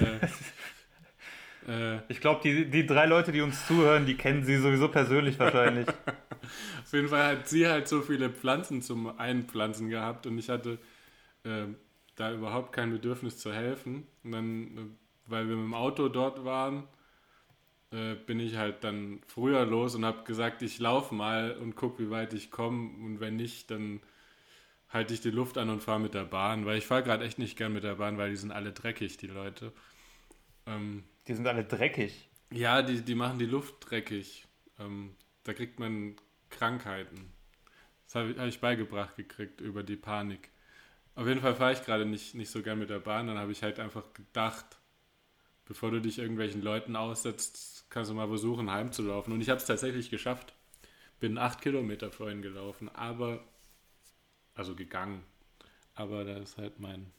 Äh, 0.00 1.96
äh, 1.96 2.00
Ich 2.08 2.20
glaube, 2.20 2.40
die, 2.42 2.70
die 2.70 2.86
drei 2.86 3.06
Leute, 3.06 3.32
die 3.32 3.40
uns 3.40 3.66
zuhören, 3.66 4.06
die 4.06 4.16
kennen 4.16 4.44
sie 4.44 4.56
sowieso 4.58 4.88
persönlich 4.88 5.38
wahrscheinlich. 5.38 5.88
Auf 6.84 6.92
jeden 6.92 7.08
Fall 7.08 7.38
hat 7.38 7.48
sie 7.48 7.66
halt 7.66 7.88
so 7.88 8.02
viele 8.02 8.30
Pflanzen 8.30 8.82
zum 8.82 9.18
Einpflanzen 9.18 9.88
gehabt 9.88 10.26
und 10.26 10.38
ich 10.38 10.50
hatte 10.50 10.78
äh, 11.44 11.66
da 12.16 12.32
überhaupt 12.32 12.72
kein 12.72 12.92
Bedürfnis 12.92 13.38
zu 13.38 13.52
helfen. 13.52 14.06
Und 14.22 14.32
dann, 14.32 14.62
äh, 14.64 14.80
weil 15.26 15.48
wir 15.48 15.56
mit 15.56 15.64
dem 15.64 15.74
Auto 15.74 16.08
dort 16.08 16.44
waren, 16.44 16.84
äh, 17.94 18.16
bin 18.16 18.40
ich 18.40 18.56
halt 18.56 18.84
dann 18.84 19.22
früher 19.28 19.66
los 19.66 19.94
und 19.96 20.04
habe 20.06 20.24
gesagt, 20.24 20.62
ich 20.62 20.80
laufe 20.80 21.14
mal 21.14 21.52
und 21.58 21.76
guck, 21.76 22.00
wie 22.00 22.10
weit 22.10 22.34
ich 22.34 22.50
komme. 22.52 22.90
Und 23.04 23.20
wenn 23.20 23.36
nicht, 23.36 23.70
dann 23.72 24.00
halte 24.90 25.14
ich 25.14 25.20
die 25.22 25.30
Luft 25.30 25.58
an 25.58 25.70
und 25.70 25.82
fahre 25.82 26.00
mit 26.00 26.14
der 26.14 26.24
Bahn, 26.24 26.66
weil 26.66 26.78
ich 26.78 26.86
fahre 26.86 27.04
gerade 27.04 27.24
echt 27.24 27.38
nicht 27.38 27.56
gern 27.58 27.72
mit 27.74 27.84
der 27.84 27.96
Bahn, 27.96 28.18
weil 28.18 28.30
die 28.30 28.36
sind 28.36 28.52
alle 28.52 28.72
dreckig, 28.72 29.18
die 29.18 29.28
Leute. 29.28 29.72
Ähm, 30.66 31.04
Die 31.28 31.34
sind 31.34 31.46
alle 31.46 31.64
dreckig. 31.64 32.30
ja, 32.52 32.82
die, 32.82 33.02
die 33.02 33.14
machen 33.14 33.38
die 33.38 33.46
Luft 33.46 33.74
dreckig. 33.90 34.46
Ähm, 34.78 35.16
da 35.44 35.52
kriegt 35.54 35.78
man 35.78 36.16
Krankheiten. 36.50 37.32
Das 38.06 38.16
habe 38.16 38.32
ich, 38.32 38.38
hab 38.38 38.46
ich 38.48 38.60
beigebracht 38.60 39.16
gekriegt 39.16 39.60
über 39.60 39.82
die 39.82 39.96
Panik. 39.96 40.50
Auf 41.16 41.26
jeden 41.28 41.40
Fall 41.40 41.56
fahre 41.56 41.72
ich 41.74 41.84
gerade 41.84 42.06
nicht, 42.06 42.34
nicht 42.34 42.50
so 42.50 42.62
gern 42.62 42.78
mit 42.78 42.90
der 42.90 43.00
Bahn. 43.00 43.26
Dann 43.28 43.38
habe 43.38 43.52
ich 43.52 43.62
halt 43.62 43.80
einfach 43.80 44.12
gedacht, 44.14 44.66
bevor 45.66 45.90
du 45.90 46.00
dich 46.00 46.18
irgendwelchen 46.18 46.62
Leuten 46.62 46.96
aussetzt, 46.96 47.73
kannst 47.94 48.10
du 48.10 48.14
mal 48.14 48.26
versuchen, 48.26 48.72
heimzulaufen. 48.72 49.32
Und 49.32 49.40
ich 49.40 49.48
habe 49.48 49.58
es 49.58 49.66
tatsächlich 49.66 50.10
geschafft. 50.10 50.52
Bin 51.20 51.38
acht 51.38 51.62
Kilometer 51.62 52.10
vorhin 52.10 52.42
gelaufen, 52.42 52.88
aber, 52.88 53.44
also 54.56 54.74
gegangen. 54.74 55.22
Aber 55.94 56.24
da 56.24 56.36
ist 56.38 56.58
halt 56.58 56.80
mein. 56.80 57.12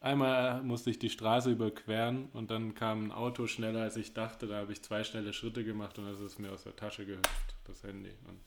Einmal 0.00 0.62
musste 0.62 0.90
ich 0.90 0.98
die 0.98 1.08
Straße 1.08 1.50
überqueren 1.50 2.28
und 2.34 2.50
dann 2.50 2.74
kam 2.74 3.06
ein 3.06 3.12
Auto 3.12 3.46
schneller 3.46 3.80
als 3.80 3.96
ich 3.96 4.12
dachte. 4.12 4.46
Da 4.46 4.56
habe 4.56 4.72
ich 4.72 4.82
zwei 4.82 5.02
schnelle 5.02 5.32
Schritte 5.32 5.64
gemacht 5.64 5.98
und 5.98 6.04
das 6.12 6.20
ist 6.20 6.38
mir 6.38 6.52
aus 6.52 6.64
der 6.64 6.76
Tasche 6.76 7.06
gehüpft, 7.06 7.56
das 7.64 7.82
Handy. 7.84 8.12
Und 8.28 8.38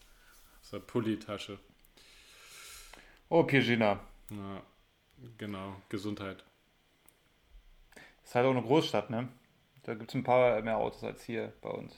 aus 0.62 0.70
der 0.70 0.80
Pulli-Tasche. 0.80 1.58
Oh, 3.30 3.44
Pirgina. 3.44 4.00
Ja, 4.30 4.62
genau, 5.40 5.82
Gesundheit. 5.90 6.44
Ist 8.24 8.36
halt 8.36 8.46
auch 8.46 8.52
eine 8.52 8.62
Großstadt, 8.62 9.10
ne? 9.10 9.30
Da 9.88 9.94
gibt 9.94 10.12
es 10.12 10.16
ein 10.16 10.24
paar 10.24 10.62
mehr 10.62 10.78
Autos 10.78 11.02
als 11.06 11.24
hier 11.24 11.54
bei 11.62 11.70
uns. 11.70 11.96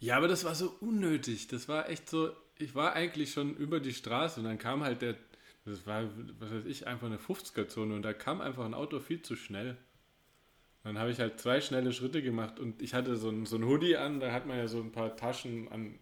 Ja, 0.00 0.16
aber 0.16 0.26
das 0.26 0.44
war 0.44 0.56
so 0.56 0.74
unnötig. 0.80 1.46
Das 1.46 1.68
war 1.68 1.88
echt 1.88 2.10
so. 2.10 2.32
Ich 2.58 2.74
war 2.74 2.94
eigentlich 2.94 3.32
schon 3.32 3.54
über 3.56 3.78
die 3.78 3.94
Straße 3.94 4.40
und 4.40 4.46
dann 4.46 4.58
kam 4.58 4.82
halt 4.82 5.00
der. 5.00 5.14
Das 5.64 5.86
war, 5.86 6.10
was 6.40 6.50
weiß 6.50 6.64
ich, 6.64 6.88
einfach 6.88 7.06
eine 7.06 7.18
50er-Zone 7.18 7.94
und 7.94 8.02
da 8.02 8.12
kam 8.12 8.40
einfach 8.40 8.64
ein 8.64 8.74
Auto 8.74 8.98
viel 8.98 9.22
zu 9.22 9.36
schnell. 9.36 9.76
Dann 10.82 10.98
habe 10.98 11.12
ich 11.12 11.20
halt 11.20 11.38
zwei 11.38 11.60
schnelle 11.60 11.92
Schritte 11.92 12.20
gemacht 12.20 12.58
und 12.58 12.82
ich 12.82 12.94
hatte 12.94 13.14
so 13.14 13.28
ein, 13.28 13.46
so 13.46 13.56
ein 13.56 13.64
Hoodie 13.64 13.96
an, 13.96 14.18
da 14.18 14.32
hat 14.32 14.46
man 14.46 14.56
ja 14.58 14.66
so 14.66 14.80
ein 14.80 14.90
paar 14.90 15.16
Taschen 15.16 15.68
an, 15.70 15.98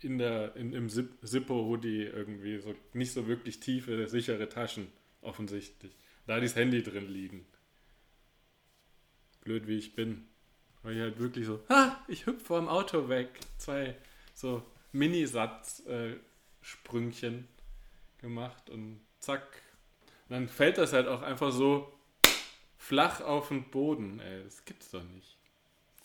in 0.00 0.18
der, 0.18 0.56
in, 0.56 0.74
im 0.74 0.90
Zippo-Hoodie 0.90 2.02
irgendwie, 2.02 2.58
so 2.58 2.74
nicht 2.92 3.12
so 3.12 3.28
wirklich 3.28 3.60
tiefe, 3.60 4.08
sichere 4.08 4.48
Taschen, 4.48 4.88
offensichtlich. 5.22 5.96
Da 6.26 6.34
hat 6.34 6.42
das 6.42 6.56
Handy 6.56 6.82
drin 6.82 7.08
liegen. 7.08 7.46
blöd 9.42 9.66
wie 9.68 9.78
ich 9.78 9.94
bin. 9.94 10.26
Weil 10.86 10.94
ich 10.94 11.02
halt 11.02 11.18
wirklich 11.18 11.44
so, 11.46 11.60
ah, 11.68 11.96
ich 12.06 12.26
hüpfe 12.26 12.44
vom 12.44 12.68
Auto 12.68 13.08
weg. 13.08 13.40
Zwei 13.58 13.96
so 14.34 14.62
Minisatz-Sprüngchen 14.92 17.38
äh, 17.38 18.22
gemacht 18.22 18.70
und 18.70 19.00
zack. 19.18 19.42
Und 20.28 20.36
dann 20.36 20.48
fällt 20.48 20.78
das 20.78 20.92
halt 20.92 21.08
auch 21.08 21.22
einfach 21.22 21.50
so 21.50 21.92
flach 22.78 23.20
auf 23.20 23.48
den 23.48 23.68
Boden. 23.68 24.20
Ey, 24.20 24.44
das 24.44 24.64
gibt's 24.64 24.92
doch 24.92 25.02
nicht. 25.02 25.36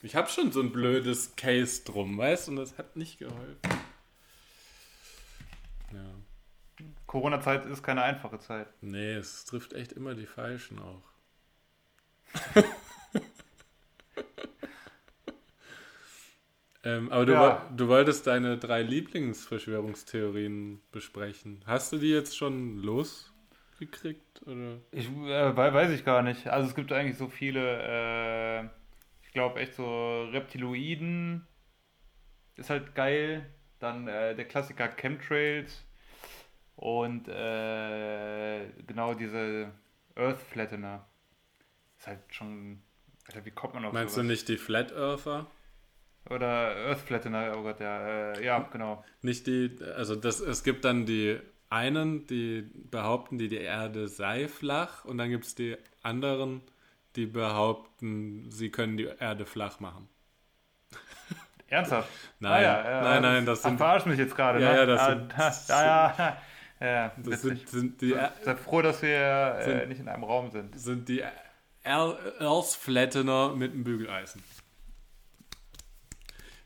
Ich 0.01 0.15
habe 0.15 0.29
schon 0.29 0.51
so 0.51 0.61
ein 0.61 0.71
blödes 0.71 1.35
Case 1.35 1.83
drum, 1.83 2.17
weißt 2.17 2.47
du, 2.47 2.53
und 2.53 2.57
das 2.57 2.79
hat 2.79 2.95
nicht 2.95 3.19
geholfen. 3.19 3.59
Ja. 5.93 6.09
Corona-Zeit 7.05 7.67
ist 7.67 7.83
keine 7.83 8.01
einfache 8.01 8.39
Zeit. 8.39 8.67
Nee, 8.81 9.13
es 9.13 9.45
trifft 9.45 9.73
echt 9.73 9.91
immer 9.91 10.15
die 10.15 10.25
Falschen 10.25 10.79
auch. 10.79 11.03
ähm, 16.83 17.11
aber 17.11 17.25
du, 17.25 17.33
Ja. 17.33 17.69
du 17.75 17.87
wolltest 17.87 18.27
deine 18.27 18.57
drei 18.57 18.81
Lieblingsverschwörungstheorien 18.81 20.81
besprechen. 20.91 21.63
Hast 21.65 21.91
du 21.93 21.97
die 21.97 22.09
jetzt 22.11 22.37
schon 22.37 22.77
losgekriegt? 22.77 24.41
Oder? 24.47 24.77
Ich 24.91 25.07
äh, 25.07 25.55
wei- 25.57 25.73
weiß 25.73 25.91
ich 25.91 26.05
gar 26.05 26.21
nicht. 26.23 26.47
Also 26.47 26.69
es 26.69 26.75
gibt 26.75 26.91
eigentlich 26.91 27.17
so 27.17 27.27
viele, 27.27 27.81
äh, 27.83 28.63
ich 29.23 29.31
glaube 29.33 29.59
echt 29.59 29.75
so 29.75 30.23
Reptiloiden 30.31 31.45
ist 32.55 32.69
halt 32.69 32.95
geil. 32.95 33.45
Dann 33.79 34.07
äh, 34.07 34.35
der 34.35 34.45
Klassiker 34.45 34.87
Chemtrails 34.89 35.83
und 36.75 37.27
äh, 37.27 38.67
genau 38.85 39.13
diese 39.15 39.71
Earth 40.15 40.39
Flattener. 40.41 41.07
Ist 41.97 42.07
halt 42.07 42.19
schon, 42.29 42.81
Alter, 43.27 43.45
wie 43.45 43.51
kommt 43.51 43.73
man 43.75 43.85
auf 43.85 43.93
Meinst 43.93 44.15
du 44.17 44.21
sowas? 44.21 44.31
nicht 44.31 44.49
die 44.49 44.57
Flat 44.57 44.91
Earther? 44.91 45.45
Oder 46.29 46.75
Earth 46.87 46.99
Flattener, 47.01 47.53
oh 47.57 47.63
Gott, 47.63 47.79
ja, 47.79 48.31
äh, 48.33 48.45
ja, 48.45 48.59
genau. 48.71 49.03
Nicht 49.21 49.47
die, 49.47 49.77
also 49.95 50.15
das, 50.15 50.39
es 50.39 50.63
gibt 50.63 50.85
dann 50.85 51.05
die 51.05 51.39
einen, 51.69 52.27
die 52.27 52.69
behaupten, 52.73 53.37
die, 53.37 53.47
die 53.49 53.57
Erde 53.57 54.07
sei 54.07 54.47
flach 54.47 55.03
und 55.05 55.17
dann 55.17 55.29
gibt 55.29 55.45
es 55.45 55.55
die 55.55 55.77
anderen, 56.03 56.61
die 57.15 57.25
behaupten, 57.25 58.51
sie 58.51 58.69
können 58.69 58.97
die 58.97 59.05
Erde 59.19 59.45
flach 59.45 59.79
machen. 59.79 60.07
Ernsthaft? 61.67 62.09
Nein, 62.39 62.51
Ah, 62.53 62.61
ja, 62.61 63.01
nein, 63.01 63.21
nein, 63.21 63.45
das 63.45 63.63
sind, 63.63 63.77
verarsch 63.77 64.05
mich 64.05 64.19
jetzt 64.19 64.35
gerade, 64.35 64.59
Ja, 64.61 64.71
ne? 64.71 64.77
ja, 64.77 64.85
das 64.85 65.01
ah, 65.01 65.09
sind- 65.09 65.33
da- 65.69 65.85
ja, 66.19 66.37
ja, 66.79 66.87
ja, 66.87 67.11
das 67.17 67.41
sind, 67.41 67.67
sind 67.69 68.01
die, 68.01 68.15
Seid 68.43 68.59
froh, 68.59 68.81
dass 68.81 69.01
wir 69.01 69.09
äh, 69.59 69.63
Sind- 69.63 69.89
nicht 69.89 69.99
in 70.01 70.07
einem 70.09 70.23
Raum 70.23 70.51
sind. 70.51 70.79
sind 70.79 71.07
die 71.09 71.23
Earth-Flattener 71.83 73.53
mit 73.55 73.71
einem 73.73 73.83
Bügeleisen. 73.83 74.43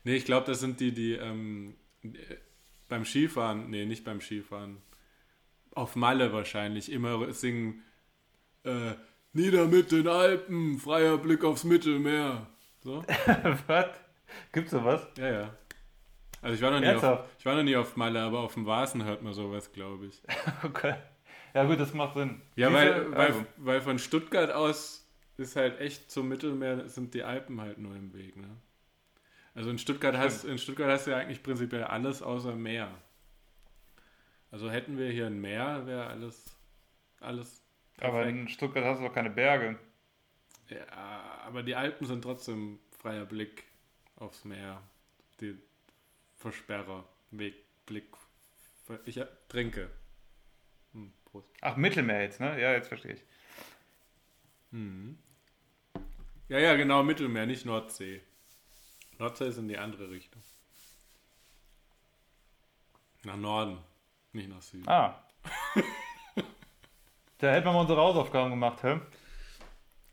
Nee, 0.06 0.14
ich 0.14 0.24
glaube, 0.24 0.46
das 0.46 0.60
sind 0.60 0.78
die, 0.78 0.92
die 0.92 1.14
ähm, 1.14 1.74
beim 2.88 3.04
Skifahren, 3.04 3.70
nee, 3.70 3.86
nicht 3.86 4.04
beim 4.04 4.20
Skifahren, 4.20 4.80
auf 5.74 5.96
Malle 5.96 6.32
wahrscheinlich 6.32 6.92
immer 6.92 7.32
singen, 7.32 7.82
äh, 8.62 8.92
nieder 9.32 9.66
mit 9.66 9.90
den 9.90 10.06
Alpen, 10.06 10.78
freier 10.78 11.18
Blick 11.18 11.42
aufs 11.42 11.64
Mittelmeer. 11.64 12.46
So? 12.84 13.04
Was? 13.66 13.86
Gibt's 14.52 14.70
sowas? 14.70 15.08
Ja, 15.18 15.28
ja. 15.28 15.58
Also 16.40 16.54
ich 16.54 16.62
war 16.62 16.70
noch 16.70 16.78
nie, 16.78 16.94
auf, 16.94 17.24
ich 17.40 17.44
war 17.44 17.56
noch 17.56 17.64
nie 17.64 17.74
auf 17.74 17.96
Malle, 17.96 18.20
aber 18.20 18.38
auf 18.38 18.54
dem 18.54 18.64
Vasen 18.64 19.04
hört 19.04 19.22
man 19.22 19.32
sowas, 19.32 19.72
glaube 19.72 20.06
ich. 20.06 20.22
Okay. 20.62 20.94
Ja 21.52 21.64
gut, 21.64 21.80
das 21.80 21.92
macht 21.94 22.14
Sinn. 22.14 22.42
Ja, 22.54 22.72
weil, 22.72 23.10
weil, 23.10 23.26
also, 23.26 23.46
weil 23.56 23.80
von 23.80 23.98
Stuttgart 23.98 24.52
aus 24.52 25.04
ist 25.36 25.56
halt 25.56 25.80
echt 25.80 26.12
zum 26.12 26.28
Mittelmeer 26.28 26.88
sind 26.88 27.12
die 27.12 27.24
Alpen 27.24 27.60
halt 27.60 27.78
nur 27.78 27.96
im 27.96 28.14
Weg, 28.14 28.36
ne? 28.36 28.56
Also 29.56 29.70
in 29.70 29.78
Stuttgart 29.78 30.16
hast 30.16 30.44
in 30.44 30.58
Stuttgart 30.58 31.04
du 31.06 31.10
ja 31.10 31.16
eigentlich 31.16 31.42
prinzipiell 31.42 31.84
alles 31.84 32.22
außer 32.22 32.54
Meer. 32.54 32.90
Also 34.50 34.70
hätten 34.70 34.98
wir 34.98 35.10
hier 35.10 35.26
ein 35.26 35.40
Meer, 35.40 35.86
wäre 35.86 36.06
alles 36.06 36.44
alles 37.20 37.62
aber 37.98 38.26
in 38.26 38.48
Stuttgart 38.48 38.84
hast 38.84 39.00
du 39.00 39.06
doch 39.06 39.14
keine 39.14 39.30
Berge. 39.30 39.78
Ja, 40.68 40.86
aber 41.46 41.62
die 41.62 41.74
Alpen 41.74 42.06
sind 42.06 42.22
trotzdem 42.22 42.78
freier 42.90 43.24
Blick 43.24 43.64
aufs 44.16 44.44
Meer. 44.44 44.82
Die 45.40 45.56
Versperrer, 46.34 47.08
Weg, 47.30 47.54
Blick. 47.86 48.08
Ich 49.06 49.18
trinke. 49.48 49.90
Hm, 50.92 51.14
Prost. 51.24 51.48
Ach, 51.62 51.76
Mittelmeer 51.76 52.22
jetzt, 52.22 52.40
ne? 52.40 52.60
Ja, 52.60 52.72
jetzt 52.72 52.88
verstehe 52.88 53.14
ich. 53.14 53.22
Mhm. 54.70 55.18
Ja, 56.48 56.58
ja, 56.58 56.76
genau, 56.76 57.02
Mittelmeer, 57.02 57.46
nicht 57.46 57.64
Nordsee. 57.64 58.20
Nordsee 59.18 59.48
ist 59.48 59.58
in 59.58 59.68
die 59.68 59.78
andere 59.78 60.10
Richtung. 60.10 60.42
Nach 63.24 63.36
Norden, 63.36 63.78
nicht 64.32 64.48
nach 64.48 64.62
Süden. 64.62 64.88
Ah. 64.88 65.22
da 67.38 67.52
hätten 67.52 67.66
wir 67.66 67.72
mal 67.72 67.80
unsere 67.80 68.00
Hausaufgaben 68.00 68.50
gemacht, 68.50 68.82
hä? 68.82 69.00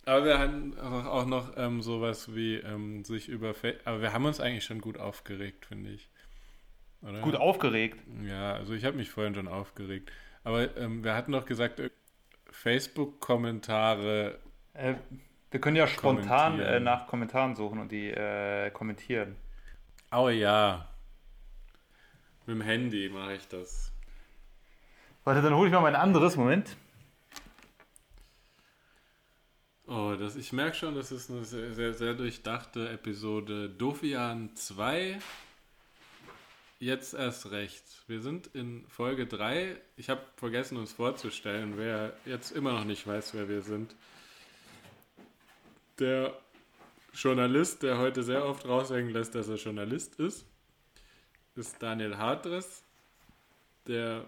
Aber 0.06 0.26
wir 0.26 0.40
hatten 0.40 0.78
auch 0.80 1.06
auch 1.06 1.26
noch 1.26 1.56
ähm, 1.56 1.82
sowas 1.82 2.36
wie 2.36 2.56
ähm, 2.56 3.06
sich 3.06 3.30
über... 3.30 3.54
Fa 3.54 3.70
Aber 3.86 4.02
wir 4.02 4.12
haben 4.14 4.26
uns 4.26 4.40
eigentlich 4.40 4.66
schon 4.66 4.82
gut 4.82 4.98
aufgeregt, 4.98 5.66
finde 5.66 5.92
ich. 5.92 6.10
Oder? 7.02 7.22
Gut 7.22 7.36
aufgeregt. 7.36 8.00
Ja, 8.26 8.54
also 8.54 8.74
ich 8.74 8.84
habe 8.84 8.98
mich 8.98 9.10
vorhin 9.10 9.36
schon 9.36 9.48
aufgeregt. 9.48 10.12
Aber 10.44 10.76
ähm, 10.78 11.04
wir 11.04 11.14
hatten 11.14 11.32
doch 11.32 11.46
gesagt, 11.46 11.80
äh, 11.80 11.90
Facebook-Kommentare... 12.52 14.40
Äh, 14.74 14.96
wir 15.54 15.62
können 15.62 15.76
ja 15.76 15.86
spontan 15.86 16.60
äh, 16.60 16.80
nach 16.80 17.06
Kommentaren 17.06 17.56
suchen 17.56 17.80
und 17.80 17.92
die 17.92 18.10
äh, 18.10 18.72
kommentieren. 18.72 19.36
Oh 20.12 20.28
ja. 20.28 20.90
Mit 22.48 22.56
dem 22.56 22.62
Handy 22.62 23.08
mache 23.10 23.36
ich 23.36 23.48
das. 23.50 23.92
Warte, 25.24 25.44
dann 25.44 25.54
hole 25.54 25.68
ich 25.68 25.74
mal 25.74 25.82
mein 25.82 25.96
anderes. 25.96 26.38
Moment. 26.38 26.76
Oh, 29.86 30.16
das, 30.20 30.36
ich 30.36 30.54
merke 30.54 30.76
schon, 30.76 30.96
das 30.96 31.12
ist 31.12 31.30
eine 31.30 31.46
sehr, 31.46 31.72
sehr, 31.72 31.94
sehr 31.94 32.16
durchdachte 32.16 32.90
Episode. 32.90 33.70
Dofian 33.70 34.56
2. 34.56 35.20
Jetzt 36.80 37.14
erst 37.14 37.52
recht. 37.52 37.84
Wir 38.08 38.22
sind 38.22 38.48
in 38.48 38.88
Folge 38.88 39.28
3. 39.28 39.78
Ich 39.98 40.10
habe 40.10 40.22
vergessen, 40.36 40.78
uns 40.78 40.94
vorzustellen, 40.94 41.78
wer 41.78 42.14
jetzt 42.26 42.50
immer 42.50 42.74
noch 42.74 42.86
nicht 42.86 43.06
weiß, 43.06 43.36
wer 43.36 43.48
wir 43.48 43.62
sind. 43.62 43.96
Der 46.00 46.40
Journalist, 47.14 47.84
der 47.84 48.00
heute 48.00 48.24
sehr 48.24 48.46
oft 48.46 48.66
raushängen 48.66 49.12
lässt, 49.12 49.36
dass 49.36 49.48
er 49.48 49.58
Journalist 49.58 50.16
ist, 50.16 50.48
ist 51.56 51.82
Daniel 51.82 52.18
Hartres. 52.18 52.84
Der 53.86 54.26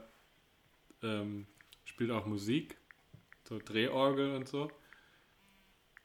ähm, 1.01 1.47
spielt 1.85 2.11
auch 2.11 2.25
Musik, 2.25 2.77
so 3.47 3.59
Drehorgel 3.59 4.35
und 4.35 4.47
so. 4.47 4.69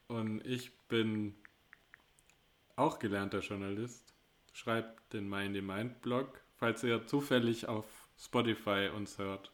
Und 0.08 0.44
ich 0.46 0.72
bin 0.88 1.34
auch 2.76 2.98
gelernter 2.98 3.40
Journalist, 3.40 4.14
schreibt 4.52 5.12
den 5.12 5.28
Mind 5.28 5.54
the 5.54 5.61
Mind 5.61 6.00
Blog, 6.00 6.40
falls 6.56 6.82
ihr 6.82 7.06
zufällig 7.06 7.68
auf 7.68 7.86
Spotify 8.18 8.90
uns 8.94 9.18
hört. 9.18 9.52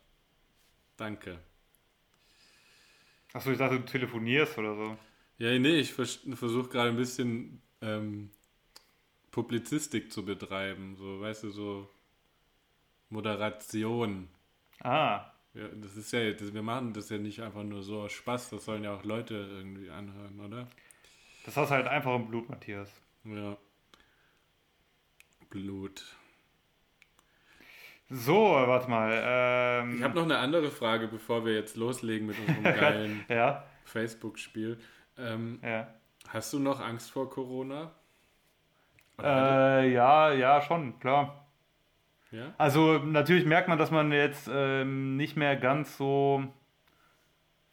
Danke. 0.96 1.38
Achso, 3.32 3.50
ich 3.50 3.58
dachte, 3.58 3.80
du 3.80 3.84
telefonierst 3.84 4.56
oder 4.58 4.74
so. 4.76 4.98
Ja, 5.38 5.58
nee, 5.58 5.80
ich 5.80 5.92
vers 5.92 6.20
versuche 6.34 6.68
gerade 6.68 6.90
ein 6.90 6.96
bisschen 6.96 7.60
ähm, 7.82 8.30
Publizistik 9.30 10.10
zu 10.10 10.24
betreiben, 10.24 10.96
so, 10.96 11.20
weißt 11.20 11.44
du, 11.44 11.50
so 11.50 11.90
Moderation. 13.10 14.28
Ah. 14.80 15.30
Ja, 15.54 15.68
das 15.68 15.96
ist 15.96 16.12
ja, 16.12 16.32
das, 16.32 16.52
wir 16.52 16.62
machen 16.62 16.92
das 16.92 17.08
ja 17.10 17.18
nicht 17.18 17.40
einfach 17.40 17.62
nur 17.62 17.82
so 17.82 18.02
aus 18.02 18.12
Spaß, 18.12 18.50
das 18.50 18.64
sollen 18.64 18.84
ja 18.84 18.94
auch 18.94 19.04
Leute 19.04 19.34
irgendwie 19.34 19.90
anhören, 19.90 20.40
oder? 20.40 20.68
Das 21.44 21.56
hast 21.56 21.70
du 21.70 21.74
halt 21.74 21.86
einfach 21.86 22.14
im 22.14 22.28
Blut, 22.28 22.48
Matthias. 22.48 22.90
Ja. 23.24 23.56
Blut. 25.50 26.04
So, 28.08 28.34
warte 28.34 28.88
mal. 28.88 29.10
Ähm, 29.24 29.96
Ich 29.98 30.02
habe 30.02 30.14
noch 30.14 30.24
eine 30.24 30.38
andere 30.38 30.70
Frage, 30.70 31.08
bevor 31.08 31.44
wir 31.44 31.54
jetzt 31.54 31.76
loslegen 31.76 32.26
mit 32.26 32.38
unserem 32.38 32.62
geilen 32.80 33.24
Ja, 33.28 33.64
Facebook-Spiel. 33.84 34.78
Ähm, 35.18 35.58
ja. 35.62 35.88
hast 36.28 36.52
du 36.52 36.58
noch 36.58 36.80
Angst 36.80 37.10
vor 37.10 37.30
Corona? 37.30 37.92
Äh, 39.22 39.92
ja, 39.92 40.32
ja, 40.32 40.60
schon, 40.60 40.98
klar. 41.00 41.46
ja? 42.30 42.52
Also 42.58 42.98
natürlich 42.98 43.46
merkt 43.46 43.68
man, 43.68 43.78
dass 43.78 43.90
man 43.90 44.12
jetzt 44.12 44.48
ähm, 44.52 45.16
nicht 45.16 45.36
mehr 45.36 45.56
ganz 45.56 45.96
so 45.96 46.44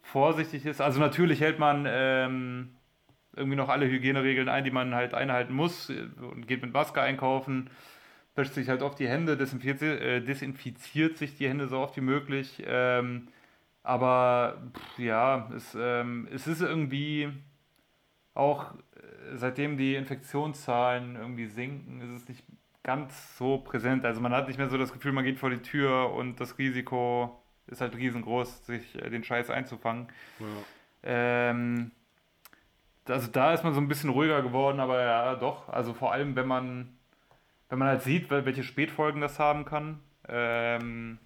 vorsichtig 0.02 0.66
ist. 0.66 0.80
Also 0.80 1.00
natürlich 1.00 1.42
hält 1.42 1.60
man 1.60 1.86
ähm, 1.88 2.76
irgendwie 3.36 3.58
noch 3.58 3.70
alle 3.70 3.88
Hygieneregeln 3.88 4.50
ein, 4.50 4.64
die 4.64 4.72
man 4.72 4.94
halt 4.94 5.14
einhalten 5.14 5.54
muss 5.54 5.90
äh, 5.90 6.08
und 6.22 6.48
geht 6.48 6.62
mit 6.62 6.74
Maske 6.74 7.02
einkaufen, 7.02 7.70
wäscht 8.36 8.54
sich 8.54 8.70
halt 8.70 8.82
oft 8.82 9.00
die 9.00 9.08
Hände, 9.08 9.38
desinfiziert, 9.38 10.02
äh, 10.02 10.22
desinfiziert 10.22 11.18
sich 11.18 11.36
die 11.36 11.50
Hände 11.50 11.68
so 11.68 11.80
oft 11.80 11.98
wie 11.98 12.02
möglich. 12.02 12.64
Ähm, 12.66 13.28
aber 13.84 14.62
pff, 14.74 15.00
ja, 15.00 15.50
es, 15.56 15.76
ähm, 15.80 16.28
es 16.32 16.48
ist 16.48 16.62
irgendwie 16.62 17.30
auch 18.34 18.74
äh, 18.74 19.36
seitdem 19.36 19.78
die 19.78 19.96
Infektionszahlen 19.96 21.16
irgendwie 21.16 21.48
sinken, 21.48 22.02
ist 22.02 22.12
es 22.12 22.28
nicht 22.28 22.44
ganz 22.84 23.38
so 23.38 23.58
präsent. 23.60 24.06
Also 24.06 24.22
man 24.22 24.34
hat 24.34 24.48
nicht 24.48 24.58
mehr 24.58 24.70
so 24.70 24.78
das 24.78 24.94
Gefühl, 24.94 25.12
man 25.12 25.24
geht 25.24 25.40
vor 25.40 25.50
die 25.50 25.62
Tür 25.62 26.12
und 26.14 26.40
das 26.40 26.58
Risiko 26.58 27.44
ist 27.68 27.82
halt 27.82 27.96
riesengroß, 27.96 28.66
sich 28.66 28.96
äh, 29.02 29.10
den 29.10 29.24
Scheiß 29.24 29.50
einzufangen. 29.50 30.08
Ja. 30.40 30.46
Ähm, 31.04 31.92
also 33.08 33.30
da 33.32 33.54
ist 33.54 33.64
man 33.64 33.74
so 33.74 33.82
ein 33.82 33.88
bisschen 33.88 34.10
ruhiger 34.10 34.42
geworden, 34.42 34.80
aber 34.80 35.02
ja, 35.02 35.36
doch. 35.36 35.68
Also 35.70 35.94
vor 35.94 36.14
allem, 36.14 36.36
wenn 36.36 36.48
man, 36.48 36.98
wenn 37.70 37.80
man 37.80 37.90
halt 37.90 38.02
sieht, 38.02 38.30
welche 38.30 38.64
Spätfolgen 38.64 39.22
das 39.22 39.40
haben 39.40 39.66
kann. 39.66 40.00
Ähm, 40.28 41.20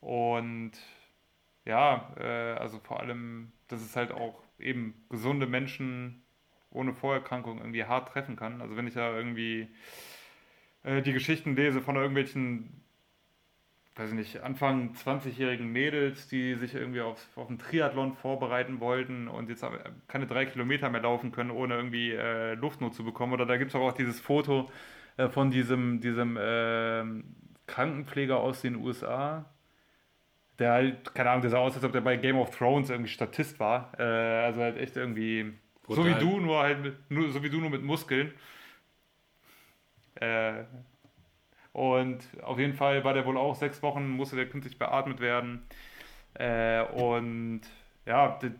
und 0.00 0.72
ja, 1.66 2.14
äh, 2.18 2.54
also 2.54 2.78
vor 2.78 3.00
allem, 3.00 3.52
dass 3.68 3.82
es 3.82 3.96
halt 3.96 4.12
auch 4.12 4.42
eben 4.58 4.94
gesunde 5.10 5.46
Menschen 5.46 6.22
ohne 6.70 6.94
Vorerkrankung 6.94 7.58
irgendwie 7.58 7.84
hart 7.84 8.08
treffen 8.08 8.36
kann. 8.36 8.60
Also 8.60 8.76
wenn 8.76 8.86
ich 8.86 8.94
da 8.94 9.14
irgendwie 9.16 9.68
äh, 10.84 11.02
die 11.02 11.12
Geschichten 11.12 11.56
lese 11.56 11.80
von 11.80 11.96
irgendwelchen, 11.96 12.82
weiß 13.96 14.10
ich 14.10 14.14
nicht, 14.14 14.40
Anfang 14.42 14.92
20-jährigen 14.94 15.66
Mädels, 15.70 16.28
die 16.28 16.54
sich 16.54 16.74
irgendwie 16.74 17.00
auf, 17.00 17.26
auf 17.36 17.48
einen 17.48 17.58
Triathlon 17.58 18.14
vorbereiten 18.14 18.78
wollten 18.80 19.26
und 19.26 19.48
jetzt 19.48 19.64
keine 20.06 20.26
drei 20.26 20.46
Kilometer 20.46 20.90
mehr 20.90 21.02
laufen 21.02 21.32
können, 21.32 21.50
ohne 21.50 21.74
irgendwie 21.74 22.12
äh, 22.12 22.54
Luftnot 22.54 22.94
zu 22.94 23.04
bekommen. 23.04 23.32
Oder 23.32 23.46
da 23.46 23.56
gibt 23.56 23.70
es 23.70 23.74
auch, 23.74 23.88
auch 23.88 23.92
dieses 23.92 24.20
Foto 24.20 24.70
äh, 25.16 25.28
von 25.28 25.50
diesem, 25.50 26.00
diesem 26.00 26.38
ähm, 26.40 27.24
Krankenpfleger 27.66 28.38
aus 28.38 28.60
den 28.60 28.76
USA, 28.76 29.50
der 30.58 30.72
halt, 30.72 31.14
keine 31.14 31.30
Ahnung, 31.30 31.42
der 31.42 31.50
sah 31.50 31.58
aus, 31.58 31.74
als 31.74 31.84
ob 31.84 31.92
der 31.92 32.00
bei 32.00 32.16
Game 32.16 32.38
of 32.38 32.56
Thrones 32.56 32.90
irgendwie 32.90 33.10
Statist 33.10 33.60
war. 33.60 33.92
Äh, 33.98 34.02
also 34.02 34.60
halt 34.60 34.78
echt 34.78 34.96
irgendwie 34.96 35.52
Brutal. 35.82 36.04
so 36.04 36.10
wie 36.10 36.18
du, 36.18 36.40
nur 36.40 36.62
halt 36.62 36.82
mit, 36.82 37.10
nur, 37.10 37.30
so 37.30 37.42
wie 37.42 37.50
du 37.50 37.60
nur 37.60 37.70
mit 37.70 37.82
Muskeln. 37.82 38.32
Äh, 40.16 40.64
und 41.72 42.24
auf 42.42 42.58
jeden 42.58 42.72
Fall 42.72 43.04
war 43.04 43.12
der 43.12 43.26
wohl 43.26 43.36
auch 43.36 43.54
sechs 43.54 43.82
Wochen, 43.82 44.08
musste 44.08 44.36
der 44.36 44.48
künstlich 44.48 44.78
beatmet 44.78 45.20
werden. 45.20 45.66
Äh, 46.34 46.82
und 46.84 47.60
ja, 48.06 48.38
der, 48.40 48.52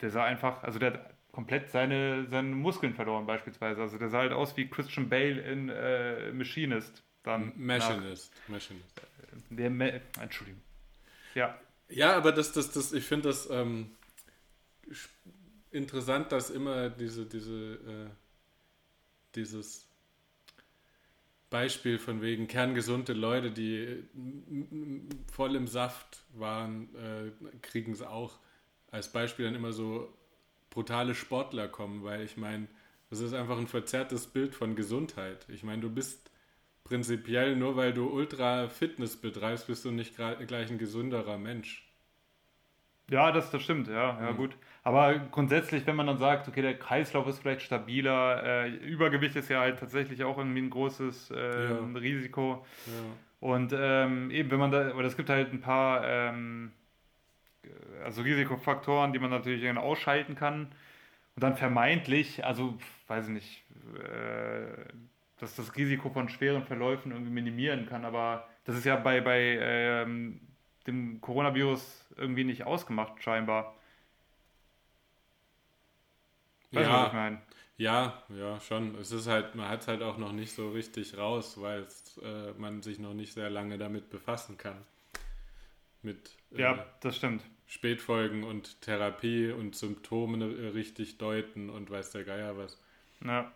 der, 0.00 0.10
sah 0.10 0.24
einfach, 0.24 0.62
also 0.62 0.78
der 0.78 0.92
hat 0.92 1.14
komplett 1.32 1.70
seine, 1.70 2.26
seine 2.28 2.54
Muskeln 2.54 2.94
verloren 2.94 3.26
beispielsweise. 3.26 3.82
Also 3.82 3.98
der 3.98 4.08
sah 4.08 4.18
halt 4.18 4.32
aus 4.32 4.56
wie 4.56 4.68
Christian 4.68 5.08
Bale 5.08 5.40
in 5.40 5.68
äh, 5.68 6.30
Machinist. 6.32 7.02
Dann 7.24 7.52
Machinist. 7.56 8.32
Machinist. 8.48 9.02
Der 9.50 9.70
Ma 9.70 9.86
Entschuldigung. 10.20 10.62
Ja. 11.34 11.58
Ja, 11.88 12.16
aber 12.16 12.32
das, 12.32 12.52
das, 12.52 12.70
das, 12.70 12.92
ich 12.92 13.04
finde 13.04 13.28
das 13.28 13.48
ähm, 13.50 13.90
interessant, 15.70 16.32
dass 16.32 16.50
immer 16.50 16.90
diese, 16.90 17.26
diese, 17.26 17.74
äh, 17.74 18.10
dieses 19.34 19.86
Beispiel 21.50 21.98
von 21.98 22.22
wegen 22.22 22.46
kerngesunde 22.46 23.12
Leute, 23.12 23.50
die 23.50 24.04
voll 25.32 25.56
im 25.56 25.66
Saft 25.66 26.22
waren, 26.34 26.94
äh, 26.94 27.30
kriegen 27.60 27.92
es 27.92 28.02
auch 28.02 28.38
als 28.92 29.10
Beispiel 29.12 29.46
dann 29.46 29.56
immer 29.56 29.72
so 29.72 30.12
brutale 30.70 31.14
Sportler 31.14 31.66
kommen, 31.66 32.04
weil 32.04 32.22
ich 32.22 32.36
meine, 32.36 32.68
das 33.10 33.18
ist 33.18 33.32
einfach 33.32 33.58
ein 33.58 33.66
verzerrtes 33.66 34.28
Bild 34.28 34.54
von 34.54 34.76
Gesundheit. 34.76 35.44
Ich 35.48 35.64
meine, 35.64 35.82
du 35.82 35.90
bist 35.90 36.29
prinzipiell, 36.90 37.56
nur 37.56 37.76
weil 37.76 37.94
du 37.94 38.08
Ultra-Fitness 38.08 39.16
betreibst, 39.16 39.68
bist 39.68 39.84
du 39.84 39.92
nicht 39.92 40.16
gleich 40.16 40.70
ein 40.70 40.78
gesunderer 40.78 41.38
Mensch. 41.38 41.88
Ja, 43.08 43.32
das, 43.32 43.50
das 43.50 43.62
stimmt, 43.62 43.88
ja, 43.88 44.20
ja, 44.20 44.32
mhm. 44.32 44.36
gut. 44.36 44.56
Aber 44.82 45.18
grundsätzlich, 45.18 45.86
wenn 45.86 45.96
man 45.96 46.06
dann 46.06 46.18
sagt, 46.18 46.48
okay, 46.48 46.62
der 46.62 46.78
Kreislauf 46.78 47.26
ist 47.28 47.38
vielleicht 47.38 47.62
stabiler, 47.62 48.42
äh, 48.44 48.68
Übergewicht 48.70 49.36
ist 49.36 49.48
ja 49.48 49.60
halt 49.60 49.78
tatsächlich 49.78 50.24
auch 50.24 50.36
irgendwie 50.36 50.62
ein 50.62 50.70
großes 50.70 51.30
äh, 51.30 51.70
ja. 51.70 51.78
Risiko. 51.94 52.66
Ja. 52.86 52.92
Und 53.40 53.72
ähm, 53.74 54.30
eben, 54.30 54.50
wenn 54.50 54.58
man 54.58 54.70
da, 54.70 54.92
oder 54.94 55.06
es 55.06 55.16
gibt 55.16 55.30
halt 55.30 55.52
ein 55.52 55.60
paar 55.60 56.04
ähm, 56.04 56.72
also 58.04 58.22
Risikofaktoren, 58.22 59.12
die 59.12 59.18
man 59.18 59.30
natürlich 59.30 59.68
ausschalten 59.76 60.34
kann. 60.34 60.72
Und 61.36 61.44
dann 61.44 61.56
vermeintlich, 61.56 62.44
also 62.44 62.78
weiß 63.06 63.28
ich 63.28 63.32
nicht, 63.32 63.64
äh, 63.96 64.84
dass 65.40 65.56
das 65.56 65.76
Risiko 65.76 66.10
von 66.10 66.28
schweren 66.28 66.64
Verläufen 66.64 67.12
irgendwie 67.12 67.32
minimieren 67.32 67.86
kann. 67.86 68.04
Aber 68.04 68.48
das 68.64 68.76
ist 68.76 68.84
ja 68.84 68.96
bei, 68.96 69.20
bei 69.20 69.58
ähm, 69.60 70.40
dem 70.86 71.20
Coronavirus 71.20 72.06
irgendwie 72.16 72.44
nicht 72.44 72.64
ausgemacht, 72.64 73.22
scheinbar. 73.22 73.74
Weißt 76.72 76.88
ja, 76.88 77.00
was 77.00 77.06
ich 77.08 77.12
meine? 77.14 77.42
Ja, 77.76 78.22
ja, 78.28 78.60
schon. 78.60 78.94
Es 78.96 79.10
ist 79.10 79.26
halt, 79.26 79.54
man 79.54 79.68
hat 79.68 79.80
es 79.80 79.88
halt 79.88 80.02
auch 80.02 80.18
noch 80.18 80.32
nicht 80.32 80.52
so 80.52 80.70
richtig 80.70 81.16
raus, 81.16 81.60
weil 81.60 81.86
äh, 82.22 82.52
man 82.58 82.82
sich 82.82 82.98
noch 82.98 83.14
nicht 83.14 83.32
sehr 83.32 83.48
lange 83.48 83.78
damit 83.78 84.10
befassen 84.10 84.58
kann. 84.58 84.84
Mit 86.02 86.30
äh, 86.52 86.60
ja, 86.60 86.86
das 87.00 87.16
stimmt. 87.16 87.42
Spätfolgen 87.66 88.44
und 88.44 88.80
Therapie 88.82 89.50
und 89.50 89.76
Symptome 89.76 90.44
äh, 90.44 90.68
richtig 90.68 91.18
deuten 91.18 91.70
und 91.70 91.90
weiß 91.90 92.10
der 92.10 92.24
Geier 92.24 92.58
was. 92.58 92.78
Ja. 93.24 93.50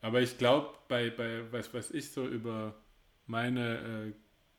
Aber 0.00 0.20
ich 0.20 0.38
glaube, 0.38 0.70
bei, 0.88 1.10
bei 1.10 1.42
was 1.52 1.72
weiß 1.72 1.90
ich 1.92 2.10
so 2.10 2.26
über 2.26 2.74
meine 3.26 4.14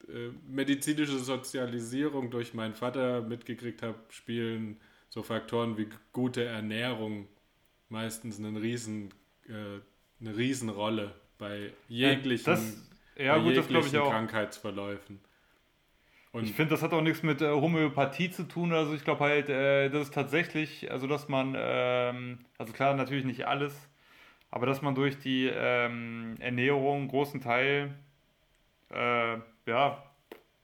äh, 0.08 0.12
äh, 0.12 0.32
medizinische 0.48 1.20
Sozialisierung 1.20 2.32
durch 2.32 2.54
meinen 2.54 2.74
Vater 2.74 3.22
mitgekriegt 3.22 3.82
habe, 3.82 3.98
spielen 4.10 4.80
so 5.10 5.24
Faktoren 5.24 5.78
wie 5.78 5.88
gute 6.14 6.44
Ernährung 6.46 7.28
meistens 7.89 8.39
einen 8.39 8.56
riesen, 8.56 9.10
äh, 9.48 9.80
eine 10.22 10.38
Riesenrolle 10.38 11.14
bei 11.38 11.74
jeglichen, 11.89 12.46
das, 12.46 12.78
ja, 13.18 13.36
bei 13.36 13.44
gut, 13.44 13.54
jeglichen 13.54 14.00
Krankheitsverläufen. 14.00 15.20
Und 16.32 16.46
ich 16.46 16.54
finde, 16.54 16.72
das 16.72 16.82
hat 16.82 16.94
auch 16.94 17.02
nichts 17.02 17.24
mit 17.24 17.42
äh, 17.42 17.50
Homöopathie 17.50 18.32
zu 18.32 18.44
tun. 18.44 18.72
Also 18.72 18.94
ich 18.94 19.04
glaube 19.04 19.26
halt, 19.26 19.50
äh, 19.50 19.89
das 19.89 20.04
ist 20.04 20.14
tatsächlich, 20.14 20.89
also 20.89 21.06
dass 21.08 21.28
man, 21.28 21.56
ähm, 21.58 22.39
also 22.58 22.72
klar, 22.72 22.96
natürlich 22.96 23.26
nicht 23.26 23.48
alles, 23.48 23.74
aber 24.52 24.66
dass 24.66 24.82
man 24.82 24.93
durch 24.93 25.18
die 25.18 25.47
ähm, 25.47 26.36
Ernährung 26.39 26.99
einen 26.99 27.08
großen 27.08 27.41
Teil, 27.41 27.95
äh, 28.89 29.38
ja, 29.66 30.04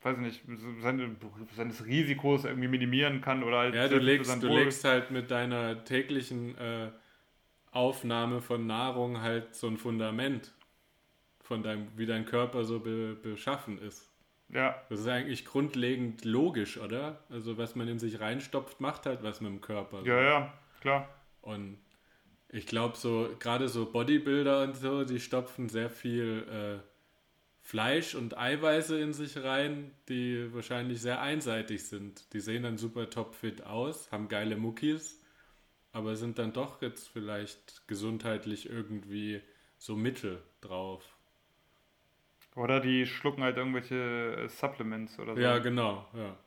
weiß 0.02 0.18
ich 0.18 0.24
nicht, 0.24 0.42
seine, 0.82 1.16
seines 1.56 1.86
Risikos 1.86 2.44
irgendwie 2.46 2.68
minimieren 2.68 3.22
kann 3.22 3.44
oder 3.44 3.60
halt. 3.60 3.76
Ja, 3.76 3.88
du 3.88 3.98
legst, 3.98 4.44
du 4.44 4.48
legst 4.48 4.84
halt 4.84 5.10
mit 5.10 5.32
deiner 5.32 5.84
täglichen 5.86 6.58
äh, 6.58 6.90
Aufnahme 7.72 8.42
von 8.42 8.68
Nahrung 8.68 9.22
halt 9.22 9.56
so 9.56 9.68
ein 9.68 9.78
Fundament 9.78 10.54
von 11.42 11.64
deinem, 11.64 11.88
wie 11.96 12.06
dein 12.06 12.26
Körper 12.26 12.66
so 12.66 12.82
be, 12.82 13.16
beschaffen 13.16 13.80
ist. 13.82 14.12
Ja. 14.50 14.82
Das 14.90 15.00
ist 15.00 15.08
eigentlich 15.08 15.46
grundlegend 15.46 16.26
logisch, 16.26 16.78
oder? 16.78 17.20
Also 17.30 17.58
was 17.58 17.76
man 17.76 17.88
in 17.88 18.00
sich 18.00 18.20
reinstopft, 18.20 18.82
macht 18.82 19.06
halt 19.06 19.24
was 19.24 19.40
mit 19.42 19.52
dem 19.52 19.62
Körper. 19.62 20.02
So. 20.02 20.08
Ja, 20.08 20.22
ja, 20.22 20.54
klar. 20.82 21.10
Und 21.42 21.78
ich 22.50 22.66
glaube, 22.66 22.98
so 22.98 23.30
gerade 23.40 23.68
so 23.68 23.92
Bodybuilder 23.92 24.64
und 24.64 24.76
so, 24.76 25.04
die 25.04 25.20
stopfen 25.20 25.70
sehr 25.70 25.90
viel 25.90 26.46
äh, 26.50 26.88
Fleisch 27.62 28.16
und 28.16 28.38
Eiweiße 28.38 28.98
in 28.98 29.12
sich 29.12 29.44
rein, 29.44 29.92
die 30.08 30.54
wahrscheinlich 30.54 31.02
sehr 31.02 31.22
einseitig 31.22 31.84
sind. 31.84 32.32
Die 32.34 32.40
sehen 32.40 32.64
dann 32.64 32.78
super 32.78 33.10
topfit 33.10 33.64
aus, 33.64 34.10
haben 34.12 34.30
geile 34.30 34.56
Muckis, 34.56 35.22
aber 35.92 36.16
sind 36.16 36.40
dann 36.40 36.54
doch 36.54 36.82
jetzt 36.82 37.10
vielleicht 37.10 37.86
gesundheitlich 37.88 38.70
irgendwie 38.70 39.42
so 39.78 39.98
mittel 39.98 40.42
drauf. 40.62 41.04
Oder 42.56 42.80
die 42.80 43.06
schlucken 43.06 43.44
halt 43.44 43.58
irgendwelche 43.58 44.46
äh, 44.46 44.50
Supplements 44.50 45.20
oder 45.20 45.36
so. 45.36 45.42
Ja, 45.42 45.60
genau, 45.60 46.08
ja. 46.16 46.38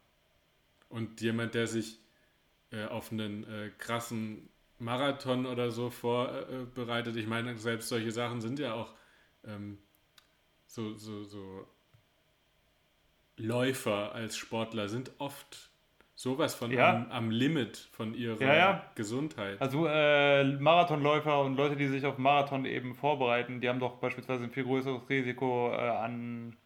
Und 0.88 1.20
jemand, 1.20 1.54
der 1.54 1.66
sich 1.66 2.00
äh, 2.72 2.86
auf 2.86 3.12
einen 3.12 3.44
äh, 3.44 3.70
krassen 3.78 4.48
Marathon 4.80 5.46
oder 5.46 5.70
so 5.70 5.90
vorbereitet. 5.90 7.16
Ich 7.16 7.26
meine, 7.26 7.56
selbst 7.58 7.88
solche 7.88 8.10
Sachen 8.10 8.40
sind 8.40 8.58
ja 8.58 8.74
auch 8.74 8.92
ähm, 9.44 9.78
so, 10.66 10.94
so, 10.94 11.24
so 11.24 11.66
Läufer 13.36 14.12
als 14.12 14.36
Sportler 14.36 14.88
sind 14.88 15.12
oft 15.18 15.70
sowas 16.14 16.54
von 16.54 16.70
ja. 16.70 16.90
am, 16.90 17.10
am, 17.10 17.30
Limit 17.30 17.78
von 17.92 18.12
ihrer 18.14 18.40
ja, 18.40 18.54
ja. 18.54 18.84
Gesundheit. 18.94 19.60
Also 19.60 19.86
äh, 19.86 20.44
Marathonläufer 20.44 21.40
und 21.40 21.56
Leute, 21.56 21.76
die 21.76 21.88
sich 21.88 22.04
auf 22.04 22.18
Marathon 22.18 22.66
eben 22.66 22.94
vorbereiten, 22.94 23.62
die 23.62 23.68
haben 23.70 23.80
doch 23.80 23.96
beispielsweise 23.96 24.44
ein 24.44 24.50
viel 24.50 24.64
größeres 24.64 25.08
Risiko 25.08 25.72
äh, 25.72 25.76
an 25.76 26.56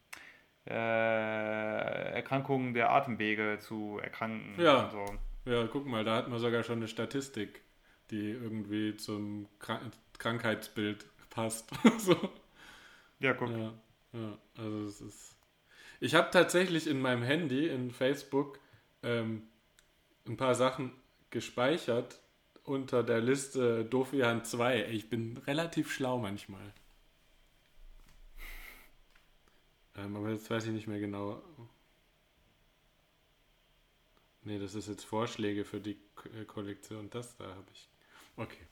äh, 0.66 2.14
Erkrankungen 2.14 2.74
der 2.74 2.90
Atemwege 2.90 3.58
zu 3.60 4.00
erkranken. 4.02 4.60
Ja. 4.60 4.90
So. 4.90 5.50
ja, 5.50 5.68
guck 5.70 5.86
mal, 5.86 6.02
da 6.02 6.16
hat 6.16 6.28
man 6.28 6.40
sogar 6.40 6.64
schon 6.64 6.78
eine 6.78 6.88
Statistik 6.88 7.62
die 8.10 8.30
irgendwie 8.30 8.96
zum 8.96 9.48
Krank 9.58 9.92
Krankheitsbild 10.18 11.06
passt. 11.30 11.70
so. 11.98 12.16
Ja, 13.20 13.34
guck. 13.34 13.50
Ja, 13.50 13.74
ja, 14.12 14.38
also 14.56 14.84
es 14.84 15.00
ist. 15.00 15.36
Ich 16.00 16.14
habe 16.14 16.30
tatsächlich 16.30 16.86
in 16.86 17.00
meinem 17.00 17.22
Handy, 17.22 17.68
in 17.68 17.90
Facebook, 17.90 18.58
ähm, 19.02 19.42
ein 20.26 20.36
paar 20.36 20.54
Sachen 20.54 20.92
gespeichert 21.30 22.20
unter 22.64 23.02
der 23.02 23.20
Liste 23.20 23.84
Dofian 23.84 24.44
2. 24.44 24.86
Ich 24.90 25.10
bin 25.10 25.36
relativ 25.46 25.92
schlau 25.92 26.18
manchmal. 26.18 26.72
Ähm, 29.96 30.16
aber 30.16 30.30
jetzt 30.30 30.50
weiß 30.50 30.66
ich 30.66 30.72
nicht 30.72 30.86
mehr 30.86 31.00
genau. 31.00 31.42
Nee, 34.44 34.58
das 34.60 34.74
ist 34.76 34.86
jetzt 34.88 35.04
Vorschläge 35.04 35.64
für 35.64 35.80
die 35.80 35.98
Ko- 36.14 36.28
Kollektion. 36.46 37.10
Das 37.10 37.36
da 37.36 37.46
habe 37.46 37.66
ich. 37.72 37.88
Okay. 38.36 38.66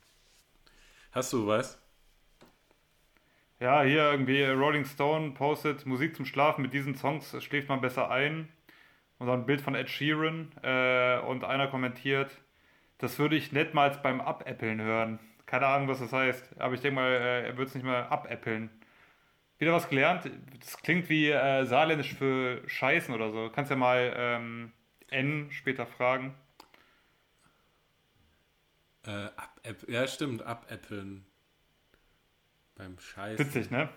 Hast 1.12 1.32
du 1.32 1.46
was? 1.46 1.80
Ja, 3.60 3.82
hier 3.82 4.10
irgendwie 4.10 4.42
Rolling 4.42 4.84
Stone 4.84 5.32
postet 5.32 5.86
Musik 5.86 6.16
zum 6.16 6.26
Schlafen. 6.26 6.62
Mit 6.62 6.72
diesen 6.72 6.96
Songs 6.96 7.36
schläft 7.44 7.68
man 7.68 7.80
besser 7.80 8.10
ein. 8.10 8.48
Und 9.18 9.28
dann 9.28 9.42
ein 9.42 9.46
Bild 9.46 9.60
von 9.60 9.76
Ed 9.76 9.88
Sheeran. 9.88 10.50
Äh, 10.62 11.20
und 11.20 11.44
einer 11.44 11.68
kommentiert, 11.68 12.30
das 12.98 13.18
würde 13.20 13.36
ich 13.36 13.52
nicht 13.52 13.72
mal 13.72 13.90
beim 14.02 14.20
Abäppeln 14.20 14.80
hören. 14.80 15.20
Keine 15.46 15.66
Ahnung, 15.66 15.86
was 15.86 16.00
das 16.00 16.12
heißt. 16.12 16.60
Aber 16.60 16.74
ich 16.74 16.80
denke 16.80 16.96
mal, 16.96 17.10
äh, 17.10 17.46
er 17.46 17.56
wird 17.56 17.68
es 17.68 17.74
nicht 17.74 17.84
mal 17.84 18.02
abäppeln. 18.04 18.70
Wieder 19.58 19.72
was 19.72 19.88
gelernt. 19.88 20.28
Das 20.58 20.76
klingt 20.78 21.08
wie 21.08 21.30
äh, 21.30 21.64
saarländisch 21.64 22.14
für 22.14 22.62
Scheißen 22.68 23.14
oder 23.14 23.30
so. 23.30 23.48
Kannst 23.54 23.70
ja 23.70 23.76
mal 23.76 24.12
ähm, 24.16 24.72
N 25.08 25.48
später 25.52 25.86
fragen. 25.86 26.34
Äh, 29.07 29.11
Ab 29.36 29.61
ja, 29.88 30.07
stimmt, 30.07 30.42
abäppeln. 30.42 31.24
Beim 32.76 32.98
Scheiß. 32.98 33.38
Witzig, 33.38 33.70
ne? 33.70 33.88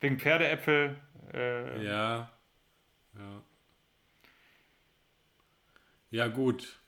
Wegen 0.00 0.18
Pferdeäpfel. 0.18 0.96
Äh, 1.32 1.84
Ja. 1.84 2.30
Ja. 3.18 3.42
Ja, 6.10 6.28
gut. 6.28 6.78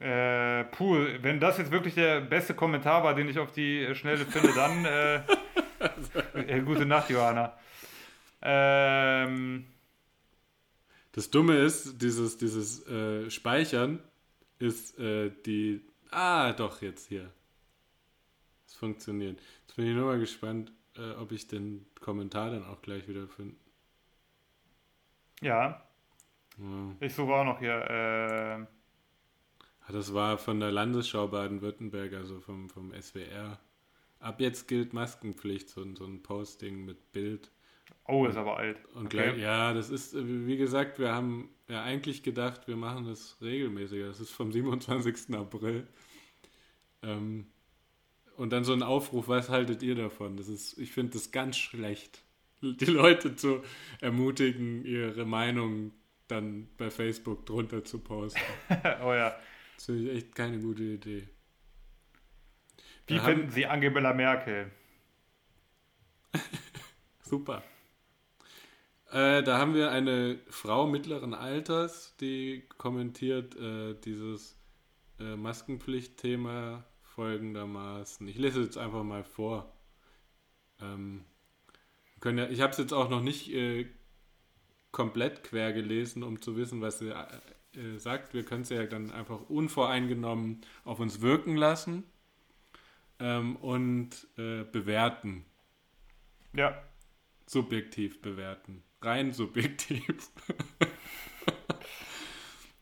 Äh, 0.00 0.64
puh, 0.64 0.96
wenn 1.22 1.40
das 1.40 1.56
jetzt 1.58 1.70
wirklich 1.70 1.94
der 1.94 2.20
beste 2.20 2.52
Kommentar 2.54 3.02
war, 3.04 3.14
den 3.14 3.28
ich 3.28 3.38
auf 3.38 3.52
die 3.52 3.94
Schnelle 3.94 4.26
finde, 4.26 4.52
dann 4.54 4.84
äh, 4.84 5.22
äh, 6.34 6.60
gute 6.62 6.84
Nacht, 6.84 7.08
Johanna. 7.10 7.56
Ähm, 8.42 9.66
Das 11.12 11.30
Dumme 11.30 11.56
ist, 11.58 12.02
dieses, 12.02 12.36
dieses 12.36 12.86
äh, 12.88 13.30
Speichern 13.30 14.00
ist 14.58 14.98
äh, 14.98 15.30
die. 15.44 15.82
Ah, 16.10 16.52
doch, 16.52 16.82
jetzt 16.82 17.08
hier. 17.08 17.32
Es 18.66 18.74
funktioniert. 18.74 19.40
Jetzt 19.62 19.76
bin 19.76 19.86
ich 19.86 19.94
nur 19.96 20.06
mal 20.06 20.18
gespannt, 20.20 20.72
äh, 20.96 21.12
ob 21.14 21.32
ich 21.32 21.46
den 21.48 21.86
Kommentar 22.00 22.50
dann 22.50 22.64
auch 22.64 22.82
gleich 22.82 23.08
wieder 23.08 23.26
finde. 23.28 23.56
ja, 25.42 25.82
Ja. 26.58 26.96
ich 27.00 27.14
suche 27.14 27.32
auch 27.34 27.44
noch 27.44 27.58
hier. 27.58 27.74
Äh, 27.90 28.66
Ah, 29.86 29.92
Das 29.92 30.12
war 30.12 30.36
von 30.38 30.60
der 30.60 30.70
Landesschau 30.72 31.28
Baden-Württemberg, 31.28 32.12
also 32.14 32.40
vom, 32.40 32.68
vom 32.68 32.92
SWR. 32.92 33.58
Ab 34.18 34.40
jetzt 34.40 34.68
gilt 34.68 34.92
Maskenpflicht, 34.92 35.68
so, 35.68 35.84
so 35.94 36.04
ein 36.04 36.22
Posting 36.22 36.84
mit 36.84 37.12
Bild. 37.12 37.50
Oh, 38.08 38.26
ist 38.26 38.36
aber 38.36 38.56
alt. 38.56 38.78
Und 38.94 39.06
Okay. 39.06 39.16
gleich, 39.32 39.38
ja, 39.38 39.72
das 39.72 39.90
ist, 39.90 40.14
äh, 40.14 40.46
wie 40.46 40.56
gesagt, 40.56 40.98
wir 40.98 41.12
haben 41.12 41.50
ja 41.68 41.82
eigentlich 41.82 42.22
gedacht, 42.22 42.68
wir 42.68 42.76
machen 42.76 43.06
das 43.06 43.36
regelmäßiger. 43.42 44.06
Das 44.06 44.20
ist 44.20 44.30
vom 44.30 44.52
27. 44.52 45.34
April. 45.34 45.86
Ähm, 47.02 47.46
und 48.36 48.50
dann 48.50 48.64
so 48.64 48.72
ein 48.72 48.82
Aufruf, 48.82 49.28
was 49.28 49.48
haltet 49.48 49.82
ihr 49.82 49.94
davon? 49.94 50.36
Das 50.36 50.48
ist, 50.48 50.78
ich 50.78 50.92
finde 50.92 51.12
das 51.14 51.30
ganz 51.32 51.56
schlecht, 51.56 52.22
die 52.62 52.84
Leute 52.86 53.34
zu 53.36 53.62
ermutigen, 54.00 54.84
ihre 54.84 55.24
Meinung 55.24 55.92
dann 56.28 56.68
bei 56.76 56.90
Facebook 56.90 57.46
drunter 57.46 57.84
zu 57.84 57.98
posten. 58.00 58.40
oh 59.02 59.12
ja. 59.14 59.34
Das 59.76 59.86
finde 59.86 60.10
ich 60.10 60.16
echt 60.16 60.34
keine 60.34 60.58
gute 60.58 60.82
Idee. 60.82 61.28
Wie 63.06 63.20
haben- 63.20 63.26
finden 63.36 63.50
Sie 63.52 63.66
Angela 63.66 64.12
Merkel? 64.14 64.70
Super. 67.22 67.62
Äh, 69.10 69.42
da 69.42 69.58
haben 69.58 69.74
wir 69.74 69.90
eine 69.90 70.40
Frau 70.48 70.86
mittleren 70.86 71.34
Alters, 71.34 72.16
die 72.20 72.64
kommentiert 72.76 73.54
äh, 73.56 73.94
dieses 73.94 74.58
äh, 75.20 75.36
Maskenpflicht-Thema 75.36 76.84
folgendermaßen. 77.02 78.26
Ich 78.28 78.36
lese 78.36 78.62
jetzt 78.62 78.78
einfach 78.78 79.04
mal 79.04 79.24
vor. 79.24 79.72
Ähm, 80.80 81.24
können 82.20 82.38
ja, 82.38 82.48
ich 82.48 82.60
habe 82.60 82.72
es 82.72 82.78
jetzt 82.78 82.92
auch 82.92 83.08
noch 83.08 83.22
nicht 83.22 83.52
äh, 83.52 83.86
komplett 84.90 85.44
quer 85.44 85.72
gelesen, 85.72 86.22
um 86.22 86.40
zu 86.40 86.56
wissen, 86.56 86.80
was 86.80 86.98
sie 86.98 87.10
äh, 87.10 87.98
sagt. 87.98 88.34
Wir 88.34 88.44
können 88.44 88.62
es 88.62 88.70
ja 88.70 88.84
dann 88.86 89.12
einfach 89.12 89.48
unvoreingenommen 89.48 90.62
auf 90.84 90.98
uns 91.00 91.20
wirken 91.20 91.56
lassen 91.56 92.04
ähm, 93.18 93.56
und 93.56 94.26
äh, 94.36 94.64
bewerten 94.64 95.44
Ja, 96.54 96.82
subjektiv 97.46 98.20
bewerten. 98.20 98.82
Rein 99.02 99.32
subjektiv. 99.32 100.06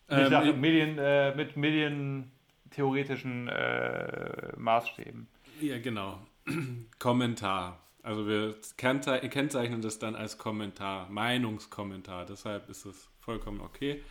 nicht 0.09 0.29
nach 0.29 0.45
ähm, 0.45 0.61
Medien, 0.61 0.97
äh, 0.97 1.35
mit 1.35 1.57
medientheoretischen 1.57 3.47
äh, 3.47 4.53
Maßstäben. 4.57 5.27
ja, 5.61 5.79
genau. 5.79 6.19
Kommentar. 6.99 7.81
Also 8.03 8.27
wir 8.27 8.55
kennzei- 8.77 9.27
kennzeichnen 9.29 9.81
das 9.81 9.97
dann 9.97 10.15
als 10.15 10.37
Kommentar, 10.37 11.09
Meinungskommentar. 11.09 12.25
Deshalb 12.25 12.69
ist 12.69 12.85
es 12.85 13.09
vollkommen 13.19 13.61
okay. 13.61 14.03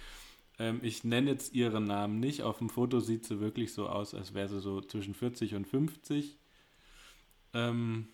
Ähm, 0.59 0.81
ich 0.83 1.05
nenne 1.05 1.31
jetzt 1.31 1.55
ihren 1.55 1.85
Namen 1.85 2.19
nicht. 2.19 2.43
Auf 2.43 2.59
dem 2.59 2.71
Foto 2.71 2.99
sieht 3.01 3.25
sie 3.25 3.39
wirklich 3.41 3.73
so 3.73 3.89
aus, 3.89 4.15
als 4.15 4.35
wäre 4.35 4.49
sie 4.49 4.61
so 4.61 4.81
zwischen 4.81 5.15
40 5.15 5.55
und 5.55 5.67
50. 5.67 6.39
Ähm, 7.55 8.09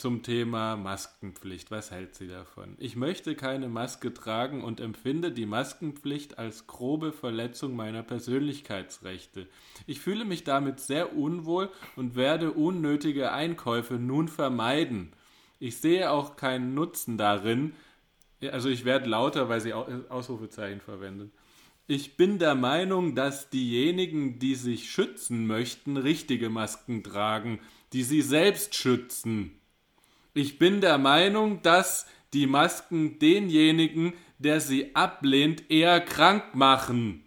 zum 0.00 0.22
Thema 0.22 0.76
Maskenpflicht. 0.76 1.70
Was 1.70 1.90
hält 1.90 2.14
sie 2.14 2.26
davon? 2.26 2.74
Ich 2.78 2.96
möchte 2.96 3.34
keine 3.34 3.68
Maske 3.68 4.12
tragen 4.12 4.64
und 4.64 4.80
empfinde 4.80 5.30
die 5.30 5.46
Maskenpflicht 5.46 6.38
als 6.38 6.66
grobe 6.66 7.12
Verletzung 7.12 7.76
meiner 7.76 8.02
Persönlichkeitsrechte. 8.02 9.46
Ich 9.86 10.00
fühle 10.00 10.24
mich 10.24 10.44
damit 10.44 10.80
sehr 10.80 11.16
unwohl 11.16 11.70
und 11.96 12.16
werde 12.16 12.52
unnötige 12.52 13.32
Einkäufe 13.32 13.94
nun 13.94 14.28
vermeiden. 14.28 15.12
Ich 15.58 15.76
sehe 15.76 16.10
auch 16.10 16.36
keinen 16.36 16.74
Nutzen 16.74 17.18
darin. 17.18 17.74
Also 18.50 18.70
ich 18.70 18.86
werde 18.86 19.08
lauter, 19.08 19.48
weil 19.48 19.60
sie 19.60 19.74
Au- 19.74 19.86
Ausrufezeichen 20.08 20.80
verwendet. 20.80 21.30
Ich 21.86 22.16
bin 22.16 22.38
der 22.38 22.54
Meinung, 22.54 23.14
dass 23.14 23.50
diejenigen, 23.50 24.38
die 24.38 24.54
sich 24.54 24.90
schützen 24.90 25.46
möchten, 25.46 25.96
richtige 25.96 26.48
Masken 26.48 27.02
tragen, 27.02 27.60
die 27.92 28.04
sie 28.04 28.22
selbst 28.22 28.74
schützen. 28.76 29.59
Ich 30.34 30.58
bin 30.58 30.80
der 30.80 30.98
Meinung, 30.98 31.62
dass 31.62 32.06
die 32.32 32.46
Masken 32.46 33.18
denjenigen, 33.18 34.12
der 34.38 34.60
sie 34.60 34.94
ablehnt, 34.94 35.70
eher 35.70 36.00
krank 36.00 36.54
machen. 36.54 37.24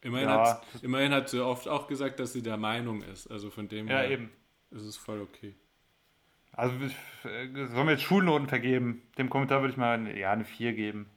Immerhin, 0.00 0.28
Ja. 0.28 0.50
hat, 0.50 0.82
immerhin 0.82 1.12
hat 1.12 1.28
sie 1.28 1.44
oft 1.44 1.66
auch 1.66 1.88
gesagt, 1.88 2.20
dass 2.20 2.32
sie 2.32 2.42
der 2.42 2.56
Meinung 2.56 3.02
ist. 3.02 3.26
Also 3.28 3.50
von 3.50 3.68
dem 3.68 3.88
Ja, 3.88 3.98
her 3.98 4.10
eben. 4.10 4.30
ist 4.70 4.82
es 4.82 4.96
voll 4.96 5.20
okay. 5.20 5.54
Also 6.52 6.74
ich, 6.80 6.94
äh, 7.24 7.46
sollen 7.66 7.86
wir 7.86 7.92
jetzt 7.92 8.02
Schulnoten 8.02 8.48
vergeben? 8.48 9.02
Dem 9.16 9.28
Kommentar 9.30 9.60
würde 9.60 9.72
ich 9.72 9.76
mal 9.76 9.94
eine- 9.94 10.18
ja, 10.18 10.32
eine 10.32 10.44
4 10.44 10.72
geben. 10.72 11.08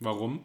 Warum? 0.00 0.44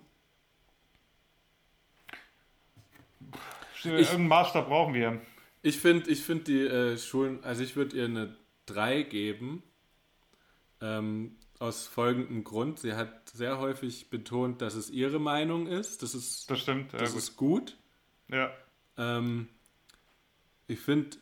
Irgendeinen 3.83 4.27
Maßstab 4.27 4.67
brauchen 4.67 4.93
wir. 4.93 5.19
Ich 5.61 5.79
finde 5.79 6.09
ich 6.09 6.21
find 6.23 6.47
die 6.47 6.61
äh, 6.61 6.97
Schulen, 6.97 7.43
also 7.43 7.63
ich 7.63 7.75
würde 7.75 7.95
ihr 7.97 8.05
eine 8.05 8.35
3 8.65 9.03
geben. 9.03 9.63
Ähm, 10.81 11.37
aus 11.59 11.85
folgendem 11.85 12.43
Grund. 12.43 12.79
Sie 12.79 12.93
hat 12.93 13.29
sehr 13.29 13.59
häufig 13.59 14.09
betont, 14.09 14.61
dass 14.63 14.73
es 14.73 14.89
ihre 14.89 15.19
Meinung 15.19 15.67
ist. 15.67 16.01
Das 16.01 16.15
ist, 16.15 16.49
Das 16.49 16.59
stimmt. 16.59 16.91
Ja, 16.93 16.99
das 16.99 17.13
gut. 17.13 17.19
ist 17.19 17.37
gut. 17.37 17.77
ja. 18.29 18.51
Ähm, 18.97 19.47
ich 20.67 20.79
finde, 20.79 21.17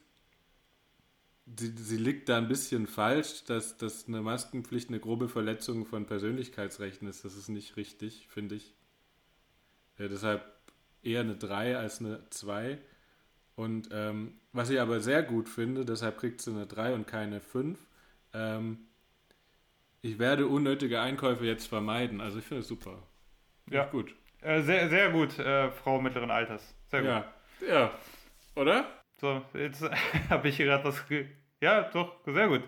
sie, 1.57 1.73
sie 1.77 1.97
liegt 1.97 2.29
da 2.29 2.37
ein 2.37 2.47
bisschen 2.47 2.87
falsch, 2.87 3.43
dass, 3.45 3.77
dass 3.77 4.07
eine 4.07 4.21
Maskenpflicht 4.21 4.89
eine 4.89 4.99
grobe 4.99 5.27
Verletzung 5.27 5.85
von 5.85 6.05
Persönlichkeitsrechten 6.05 7.07
ist. 7.07 7.25
Das 7.25 7.35
ist 7.35 7.49
nicht 7.49 7.75
richtig, 7.75 8.27
finde 8.29 8.55
ich. 8.55 8.73
Ja, 9.97 10.07
deshalb 10.07 10.45
eher 11.03 11.21
eine 11.21 11.35
3 11.35 11.77
als 11.77 11.99
eine 11.99 12.23
2. 12.29 12.79
Und 13.59 13.89
ähm, 13.91 14.39
was 14.53 14.69
ich 14.69 14.79
aber 14.79 15.01
sehr 15.01 15.21
gut 15.21 15.49
finde, 15.49 15.83
deshalb 15.83 16.17
kriegt 16.17 16.39
sie 16.39 16.51
eine 16.51 16.65
3 16.65 16.93
und 16.93 17.07
keine 17.07 17.41
5. 17.41 17.77
Ähm, 18.33 18.87
ich 20.01 20.17
werde 20.17 20.47
unnötige 20.47 21.01
Einkäufe 21.01 21.45
jetzt 21.45 21.67
vermeiden. 21.67 22.21
Also 22.21 22.39
ich 22.39 22.45
finde 22.45 22.61
es 22.61 22.69
super. 22.69 23.03
Ja. 23.69 23.83
Gut. 23.87 24.15
Äh, 24.39 24.61
sehr, 24.61 24.87
sehr 24.87 25.09
gut, 25.09 25.37
äh, 25.39 25.71
Frau 25.71 25.99
mittleren 25.99 26.31
Alters. 26.31 26.73
Sehr 26.87 27.01
gut. 27.01 27.09
Ja. 27.09 27.33
Ja. 27.67 27.91
Oder? 28.55 28.85
So, 29.19 29.41
jetzt 29.53 29.83
habe 30.29 30.47
ich 30.47 30.55
hier 30.55 30.67
gerade 30.67 30.85
was. 30.85 31.03
Ja, 31.59 31.81
doch, 31.81 32.15
sehr 32.25 32.47
gut. 32.47 32.63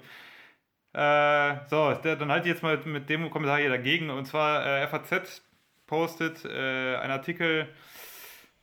Äh, 0.91 1.69
so, 1.69 1.93
dann 2.03 2.29
halte 2.33 2.49
ich 2.49 2.53
jetzt 2.53 2.63
mal 2.63 2.77
mit 2.83 3.07
dem 3.07 3.31
Kommentar 3.31 3.59
hier 3.59 3.69
dagegen. 3.69 4.09
Und 4.09 4.25
zwar 4.25 4.65
äh, 4.65 4.85
FAZ 4.89 5.41
postet 5.87 6.43
äh, 6.43 6.97
einen 6.97 7.13
Artikel 7.13 7.69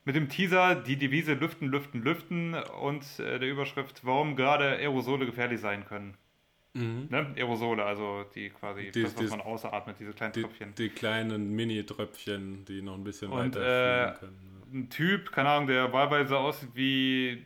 mit 0.08 0.16
dem 0.16 0.30
Teaser 0.30 0.74
Die 0.74 0.96
Devise 0.96 1.34
Lüften, 1.34 1.68
Lüften, 1.68 2.02
Lüften 2.02 2.54
und 2.80 3.04
äh, 3.18 3.38
der 3.38 3.50
Überschrift 3.50 4.06
Warum 4.06 4.36
gerade 4.36 4.64
Aerosole 4.78 5.26
gefährlich 5.26 5.60
sein 5.60 5.84
können. 5.84 6.16
Mhm. 6.72 7.08
Ne? 7.10 7.34
Aerosole, 7.36 7.84
also 7.84 8.24
die 8.34 8.48
quasi, 8.48 8.90
Die- 8.90 9.02
das, 9.02 9.14
was 9.16 9.24
die- 9.24 9.30
man 9.30 9.42
außeratmet, 9.42 9.96
diese 10.00 10.14
kleinen 10.14 10.32
Die, 10.32 10.40
Tröpfchen. 10.42 10.74
die 10.76 10.88
kleinen 10.88 11.54
Mini-Tröpfchen, 11.54 12.64
die 12.64 12.80
noch 12.80 12.94
ein 12.94 13.04
bisschen 13.04 13.30
Und, 13.30 13.54
weiter 13.54 13.60
äh, 13.60 14.12
fliegen 14.14 14.20
können. 14.20 14.62
ein 14.72 14.88
Typ, 14.90 15.30
keine 15.30 15.50
Ahnung, 15.50 15.66
der 15.66 15.92
wahlweise 15.92 16.38
aussieht 16.38 16.70
wie 16.74 17.44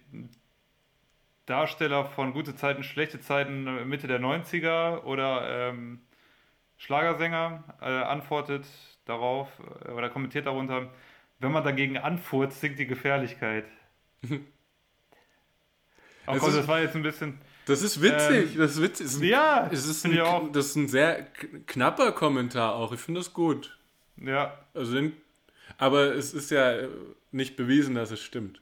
Darsteller 1.46 2.04
von 2.04 2.32
gute 2.32 2.54
Zeiten, 2.54 2.84
schlechte 2.84 3.18
Zeiten 3.20 3.66
äh, 3.66 3.84
Mitte 3.84 4.06
der 4.06 4.20
90er 4.20 5.02
oder 5.02 5.70
ähm, 5.70 6.00
Schlagersänger, 6.76 7.64
äh, 7.80 7.86
antwortet 7.86 8.66
darauf 9.04 9.48
äh, 9.84 9.90
oder 9.90 10.08
kommentiert 10.10 10.46
darunter, 10.46 10.90
wenn 11.42 11.52
man 11.52 11.64
dagegen 11.64 11.98
anfurzt, 11.98 12.60
sinkt 12.60 12.78
die 12.78 12.86
Gefährlichkeit. 12.86 13.64
Oh 16.24 16.36
Gott, 16.38 16.54
das 16.54 16.68
war 16.68 16.80
jetzt 16.80 16.94
ein 16.94 17.02
bisschen. 17.02 17.38
Das 17.66 17.82
ist 17.82 18.00
witzig, 18.00 18.52
ähm, 18.52 18.58
das 18.58 18.72
ist 18.76 18.82
witzig. 18.82 19.06
Es 19.06 19.14
ist 19.14 19.20
ein, 19.22 19.24
Ja, 19.28 19.68
es 19.72 19.86
ist 19.86 20.04
ein, 20.04 20.12
ich 20.12 20.20
auch. 20.20 20.52
das 20.52 20.66
ist 20.66 20.76
ein 20.76 20.88
sehr 20.88 21.26
knapper 21.66 22.12
Kommentar 22.12 22.74
auch. 22.76 22.92
Ich 22.92 23.00
finde 23.00 23.20
das 23.20 23.32
gut. 23.32 23.76
Ja, 24.16 24.56
Also 24.72 25.00
aber 25.78 26.14
es 26.14 26.32
ist 26.32 26.50
ja 26.52 26.72
äh, 26.72 26.88
nicht 27.32 27.56
bewiesen, 27.56 27.94
dass 27.96 28.12
es 28.12 28.20
stimmt. 28.20 28.60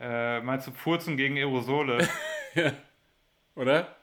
äh, 0.00 0.40
meinst 0.40 0.66
du 0.66 0.72
Furzen 0.72 1.16
gegen 1.16 1.36
Aerosole? 1.36 2.08
Oder? 3.54 3.94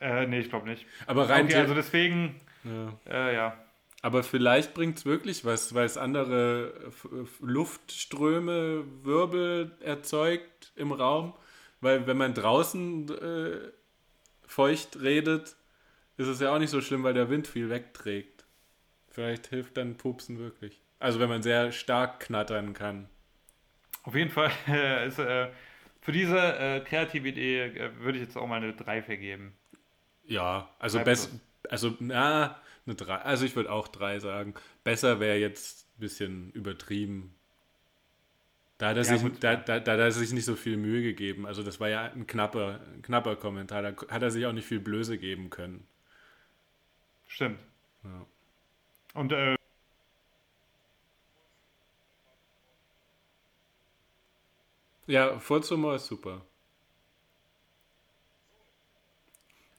äh, 0.00 0.26
nee, 0.26 0.40
ich 0.40 0.50
glaube 0.50 0.68
nicht. 0.68 0.84
Aber 1.06 1.28
rein 1.28 1.46
Okay, 1.46 1.56
also 1.56 1.74
deswegen, 1.74 2.38
ja. 2.64 2.92
äh, 3.06 3.34
ja. 3.34 3.56
Aber 4.02 4.22
vielleicht 4.22 4.72
bringt 4.74 4.98
es 4.98 5.04
wirklich 5.04 5.44
was, 5.44 5.74
weil 5.74 5.84
es 5.84 5.98
andere 5.98 6.72
F- 6.88 7.08
F- 7.22 7.40
Luftströme, 7.40 8.84
Wirbel 9.02 9.72
erzeugt 9.80 10.72
im 10.76 10.92
Raum. 10.92 11.34
Weil 11.82 12.06
wenn 12.06 12.16
man 12.16 12.34
draußen 12.34 13.08
äh, 13.10 13.70
feucht 14.46 15.00
redet, 15.02 15.56
ist 16.18 16.28
es 16.28 16.40
ja 16.40 16.54
auch 16.54 16.58
nicht 16.58 16.70
so 16.70 16.80
schlimm, 16.80 17.04
weil 17.04 17.14
der 17.14 17.30
Wind 17.30 17.46
viel 17.48 17.70
wegträgt. 17.70 18.44
Vielleicht 19.10 19.48
hilft 19.48 19.76
dann 19.76 19.96
Pupsen 19.96 20.38
wirklich. 20.38 20.80
Also 21.00 21.18
wenn 21.18 21.28
man 21.28 21.42
sehr 21.42 21.72
stark 21.72 22.20
knattern 22.20 22.74
kann. 22.74 23.08
Auf 24.02 24.14
jeden 24.14 24.30
Fall 24.30 24.50
äh, 24.68 25.06
ist, 25.08 25.18
äh, 25.18 25.48
für 26.00 26.12
diese 26.12 26.38
äh, 26.38 26.80
kreative 26.80 27.28
Idee 27.28 27.64
äh, 27.66 27.98
würde 28.00 28.18
ich 28.18 28.24
jetzt 28.24 28.36
auch 28.36 28.46
mal 28.46 28.56
eine 28.56 28.74
3 28.74 29.02
vergeben. 29.02 29.54
Ja, 30.24 30.70
also 30.78 31.00
besser, 31.00 31.28
also 31.68 31.94
na, 32.00 32.56
eine 32.90 32.96
3. 32.96 33.16
Also 33.16 33.44
ich 33.46 33.56
würde 33.56 33.70
auch 33.72 33.88
3 33.88 34.18
sagen. 34.20 34.54
Besser 34.84 35.20
wäre 35.20 35.38
jetzt 35.38 35.86
ein 35.96 36.00
bisschen 36.00 36.50
übertrieben. 36.52 37.34
Da 38.78 38.88
hat, 38.90 38.96
er 38.96 39.04
Ja, 39.04 39.18
sich, 39.18 39.22
da, 39.40 39.56
da, 39.56 39.78
da 39.78 39.94
er 39.96 40.10
sich 40.12 40.32
nicht 40.32 40.46
so 40.46 40.56
viel 40.56 40.76
Mühe 40.76 41.02
gegeben. 41.02 41.46
Also 41.46 41.62
das 41.62 41.80
war 41.80 41.88
ja 41.88 42.04
ein 42.12 42.26
knapper, 42.26 42.80
ein 42.94 43.02
knapper 43.02 43.36
Kommentar. 43.36 43.82
Da 43.82 43.94
hat 44.08 44.22
er 44.22 44.30
sich 44.30 44.46
auch 44.46 44.52
nicht 44.52 44.66
viel 44.66 44.80
Blöße 44.80 45.18
geben 45.18 45.50
können. 45.50 45.86
Stimmt. 47.26 47.60
Ja. 48.04 48.26
Und 49.14 49.32
äh, 49.32 49.56
Ja, 55.06 55.38
Furzhumor 55.38 55.96
ist 55.96 56.06
super. 56.06 56.46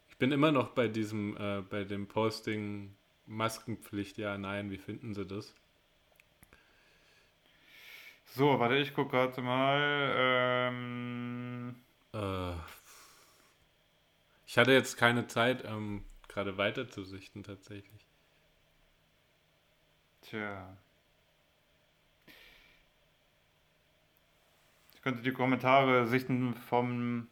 Ich 0.10 0.18
bin 0.18 0.32
immer 0.32 0.52
noch 0.52 0.70
bei 0.76 0.88
diesem, 0.88 1.36
äh, 1.38 1.62
bei 1.68 1.84
dem 1.84 2.08
Posting 2.08 2.96
Maskenpflicht, 3.32 4.18
ja, 4.18 4.38
nein, 4.38 4.70
wie 4.72 4.78
finden 4.78 5.14
Sie 5.14 5.26
das? 5.26 5.56
so, 8.26 8.60
warte, 8.60 8.78
ich 8.78 8.94
gucke 8.94 9.12
gerade 9.12 9.42
mal. 9.42 10.14
Ähm, 10.18 11.76
Äh, 12.14 12.54
ich 14.46 14.58
hatte 14.58 14.72
jetzt 14.74 14.98
keine 14.98 15.28
Zeit, 15.28 15.64
ähm, 15.66 16.04
gerade 16.28 16.58
weiter 16.58 16.88
zu 16.90 17.04
sichten 17.04 17.44
tatsächlich. 17.44 18.06
tja. 20.22 20.78
Ich 24.94 25.02
könnte 25.02 25.24
die 25.24 25.34
Kommentare 25.34 26.06
sichten 26.08 26.54
vom 26.56 27.28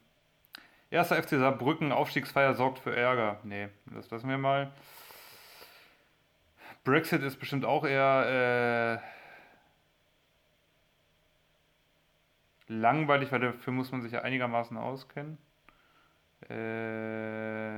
1. 0.91 1.09
FC 1.11 1.29
Saarbrücken, 1.37 1.91
Aufstiegsfeier 1.91 2.55
sorgt 2.55 2.79
für 2.79 2.95
Ärger. 2.95 3.39
Nee, 3.43 3.69
das 3.87 4.09
lassen 4.09 4.29
wir 4.29 4.37
mal. 4.39 4.71
Brexit 6.83 7.23
ist 7.23 7.37
bestimmt 7.37 7.65
auch 7.65 7.85
eher 7.85 9.01
äh, 12.69 12.73
langweilig, 12.73 13.31
weil 13.31 13.39
dafür 13.41 13.73
muss 13.73 13.91
man 13.91 14.01
sich 14.01 14.11
ja 14.11 14.21
einigermaßen 14.21 14.77
auskennen. 14.77 15.37
Ähm, 16.49 17.73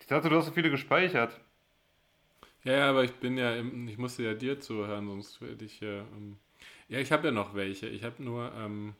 ich 0.00 0.06
dachte, 0.06 0.28
du 0.28 0.36
hast 0.36 0.46
so 0.46 0.52
viele 0.52 0.70
gespeichert. 0.70 1.40
Ja, 2.64 2.72
ja, 2.72 2.90
aber 2.90 3.04
ich 3.04 3.14
bin 3.14 3.38
ja, 3.38 3.54
im, 3.54 3.86
ich 3.88 3.98
musste 3.98 4.24
ja 4.24 4.34
dir 4.34 4.58
zuhören, 4.60 5.06
sonst 5.06 5.40
werde 5.40 5.64
ich 5.64 5.80
ja. 5.80 6.00
Ähm, 6.00 6.38
ja, 6.88 6.98
ich 6.98 7.12
habe 7.12 7.28
ja 7.28 7.32
noch 7.32 7.54
welche. 7.54 7.86
Ich 7.86 8.02
habe 8.02 8.22
nur 8.22 8.52
ähm, 8.54 8.94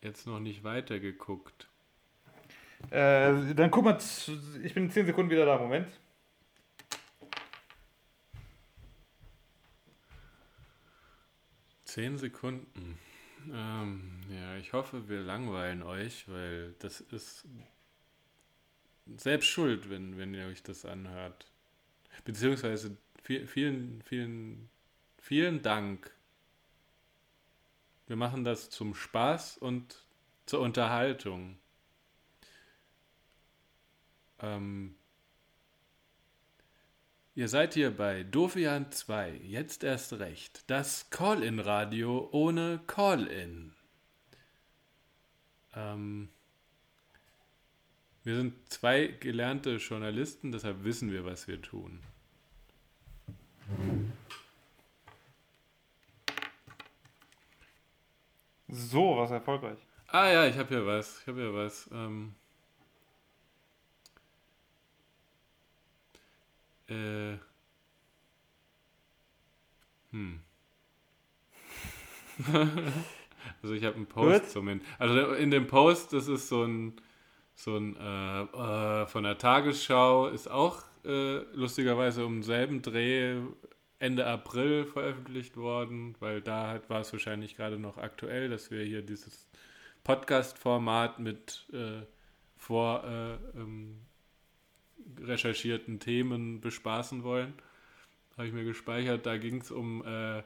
jetzt 0.00 0.26
noch 0.26 0.40
nicht 0.40 0.64
weitergeguckt. 0.64 1.68
Äh, 2.90 3.54
dann 3.54 3.70
guck 3.70 3.84
mal, 3.84 3.98
ich 4.62 4.74
bin 4.74 4.84
in 4.84 4.90
10 4.90 5.06
Sekunden 5.06 5.30
wieder 5.30 5.46
da. 5.46 5.58
Moment. 5.58 5.88
Zehn 11.92 12.16
Sekunden. 12.16 12.98
Ähm, 13.52 14.18
ja, 14.30 14.56
ich 14.56 14.72
hoffe, 14.72 15.10
wir 15.10 15.20
langweilen 15.20 15.82
euch, 15.82 16.26
weil 16.26 16.72
das 16.78 17.02
ist 17.02 17.46
selbst 19.18 19.48
schuld, 19.48 19.90
wenn, 19.90 20.16
wenn 20.16 20.32
ihr 20.32 20.46
euch 20.46 20.62
das 20.62 20.86
anhört. 20.86 21.52
Beziehungsweise 22.24 22.96
vi- 23.26 23.46
vielen, 23.46 24.00
vielen, 24.00 24.70
vielen 25.18 25.60
Dank. 25.60 26.10
Wir 28.06 28.16
machen 28.16 28.42
das 28.44 28.70
zum 28.70 28.94
Spaß 28.94 29.58
und 29.58 30.02
zur 30.46 30.60
Unterhaltung. 30.60 31.58
Ähm, 34.38 34.94
Ihr 37.34 37.48
seid 37.48 37.72
hier 37.72 37.96
bei 37.96 38.24
Dofian 38.24 38.92
2, 38.92 39.40
jetzt 39.42 39.84
erst 39.84 40.12
recht. 40.14 40.64
Das 40.66 41.08
Call-In-Radio 41.08 42.28
ohne 42.30 42.80
Call-In. 42.86 43.72
Ähm, 45.74 46.28
wir 48.22 48.36
sind 48.36 48.70
zwei 48.70 49.06
gelernte 49.06 49.76
Journalisten, 49.76 50.52
deshalb 50.52 50.84
wissen 50.84 51.10
wir, 51.10 51.24
was 51.24 51.48
wir 51.48 51.62
tun. 51.62 52.00
So, 58.68 59.16
was 59.16 59.30
erfolgreich. 59.30 59.78
Ah 60.08 60.28
ja, 60.28 60.46
ich 60.46 60.58
habe 60.58 60.68
hier 60.68 60.86
was. 60.86 61.20
Ich 61.22 61.26
habe 61.26 61.40
hier 61.40 61.54
was. 61.54 61.88
Ähm, 61.92 62.34
äh, 66.88 67.36
hm. 70.10 70.40
also 73.62 73.74
ich 73.74 73.84
habe 73.84 73.96
einen 73.96 74.06
Post 74.06 74.42
Gut. 74.42 74.50
zum 74.50 74.80
Also 74.98 75.32
in 75.32 75.50
dem 75.50 75.66
Post, 75.66 76.12
das 76.12 76.28
ist 76.28 76.48
so 76.48 76.64
ein 76.64 77.00
so 77.54 77.76
ein 77.76 77.96
äh, 77.96 78.42
äh, 78.42 79.06
von 79.06 79.24
der 79.24 79.38
Tagesschau, 79.38 80.28
ist 80.28 80.50
auch 80.50 80.82
äh, 81.04 81.38
lustigerweise 81.54 82.24
um 82.24 82.36
denselben 82.36 82.82
Dreh 82.82 83.36
Ende 83.98 84.26
April 84.26 84.84
veröffentlicht 84.84 85.56
worden, 85.56 86.16
weil 86.18 86.40
da 86.40 86.68
halt 86.68 86.90
war 86.90 87.00
es 87.00 87.12
wahrscheinlich 87.12 87.56
gerade 87.56 87.78
noch 87.78 87.98
aktuell, 87.98 88.48
dass 88.48 88.70
wir 88.70 88.82
hier 88.82 89.02
dieses 89.02 89.48
Podcast-Format 90.02 91.20
mit 91.20 91.68
äh, 91.72 92.02
vor 92.56 93.04
äh, 93.04 93.34
ähm, 93.56 94.00
recherchierten 95.20 96.00
Themen 96.00 96.60
bespaßen 96.60 97.22
wollen. 97.24 97.54
Habe 98.36 98.46
ich 98.48 98.52
mir 98.52 98.64
gespeichert. 98.64 99.26
Da 99.26 99.36
ging 99.36 99.60
es 99.60 99.70
um 99.70 100.04
äh, 100.04 100.42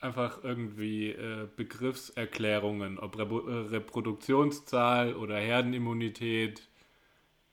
einfach 0.00 0.42
irgendwie 0.42 1.10
äh, 1.10 1.46
Begriffserklärungen, 1.56 2.98
ob 2.98 3.18
äh, 3.18 3.22
Reproduktionszahl 3.22 5.14
oder 5.14 5.36
Herdenimmunität 5.38 6.62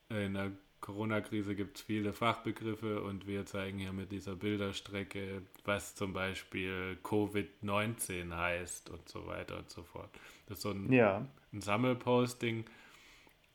in 0.10 0.34
der 0.36 0.52
Corona-Krise 0.80 1.56
gibt 1.56 1.78
es 1.78 1.84
viele 1.84 2.14
Fachbegriffe 2.14 3.02
und 3.02 3.28
wir 3.28 3.46
zeigen 3.46 3.80
hier 3.80 3.92
mit 3.92 4.12
dieser 4.12 4.36
Bilderstrecke, 4.36 5.42
was 5.66 5.96
zum 5.96 6.14
Beispiel 6.14 6.98
Covid-19 7.04 8.34
heißt 8.34 8.90
und 8.90 9.10
so 9.10 9.28
weiter 9.28 9.58
und 9.58 9.70
so 9.70 9.84
fort. 9.84 10.10
Das 10.46 10.60
ist 10.60 10.62
so 10.64 10.72
ein, 10.72 10.92
Ja. 10.94 11.28
ein 11.52 11.62
Sammelposting 11.62 12.66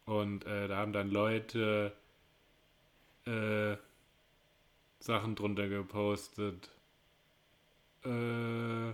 und 0.04 0.44
äh, 0.46 0.68
da 0.68 0.76
haben 0.76 0.92
dann 0.92 1.10
Leute 1.10 1.92
äh, 3.26 3.76
Sachen 4.98 5.34
drunter 5.34 5.68
gepostet. 5.68 6.70
Äh, 8.04 8.92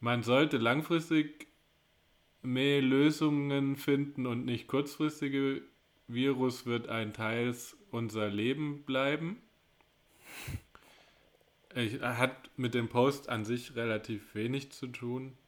man 0.00 0.22
sollte 0.22 0.58
langfristig 0.58 1.46
mehr 2.42 2.82
Lösungen 2.82 3.76
finden 3.76 4.26
und 4.26 4.44
nicht 4.44 4.66
kurzfristige 4.66 5.62
Virus 6.08 6.66
wird 6.66 6.88
ein 6.88 7.12
Teil 7.12 7.54
unser 7.90 8.28
Leben 8.28 8.82
bleiben. 8.82 9.40
Ich, 11.74 12.00
hat 12.00 12.50
mit 12.56 12.74
dem 12.74 12.88
Post 12.88 13.28
an 13.28 13.44
sich 13.44 13.76
relativ 13.76 14.34
wenig 14.34 14.72
zu 14.72 14.88
tun. 14.88 15.38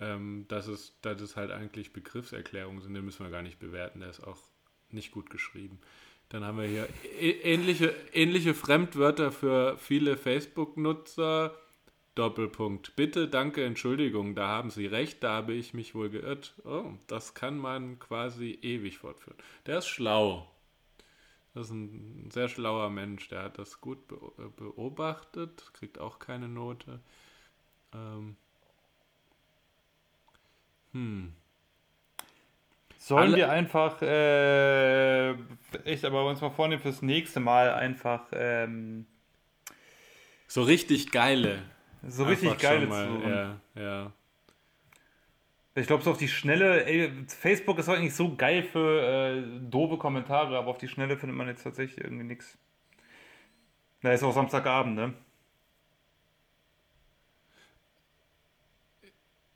Ähm, 0.00 0.46
das, 0.48 0.68
ist, 0.68 0.96
das 1.02 1.20
ist 1.20 1.36
halt 1.36 1.50
eigentlich 1.50 1.92
Begriffserklärungen 1.92 2.80
sind, 2.82 2.94
den 2.94 3.04
müssen 3.04 3.24
wir 3.24 3.30
gar 3.30 3.42
nicht 3.42 3.58
bewerten, 3.58 4.00
der 4.00 4.10
ist 4.10 4.22
auch 4.22 4.38
nicht 4.90 5.10
gut 5.10 5.30
geschrieben. 5.30 5.80
Dann 6.28 6.44
haben 6.44 6.58
wir 6.58 6.66
hier 6.66 6.88
ähnliche, 7.20 7.94
ähnliche 8.12 8.54
Fremdwörter 8.54 9.32
für 9.32 9.78
viele 9.78 10.16
Facebook-Nutzer. 10.16 11.56
Doppelpunkt. 12.14 12.96
Bitte, 12.96 13.28
danke, 13.28 13.64
Entschuldigung, 13.64 14.34
da 14.34 14.48
haben 14.48 14.70
Sie 14.70 14.86
recht, 14.86 15.22
da 15.22 15.34
habe 15.34 15.52
ich 15.52 15.72
mich 15.72 15.94
wohl 15.94 16.10
geirrt. 16.10 16.60
Oh, 16.64 16.94
das 17.06 17.34
kann 17.34 17.56
man 17.56 18.00
quasi 18.00 18.58
ewig 18.60 18.98
fortführen. 18.98 19.38
Der 19.66 19.78
ist 19.78 19.86
schlau. 19.86 20.50
Das 21.54 21.66
ist 21.66 21.72
ein 21.72 22.28
sehr 22.32 22.48
schlauer 22.48 22.90
Mensch, 22.90 23.28
der 23.28 23.44
hat 23.44 23.58
das 23.58 23.80
gut 23.80 24.08
be 24.08 24.18
beobachtet, 24.56 25.70
kriegt 25.74 26.00
auch 26.00 26.18
keine 26.18 26.48
Note. 26.48 27.00
Ähm. 27.94 28.36
Hm. 30.92 31.32
Sollen 32.98 33.22
Alle- 33.28 33.36
wir 33.36 33.50
einfach, 33.50 34.02
äh, 34.02 35.30
echt, 35.84 36.04
aber 36.04 36.26
uns 36.26 36.40
mal 36.40 36.50
vornehmen 36.50 36.82
fürs 36.82 37.00
nächste 37.02 37.40
Mal 37.40 37.72
einfach 37.72 38.26
ähm, 38.32 39.06
So 40.46 40.62
richtig 40.62 41.10
geile. 41.10 41.62
so 42.06 42.24
richtig 42.24 42.50
Einfach 42.50 42.62
geile 42.62 42.86
mal, 42.86 43.06
zu 43.06 43.12
suchen. 43.14 43.30
Ja, 43.30 43.60
ja. 43.76 44.12
Ich 45.74 45.86
glaube, 45.86 46.02
so 46.02 46.10
auf 46.10 46.18
die 46.18 46.28
Schnelle, 46.28 46.84
ey, 46.86 47.12
Facebook 47.28 47.78
ist 47.78 47.88
eigentlich 47.88 48.14
so 48.14 48.34
geil 48.34 48.64
für 48.64 49.00
äh, 49.00 49.42
doofe 49.70 49.96
Kommentare, 49.96 50.58
aber 50.58 50.68
auf 50.68 50.78
die 50.78 50.88
Schnelle 50.88 51.16
findet 51.16 51.36
man 51.38 51.46
jetzt 51.46 51.62
tatsächlich 51.62 52.02
irgendwie 52.04 52.24
nichts. 52.24 52.58
Da 54.02 54.12
ist 54.12 54.22
auch 54.24 54.32
Samstagabend, 54.34 54.96
ne? 54.96 55.14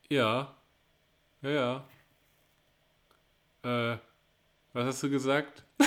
Ja. 0.09 0.55
Ja, 1.43 1.51
ja. 1.51 1.85
Äh, 3.95 3.99
was 4.73 4.87
hast 4.87 5.03
du 5.03 5.11
gesagt? 5.11 5.65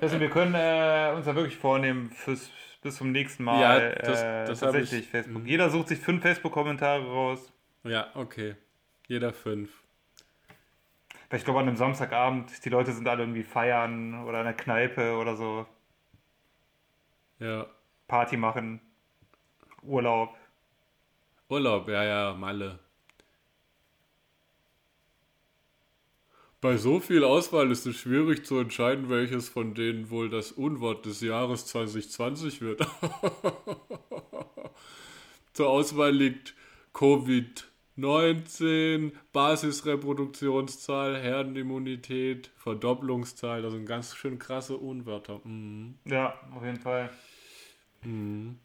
Also 0.00 0.20
wir 0.20 0.28
können 0.28 0.54
äh, 0.54 1.12
uns 1.16 1.26
ja 1.26 1.34
wirklich 1.34 1.56
vornehmen, 1.56 2.10
fürs, 2.10 2.50
bis 2.82 2.96
zum 2.96 3.10
nächsten 3.12 3.44
Mal 3.44 3.60
Ja, 3.60 3.88
das- 3.94 4.22
äh, 4.22 4.44
das 4.44 4.60
hab 4.62 4.72
tatsächlich 4.72 5.04
ich- 5.04 5.08
Facebook. 5.10 5.42
mhm. 5.42 5.48
Jeder 5.48 5.70
sucht 5.70 5.88
sich 5.88 5.98
fünf 5.98 6.22
Facebook-Kommentare 6.22 7.04
raus. 7.06 7.52
Ja, 7.84 8.08
okay. 8.14 8.56
Jeder 9.08 9.32
fünf. 9.32 9.70
Weil 11.30 11.38
ich 11.38 11.44
glaube, 11.44 11.60
an 11.60 11.68
einem 11.68 11.76
Samstagabend, 11.76 12.64
die 12.64 12.68
Leute 12.68 12.92
sind 12.92 13.08
alle 13.08 13.22
irgendwie 13.22 13.42
feiern 13.44 14.24
oder 14.24 14.40
in 14.40 14.44
der 14.44 14.54
Kneipe 14.54 15.16
oder 15.16 15.36
so, 15.36 15.66
Ja. 17.38 17.66
Party 18.06 18.36
machen, 18.36 18.80
Urlaub. 19.82 20.36
Urlaub, 21.54 21.88
ja, 21.88 22.02
ja, 22.02 22.34
Malle. 22.34 22.80
Bei 26.60 26.76
so 26.76 26.98
viel 26.98 27.22
Auswahl 27.22 27.70
ist 27.70 27.86
es 27.86 27.96
schwierig 27.96 28.44
zu 28.44 28.58
entscheiden, 28.58 29.08
welches 29.08 29.48
von 29.48 29.74
denen 29.74 30.10
wohl 30.10 30.28
das 30.28 30.50
Unwort 30.50 31.06
des 31.06 31.20
Jahres 31.20 31.66
2020 31.66 32.60
wird. 32.60 32.80
Zur 35.52 35.68
Auswahl 35.68 36.10
liegt 36.10 36.56
Covid-19, 36.92 39.12
Basisreproduktionszahl, 39.32 41.16
Herdenimmunität, 41.16 42.50
Verdopplungszahl. 42.56 43.62
Das 43.62 43.74
sind 43.74 43.86
ganz 43.86 44.16
schön 44.16 44.40
krasse 44.40 44.76
Unwörter. 44.76 45.40
Mhm. 45.44 45.94
Ja, 46.04 46.34
auf 46.52 46.64
jeden 46.64 46.80
Fall. 46.80 47.10
Mhm. 48.02 48.58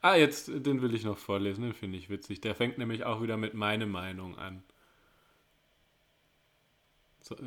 Ah, 0.00 0.14
jetzt, 0.16 0.48
den 0.48 0.82
will 0.82 0.94
ich 0.94 1.04
noch 1.04 1.18
vorlesen, 1.18 1.62
den 1.62 1.72
finde 1.74 1.98
ich 1.98 2.08
witzig. 2.10 2.40
Der 2.40 2.54
fängt 2.54 2.78
nämlich 2.78 3.04
auch 3.04 3.22
wieder 3.22 3.36
mit 3.36 3.54
meine 3.54 3.86
Meinung 3.86 4.36
an. 4.38 4.62
So, 7.20 7.36
äh, 7.36 7.40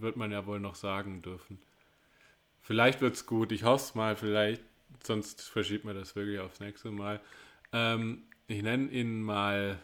wird 0.00 0.16
man 0.16 0.32
ja 0.32 0.46
wohl 0.46 0.60
noch 0.60 0.74
sagen 0.74 1.22
dürfen. 1.22 1.60
Vielleicht 2.60 3.00
wird's 3.00 3.26
gut, 3.26 3.52
ich 3.52 3.64
hoffe 3.64 3.84
es 3.84 3.94
mal, 3.94 4.16
vielleicht, 4.16 4.62
sonst 5.02 5.42
verschiebt 5.42 5.84
man 5.84 5.94
das 5.96 6.14
wirklich 6.16 6.38
aufs 6.40 6.60
nächste 6.60 6.90
Mal. 6.90 7.20
Ähm, 7.72 8.24
ich 8.46 8.62
nenne 8.62 8.90
ihn 8.90 9.22
mal. 9.22 9.78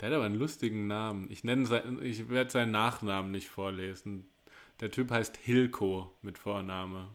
Der 0.00 0.08
hat 0.08 0.14
aber 0.16 0.24
einen 0.26 0.34
lustigen 0.38 0.86
Namen. 0.86 1.30
Ich 1.30 1.42
nenne 1.44 1.66
sein, 1.66 2.02
ich 2.02 2.28
werde 2.28 2.50
seinen 2.50 2.72
Nachnamen 2.72 3.30
nicht 3.30 3.48
vorlesen. 3.48 4.26
Der 4.80 4.90
Typ 4.90 5.10
heißt 5.10 5.36
Hilko 5.38 6.12
mit 6.22 6.38
Vorname. 6.38 7.08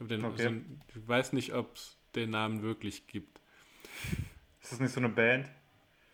Ich, 0.00 0.22
Okay. 0.22 0.42
so 0.42 0.50
ich 0.98 1.08
weiß 1.08 1.32
nicht, 1.32 1.54
ob 1.54 1.76
es 1.76 1.96
den 2.16 2.30
Namen 2.30 2.62
wirklich 2.62 3.06
gibt. 3.06 3.40
Ist 4.62 4.72
das 4.72 4.80
nicht 4.80 4.92
so 4.92 5.00
eine 5.00 5.08
Band? 5.08 5.48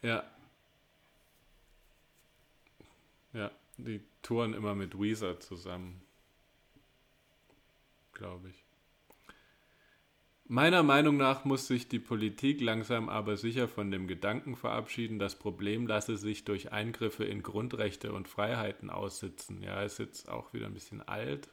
Ja. 0.03 0.25
Ja, 3.33 3.51
die 3.79 4.01
touren 4.21 4.53
immer 4.53 4.75
mit 4.75 4.99
Weezer 4.99 5.41
zusammen. 5.41 6.03
Glaube 8.13 8.51
ich. 8.51 8.65
Meiner 10.49 10.83
Meinung 10.83 11.17
nach 11.17 11.47
muss 11.47 11.67
sich 11.67 11.89
die 11.89 11.99
Politik 11.99 12.61
langsam 12.61 13.09
aber 13.09 13.39
sicher 13.39 13.69
von 13.69 13.91
dem 13.91 14.07
Gedanken 14.07 14.55
verabschieden, 14.55 15.19
das 15.19 15.39
Problem 15.39 15.87
lasse 15.87 16.19
sich 16.19 16.45
durch 16.45 16.73
Eingriffe 16.73 17.25
in 17.25 17.43
Grundrechte 17.43 18.13
und 18.13 18.29
Freiheiten 18.29 18.91
aussitzen. 18.91 19.63
Ja, 19.63 19.83
ist 19.83 19.99
jetzt 19.99 20.29
auch 20.29 20.53
wieder 20.53 20.67
ein 20.67 20.75
bisschen 20.75 21.01
alt. 21.01 21.49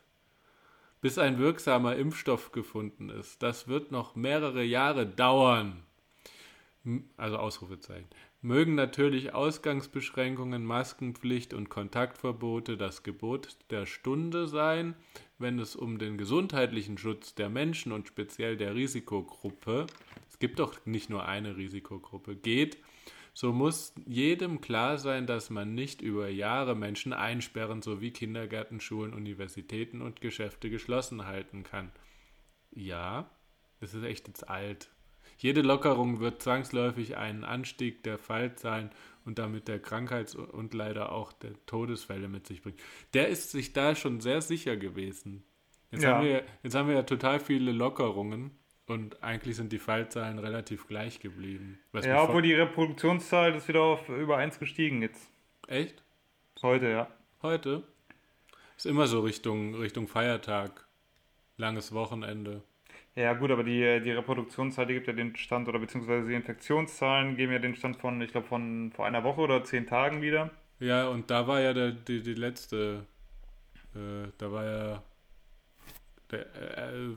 Bis 1.02 1.18
ein 1.18 1.38
wirksamer 1.38 1.96
Impfstoff 1.96 2.52
gefunden 2.52 3.10
ist. 3.10 3.42
Das 3.42 3.68
wird 3.68 3.92
noch 3.92 4.16
mehrere 4.16 4.64
Jahre 4.64 5.06
dauern. 5.06 5.84
Also 7.18 7.38
Ausrufezeichen. 7.38 8.08
Mögen 8.42 8.76
natürlich 8.76 9.34
Ausgangsbeschränkungen, 9.34 10.64
Maskenpflicht 10.64 11.54
und 11.54 11.70
Kontaktverbote 11.70 12.78
das 12.78 13.04
Gebot 13.04 13.58
der 13.70 13.86
Stunde 13.86 14.48
sein, 14.48 14.96
wenn 15.38 15.60
es 15.60 15.76
um 15.76 16.00
den 16.00 16.18
gesundheitlichen 16.18 16.98
Schutz 16.98 17.36
der 17.36 17.50
Menschen 17.50 17.92
und 17.92 18.08
speziell 18.08 18.56
der 18.56 18.76
Risikogruppe, 18.76 19.88
es 20.30 20.40
gibt 20.40 20.60
doch 20.60 20.86
nicht 20.86 21.10
nur 21.10 21.26
eine 21.26 21.58
Risikogruppe, 21.58 22.36
geht, 22.38 22.78
so 23.34 23.52
muss 23.54 23.94
jedem 24.06 24.62
klar 24.62 24.98
sein, 24.98 25.28
dass 25.28 25.50
man 25.50 25.76
nicht 25.76 26.02
über 26.02 26.30
Jahre 26.30 26.76
Menschen 26.76 27.14
einsperren 27.14 27.82
sowie 27.82 28.12
Kindergärten, 28.12 28.80
Schulen, 28.82 29.14
Universitäten 29.14 30.02
und 30.02 30.22
Geschäfte 30.22 30.70
geschlossen 30.70 31.26
halten 31.26 31.64
kann. 31.64 31.92
Ja, 32.72 33.30
das 33.80 33.94
ist 33.94 34.04
echt 34.04 34.28
jetzt 34.28 34.50
alt. 34.50 34.90
Jede 35.38 35.62
Lockerung 35.62 36.20
wird 36.20 36.42
zwangsläufig 36.42 37.16
einen 37.18 37.44
Anstieg 37.46 38.04
der 38.04 38.18
Fallzahlen 38.18 38.90
und 39.26 39.40
damit 39.40 39.68
der 39.68 39.80
Krankheits- 39.82 40.36
und 40.36 40.74
leider 40.74 41.12
auch 41.14 41.32
der 41.32 41.54
Todesfälle 41.66 42.28
mit 42.28 42.46
sich 42.46 42.62
bringen. 42.62 42.78
Der 43.14 43.30
ist 43.30 43.52
sich 43.52 43.72
da 43.72 43.96
schon 43.96 44.20
sehr 44.20 44.42
sicher 44.42 44.76
gewesen. 44.76 45.44
Jetzt, 45.92 46.04
Ja. 46.04 46.16
haben, 46.18 46.26
wir, 46.26 46.44
jetzt 46.64 46.76
haben 46.76 46.90
wir 46.90 46.96
ja 46.96 47.04
total 47.04 47.40
viele 47.40 47.72
Lockerungen 47.72 48.52
und 48.90 49.22
eigentlich 49.24 49.56
sind 49.56 49.72
die 49.72 49.80
Fallzahlen 49.80 50.40
relativ 50.40 50.88
gleich 50.88 51.20
geblieben. 51.20 51.80
Was 51.92 52.06
Ja, 52.06 52.24
obwohl 52.24 52.42
die 52.42 52.54
Reproduktionszahl 52.54 53.56
ist 53.56 53.68
wieder 53.68 53.82
auf 53.82 54.10
über 54.10 54.38
1 54.38 54.60
gestiegen 54.60 55.02
jetzt. 55.02 55.32
Echt? 55.68 56.04
Heute, 56.62 56.90
ja. 56.90 57.08
Heute? 57.42 57.84
Ist 58.76 58.86
immer 58.86 59.08
so 59.08 59.22
Richtung, 59.22 59.76
Richtung 59.76 60.08
Feiertag. 60.08 60.88
Langes 61.58 61.94
Wochenende. 61.94 62.64
Ja, 63.16 63.34
gut, 63.34 63.52
aber 63.52 63.64
die, 63.64 64.02
die 64.02 64.12
Reproduktionszahl, 64.12 64.86
die 64.88 64.94
gibt 64.94 65.08
ja 65.08 65.14
den 65.14 65.36
Stand, 65.36 65.68
oder 65.68 65.80
beziehungsweise 65.80 66.28
die 66.28 66.36
Infektionszahlen 66.36 67.36
geben 67.36 67.52
ja 67.52 67.60
den 67.60 67.76
Stand 67.76 67.98
von, 67.98 68.22
ich 68.22 68.32
glaube, 68.32 68.48
von 68.48 68.92
vor 68.96 69.06
einer 69.06 69.24
Woche 69.24 69.42
oder 69.42 69.64
zehn 69.64 69.86
Tagen 69.86 70.22
wieder. 70.22 70.52
Ja, 70.80 71.10
und 71.10 71.30
da 71.30 71.46
war 71.46 71.60
ja 71.60 71.74
der, 71.74 71.92
die, 71.92 72.24
die 72.24 72.34
letzte, 72.34 73.06
äh, 73.94 74.30
da 74.38 74.52
war 74.52 74.64
ja 74.64 75.04
der 76.32 76.40
äh, 76.94 77.10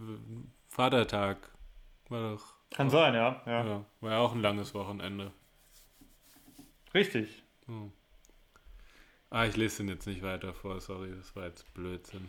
Vatertag, 0.68 1.51
War 2.12 2.34
doch. 2.34 2.54
Kann 2.70 2.90
sein, 2.90 3.14
ja. 3.14 3.40
ja. 3.46 3.64
Ja, 3.64 3.84
war 4.02 4.10
ja 4.10 4.18
auch 4.18 4.34
ein 4.34 4.42
langes 4.42 4.74
Wochenende. 4.74 5.32
Richtig. 6.92 7.42
Hm. 7.64 7.90
Ah, 9.30 9.46
ich 9.46 9.56
lese 9.56 9.78
den 9.78 9.88
jetzt 9.88 10.06
nicht 10.06 10.22
weiter 10.22 10.52
vor, 10.52 10.78
sorry, 10.82 11.14
das 11.16 11.34
war 11.34 11.46
jetzt 11.46 11.72
Blödsinn. 11.72 12.28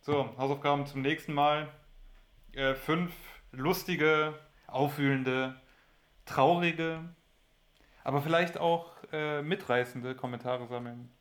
So, 0.00 0.36
Hausaufgaben 0.38 0.86
zum 0.86 1.02
nächsten 1.02 1.34
Mal. 1.34 1.68
Äh, 2.50 2.74
fünf 2.74 3.14
lustige, 3.52 4.36
aufwühlende, 4.66 5.54
traurige, 6.24 7.14
aber 8.02 8.22
vielleicht 8.22 8.58
auch 8.58 8.90
äh, 9.12 9.40
mitreißende 9.42 10.16
Kommentare 10.16 10.66
sammeln. 10.66 11.12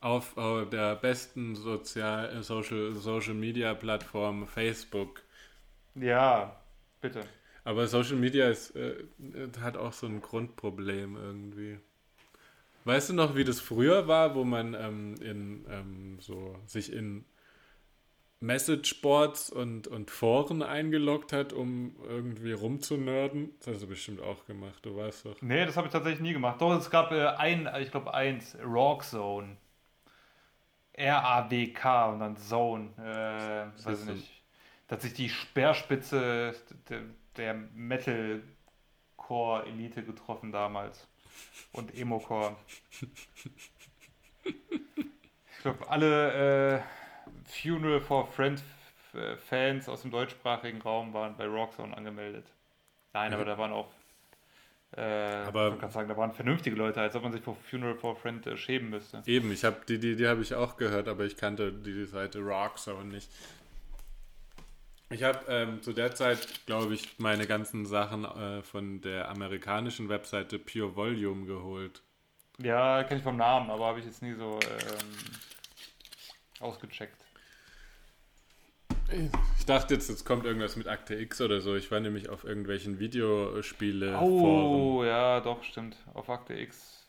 Auf 0.00 0.36
äh, 0.36 0.64
der 0.66 0.96
besten 0.96 1.56
Sozial 1.56 2.36
äh, 2.36 2.42
Social, 2.42 2.92
Social 2.94 3.34
Media 3.34 3.74
Plattform 3.74 4.46
Facebook. 4.46 5.22
Ja, 5.94 6.60
bitte. 7.00 7.22
Aber 7.64 7.86
Social 7.86 8.16
Media 8.16 8.48
ist, 8.48 8.76
äh, 8.76 8.94
hat 9.60 9.76
auch 9.76 9.92
so 9.92 10.06
ein 10.06 10.22
Grundproblem 10.22 11.16
irgendwie. 11.16 11.78
Weißt 12.84 13.10
du 13.10 13.14
noch, 13.14 13.36
wie 13.36 13.44
das 13.44 13.60
früher 13.60 14.08
war, 14.08 14.34
wo 14.34 14.44
man 14.44 14.74
ähm, 14.74 15.16
in 15.20 15.66
ähm, 15.68 16.16
so 16.20 16.56
sich 16.64 16.92
in 16.92 17.24
Messageboards 18.40 19.50
und, 19.50 19.88
und 19.88 20.10
Foren 20.10 20.62
eingeloggt 20.62 21.32
hat, 21.32 21.52
um 21.52 21.96
irgendwie 22.08 22.52
rumzunörden? 22.52 23.50
Das 23.58 23.74
hast 23.74 23.82
du 23.82 23.88
bestimmt 23.88 24.22
auch 24.22 24.46
gemacht, 24.46 24.86
du 24.86 24.96
weißt 24.96 25.26
doch. 25.26 25.42
Nee, 25.42 25.66
das 25.66 25.76
habe 25.76 25.88
ich 25.88 25.92
tatsächlich 25.92 26.22
nie 26.22 26.32
gemacht. 26.32 26.60
Doch, 26.60 26.74
es 26.78 26.88
gab 26.88 27.12
äh, 27.12 27.26
ein, 27.26 27.68
ich 27.80 27.90
glaube 27.90 28.14
eins, 28.14 28.56
Rock 28.64 29.04
Zone. 29.04 29.56
R-A-W-K 30.98 32.06
und 32.12 32.20
dann 32.20 32.36
Zone. 32.36 32.88
Äh, 32.98 33.66
weiß 33.86 34.04
nicht. 34.06 34.28
Da 34.88 34.96
hat 34.96 35.02
sich 35.02 35.14
die 35.14 35.28
Speerspitze 35.28 36.54
der, 36.88 37.02
der 37.36 37.54
Metalcore-Elite 37.74 40.02
getroffen 40.02 40.50
damals. 40.52 41.06
Und 41.72 41.94
Emo-Core. 41.94 42.56
Ich 44.44 45.62
glaube, 45.62 45.88
alle 45.90 46.76
äh, 46.76 46.80
Funeral 47.44 48.00
for 48.00 48.26
Friend 48.28 48.62
äh, 49.14 49.36
Fans 49.36 49.88
aus 49.88 50.02
dem 50.02 50.10
deutschsprachigen 50.10 50.80
Raum 50.82 51.12
waren 51.12 51.36
bei 51.36 51.46
Rockzone 51.46 51.96
angemeldet. 51.96 52.46
Nein, 53.12 53.32
aber 53.32 53.42
Mhm. 53.42 53.46
da 53.48 53.58
waren 53.58 53.72
auch. 53.72 53.88
Äh, 54.96 55.00
Aber- 55.02 55.48
ich 55.48 55.54
wollte 55.54 55.78
gerade 55.80 55.92
sagen, 55.92 56.08
da 56.08 56.16
waren 56.16 56.32
vernünftige 56.32 56.74
Leute, 56.74 57.00
als 57.00 57.14
ob 57.14 57.22
man 57.22 57.32
sich 57.32 57.42
vor 57.42 57.56
Funeral 57.70 57.94
for 57.94 58.12
a 58.12 58.14
Friend 58.14 58.46
äh, 58.46 58.56
schämen 58.56 58.90
müsste. 58.90 59.22
Eben, 59.26 59.52
ich 59.52 59.64
habe 59.64 59.76
die, 59.86 59.98
die, 59.98 60.16
die 60.16 60.26
habe 60.26 60.40
ich 60.40 60.54
auch 60.54 60.76
gehört, 60.76 61.08
aber 61.08 61.24
ich 61.24 61.36
kannte 61.36 61.72
die 61.72 62.04
Seite 62.06 62.40
Rockzone 62.40 63.04
nicht. 63.04 63.30
Ich 65.10 65.22
habe 65.22 65.40
ähm, 65.48 65.82
zu 65.82 65.92
der 65.94 66.14
Zeit, 66.14 66.66
glaube 66.66 66.94
ich, 66.94 67.18
meine 67.18 67.46
ganzen 67.46 67.86
Sachen 67.86 68.24
äh, 68.24 68.62
von 68.62 69.00
der 69.00 69.28
amerikanischen 69.30 70.08
Webseite 70.08 70.58
Pure 70.58 70.96
Volume 70.96 71.46
geholt. 71.46 72.02
Ja, 72.58 73.02
kenne 73.04 73.18
ich 73.18 73.24
vom 73.24 73.36
Namen, 73.36 73.70
aber 73.70 73.86
habe 73.86 74.00
ich 74.00 74.04
jetzt 74.06 74.20
nie 74.22 74.34
so 74.34 74.58
ähm, 74.62 75.14
ausgecheckt. 76.60 77.24
Ich 79.58 79.64
dachte 79.66 79.94
jetzt, 79.94 80.08
jetzt 80.10 80.24
kommt 80.24 80.44
irgendwas 80.44 80.76
mit 80.76 80.86
Akte 80.86 81.14
X 81.14 81.40
oder 81.40 81.60
so. 81.60 81.74
Ich 81.76 81.90
war 81.90 82.00
nämlich 82.00 82.28
auf 82.28 82.44
irgendwelchen 82.44 82.98
Videospiele 82.98 84.18
Oh, 84.20 85.02
ja, 85.04 85.40
doch, 85.40 85.62
stimmt. 85.64 85.96
Auf 86.14 86.28
Akte 86.28 86.54
X. 86.54 87.08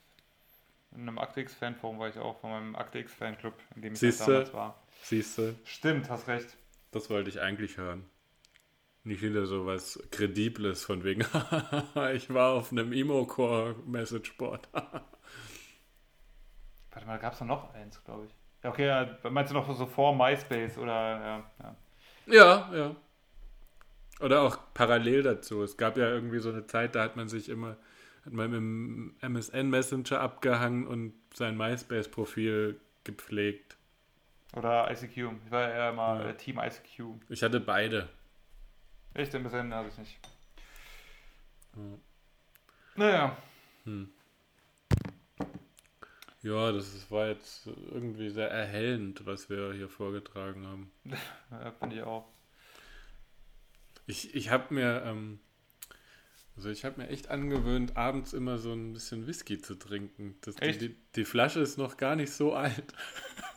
In 0.92 1.02
einem 1.02 1.20
Akte 1.20 1.42
X-Fanforum 1.42 2.00
war 2.00 2.10
ich 2.10 2.18
auch, 2.18 2.40
von 2.40 2.50
meinem 2.52 2.76
Akte 2.76 3.00
X-Fanclub, 3.00 3.54
in 3.76 3.82
dem 3.82 3.96
ich 3.96 4.06
halt 4.06 4.18
Siehste? 4.18 4.32
damals 4.32 4.54
war. 4.54 4.82
Siehst 5.02 5.38
du, 5.38 5.56
Stimmt, 5.64 6.10
hast 6.10 6.28
recht. 6.28 6.58
das 6.92 7.10
wollte 7.10 7.30
ich 7.30 7.42
eigentlich 7.42 7.78
hören. 7.78 8.06
Nicht 9.04 9.22
wieder 9.22 9.46
so 9.46 9.66
was 9.66 10.00
Kredibles 10.12 10.84
von 10.84 11.04
wegen, 11.04 11.22
ich 12.14 12.34
war 12.34 12.54
auf 12.54 12.72
einem 12.72 12.92
Emo-Core-Messageboard. 12.92 14.68
Warte 16.92 17.08
mal, 17.08 17.20
gab 17.20 17.34
es 17.34 17.42
noch 17.42 17.74
eins, 17.74 18.04
glaube 18.04 18.26
ich. 18.26 18.32
Ja, 18.64 18.70
okay, 18.72 18.88
ja, 18.88 19.18
meinst 19.30 19.52
du 19.52 19.56
noch 19.56 19.74
so 19.76 19.86
vor 19.86 20.14
MySpace 20.16 20.78
oder, 20.78 20.92
ja, 20.94 21.52
ja. 21.64 21.76
Ja, 22.26 22.70
ja. 22.74 22.96
Oder 24.20 24.42
auch 24.42 24.58
parallel 24.74 25.24
dazu. 25.24 25.64
Es 25.64 25.78
gab 25.78 25.98
ja 25.98 26.10
irgendwie 26.10 26.40
so 26.40 26.50
eine 26.50 26.68
Zeit, 26.68 26.96
da 26.96 27.04
hat 27.04 27.16
man 27.16 27.30
sich 27.30 27.48
immer, 27.50 27.78
hat 28.26 28.34
man 28.34 28.54
im 28.54 29.16
MSN 29.22 29.70
Messenger 29.70 30.20
abgehangen 30.20 30.86
und 30.86 31.14
sein 31.34 31.56
MySpace-Profil 31.58 32.80
gepflegt. 33.04 33.78
Oder 34.56 34.90
ICQ. 34.92 35.32
Ich 35.46 35.52
war 35.52 35.70
ja 35.70 35.92
mal 35.94 36.22
Ja. 36.22 36.30
äh, 36.30 36.36
Team 36.36 36.60
ICQ. 36.60 37.04
Ich 37.30 37.44
hatte 37.44 37.60
beide. 37.60 38.10
Echt, 39.14 39.32
bisschen 39.32 39.74
hatte 39.74 39.90
ich 39.90 39.98
nicht. 39.98 40.20
Ja. 41.76 41.82
Naja, 42.96 43.38
Hm. 43.86 44.10
Ja, 46.42 46.72
das 46.72 47.12
war 47.12 47.28
jetzt 47.28 47.68
irgendwie 47.92 48.30
sehr 48.30 48.50
erhellend, 48.50 49.26
was 49.26 49.50
wir 49.50 49.74
hier 49.74 49.90
vorgetragen 49.90 50.66
haben. 50.66 50.92
ja, 51.52 51.72
finde 51.80 51.98
ich 51.98 52.04
auch. 52.04 52.28
Ich, 54.08 54.34
ich 54.34 54.50
habe 54.50 54.74
mir, 54.74 55.04
ähm, 55.06 55.40
also 56.56 56.70
ich 56.70 56.86
habe 56.86 57.02
mir 57.02 57.10
echt 57.10 57.30
angewöhnt, 57.30 57.98
abends 57.98 58.34
immer 58.34 58.58
so 58.58 58.72
ein 58.72 58.94
bisschen 58.94 59.28
Whisky 59.28 59.62
zu 59.62 59.76
trinken. 59.76 60.36
Das, 60.42 60.56
die, 60.56 60.62
Echt? 60.64 60.82
die, 60.82 60.96
die 61.16 61.26
Flasche 61.26 61.60
ist 61.60 61.78
noch 61.78 61.98
gar 61.98 62.16
nicht 62.16 62.32
so 62.32 62.54
alt. 62.54 62.94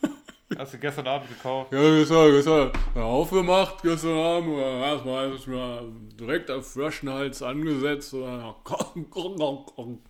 Hast 0.58 0.74
du 0.74 0.78
gestern 0.78 1.06
Abend 1.06 1.28
gekauft? 1.28 1.72
Ja, 1.72 1.80
gestern, 1.98 2.32
gestern 2.32 2.72
aufgemacht, 2.94 3.82
gestern 3.82 4.18
Abend, 4.18 4.58
erstmal 4.58 5.32
ist 5.32 5.46
mir 5.46 5.90
direkt 6.20 6.50
auf 6.50 6.70
Flaschenhals 6.70 7.42
angesetzt. 7.42 8.12
Und 8.12 8.22
dann, 8.22 8.54
kong, 8.64 9.08
kong, 9.08 9.36
kong, 9.36 9.66
kong. 9.66 10.02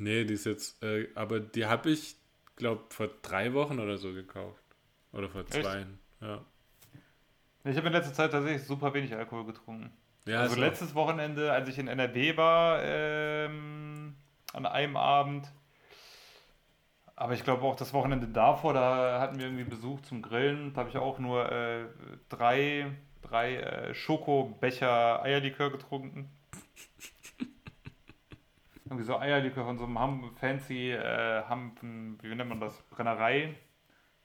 Nee, 0.00 0.24
die 0.24 0.34
ist 0.34 0.46
jetzt, 0.46 0.82
äh, 0.82 1.08
aber 1.14 1.40
die 1.40 1.66
habe 1.66 1.90
ich, 1.90 2.16
glaube 2.56 2.84
vor 2.88 3.08
drei 3.20 3.52
Wochen 3.52 3.78
oder 3.78 3.98
so 3.98 4.14
gekauft. 4.14 4.64
Oder 5.12 5.28
vor 5.28 5.42
Echt? 5.42 5.52
zwei. 5.52 5.86
Ja. 6.22 6.40
Ich 7.64 7.76
habe 7.76 7.88
in 7.88 7.92
letzter 7.92 8.14
Zeit 8.14 8.32
tatsächlich 8.32 8.64
super 8.64 8.94
wenig 8.94 9.14
Alkohol 9.14 9.44
getrunken. 9.44 9.92
ja 10.24 10.40
also 10.40 10.58
letztes 10.58 10.94
Wochenende, 10.94 11.52
als 11.52 11.68
ich 11.68 11.78
in 11.78 11.86
NRW 11.86 12.36
war, 12.38 12.80
ähm, 12.82 14.14
an 14.54 14.64
einem 14.64 14.96
Abend. 14.96 15.52
Aber 17.14 17.34
ich 17.34 17.44
glaube 17.44 17.64
auch 17.64 17.76
das 17.76 17.92
Wochenende 17.92 18.26
davor, 18.26 18.72
da 18.72 19.20
hatten 19.20 19.38
wir 19.38 19.44
irgendwie 19.44 19.64
Besuch 19.64 20.00
zum 20.00 20.22
Grillen. 20.22 20.72
Da 20.72 20.80
habe 20.80 20.88
ich 20.88 20.96
auch 20.96 21.18
nur 21.18 21.52
äh, 21.52 21.84
drei, 22.30 22.90
drei 23.20 23.56
äh, 23.56 23.94
Schokobecher 23.94 25.22
Eierlikör 25.22 25.70
getrunken. 25.70 26.30
Irgendwie 28.90 29.04
so 29.04 29.16
Eierlikör 29.18 29.64
von 29.64 29.78
so 29.78 29.84
einem 29.84 29.98
Ham 29.98 30.36
fancy 30.36 30.90
äh, 30.92 31.42
Ham, 31.44 31.72
wie 32.20 32.34
nennt 32.34 32.48
man 32.50 32.60
das? 32.60 32.76
Brennerei. 32.90 33.54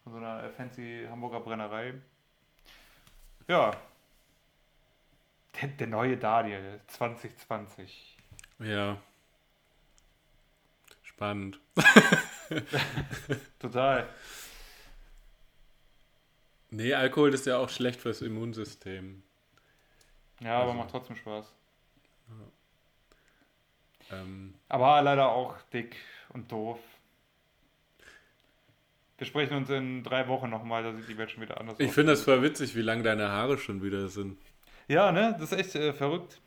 Von 0.03 0.11
so 0.13 0.17
einer 0.17 0.43
äh, 0.43 0.49
fancy 0.51 1.05
Hamburger 1.09 1.39
Brennerei. 1.39 1.93
Ja, 3.47 3.71
der, 5.61 5.67
der 5.69 5.87
neue 5.87 6.17
Daniel 6.17 6.81
2020. 6.87 8.17
Ja. 8.59 8.97
Spannend. 11.03 11.59
Total. 13.59 14.09
Nee, 16.71 16.93
Alkohol 16.93 17.33
ist 17.33 17.45
ja 17.45 17.57
auch 17.57 17.69
schlecht 17.69 18.01
fürs 18.01 18.21
Immunsystem. 18.21 19.21
Ja, 20.41 20.55
aber 20.57 20.63
Also- 20.71 20.73
macht 20.73 20.89
trotzdem 20.91 21.15
Spaß. 21.15 21.53
Ähm, 24.11 24.55
Aber 24.69 25.01
leider 25.01 25.29
auch 25.29 25.61
dick 25.73 25.95
und 26.29 26.51
doof. 26.51 26.79
Wir 29.17 29.25
sprechen 29.27 29.55
uns 29.55 29.69
in 29.69 30.03
drei 30.03 30.27
Wochen 30.27 30.49
nochmal, 30.49 30.83
da 30.83 30.93
sieht 30.93 31.07
die 31.07 31.17
Welt 31.17 31.31
schon 31.31 31.41
wieder 31.41 31.59
anders 31.59 31.79
ich 31.79 31.87
aus. 31.87 31.93
finde 31.93 32.11
das 32.11 32.23
voll 32.23 32.41
witzig, 32.41 32.75
wie 32.75 32.81
lang 32.81 33.03
deine 33.03 33.29
Haare 33.29 33.57
schon 33.57 33.81
wieder 33.81 34.09
sind. 34.09 34.37
Ja, 34.87 35.11
ne? 35.11 35.35
Das 35.39 35.51
ist 35.51 35.57
echt 35.57 35.75
äh, 35.75 35.93
verrückt. 35.93 36.41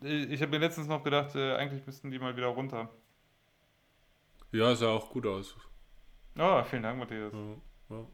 Ich, 0.00 0.30
ich 0.30 0.42
habe 0.42 0.50
mir 0.50 0.58
letztens 0.58 0.88
noch 0.88 1.04
gedacht, 1.04 1.34
äh, 1.34 1.54
eigentlich 1.56 1.86
müssten 1.86 2.10
die 2.10 2.18
mal 2.18 2.36
wieder 2.36 2.48
runter. 2.48 2.88
Ja, 4.52 4.74
sah 4.74 4.88
auch 4.88 5.10
gut 5.10 5.26
aus. 5.26 5.54
Oh, 6.38 6.62
vielen 6.64 6.82
Dank, 6.82 6.98
Matthias. 6.98 7.32
Ja, 7.32 7.96
ja. 7.96 8.06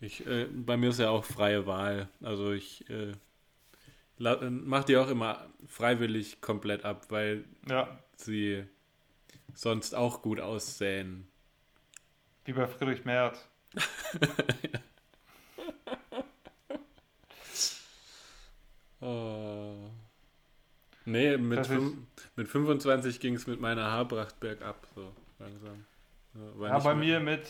Ich, 0.00 0.24
äh, 0.26 0.46
bei 0.46 0.76
mir 0.76 0.90
ist 0.90 1.00
ja 1.00 1.10
auch 1.10 1.24
freie 1.24 1.66
Wahl. 1.66 2.08
Also 2.22 2.52
ich 2.52 2.88
äh, 4.20 4.50
mache 4.50 4.86
die 4.86 4.96
auch 4.96 5.08
immer 5.08 5.46
freiwillig 5.66 6.40
komplett 6.40 6.84
ab, 6.84 7.06
weil 7.10 7.44
Ja, 7.68 7.98
sie 8.16 8.64
sonst 9.54 9.94
auch 9.94 10.22
gut 10.22 10.40
aussehen. 10.40 11.28
wie 12.44 12.52
bei 12.52 12.66
Friedrich 12.66 13.04
Merz. 13.04 13.48
Oh. 19.00 19.90
Nee, 21.04 21.36
mit, 21.38 21.66
fünf, 21.66 21.96
mit 22.36 22.48
25 22.48 23.20
ging 23.20 23.34
es 23.34 23.46
mit 23.46 23.60
meiner 23.60 23.84
Haarpracht 23.90 24.40
bergab, 24.40 24.86
so 24.94 25.14
langsam. 25.38 25.84
Ja, 26.60 26.78
bei 26.80 26.94
mir 26.94 27.20
mit 27.20 27.48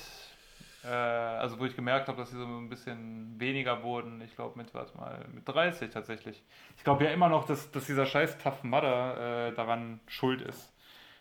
Äh, 0.89 0.93
also 0.93 1.59
wo 1.59 1.67
ich 1.67 1.77
gemerkt 1.77 2.09
habe, 2.09 2.19
dass 2.19 2.31
sie 2.31 2.39
so 2.39 2.45
ein 2.45 2.69
bisschen 2.69 3.39
weniger 3.39 3.83
wurden. 3.83 4.23
Ich 4.23 4.35
glaube 4.35 4.57
mit, 4.59 4.75
was 4.75 4.95
mal, 4.95 5.25
mit 5.33 5.47
30 5.47 5.91
tatsächlich. 5.91 6.43
Ich 6.77 6.85
glaube 6.85 7.05
ja 7.05 7.11
immer 7.11 7.29
noch, 7.29 7.45
dass, 7.47 7.71
dass 7.71 7.87
dieser 7.87 8.07
scheiß 8.07 8.39
Tough 8.39 8.65
Mudder 8.65 9.49
äh, 9.49 9.55
daran 9.55 10.01
schuld 10.07 10.41
ist. 10.41 10.73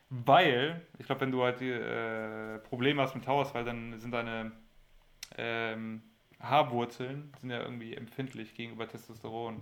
Weil, 0.09 0.81
ich 0.99 1.05
glaube, 1.05 1.21
wenn 1.21 1.31
du 1.31 1.43
halt 1.43 1.59
die, 1.59 1.69
äh, 1.69 2.59
Probleme 2.59 3.01
hast 3.01 3.15
mit 3.15 3.27
Haarausfall, 3.27 3.65
dann 3.65 3.99
sind 3.99 4.11
deine 4.11 4.53
ähm, 5.37 6.01
Haarwurzeln 6.39 7.33
sind 7.41 7.49
ja 7.49 7.61
irgendwie 7.61 7.93
empfindlich 7.93 8.53
gegenüber 8.55 8.87
Testosteron. 8.87 9.61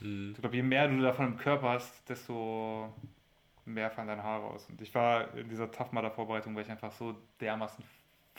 Hm. 0.00 0.32
Ich 0.34 0.40
glaube, 0.40 0.56
je 0.56 0.62
mehr 0.62 0.88
du 0.88 1.00
davon 1.00 1.26
im 1.28 1.36
Körper 1.38 1.70
hast, 1.70 2.06
desto 2.08 2.92
mehr 3.64 3.90
fallen 3.90 4.08
deine 4.08 4.22
Haare 4.22 4.44
aus. 4.44 4.68
Und 4.68 4.82
ich 4.82 4.94
war 4.94 5.34
in 5.34 5.48
dieser 5.48 5.70
Tough 5.70 5.92
Mudder 5.92 6.10
Vorbereitung, 6.10 6.54
weil 6.54 6.64
ich 6.64 6.70
einfach 6.70 6.92
so 6.92 7.16
dermaßen 7.40 7.82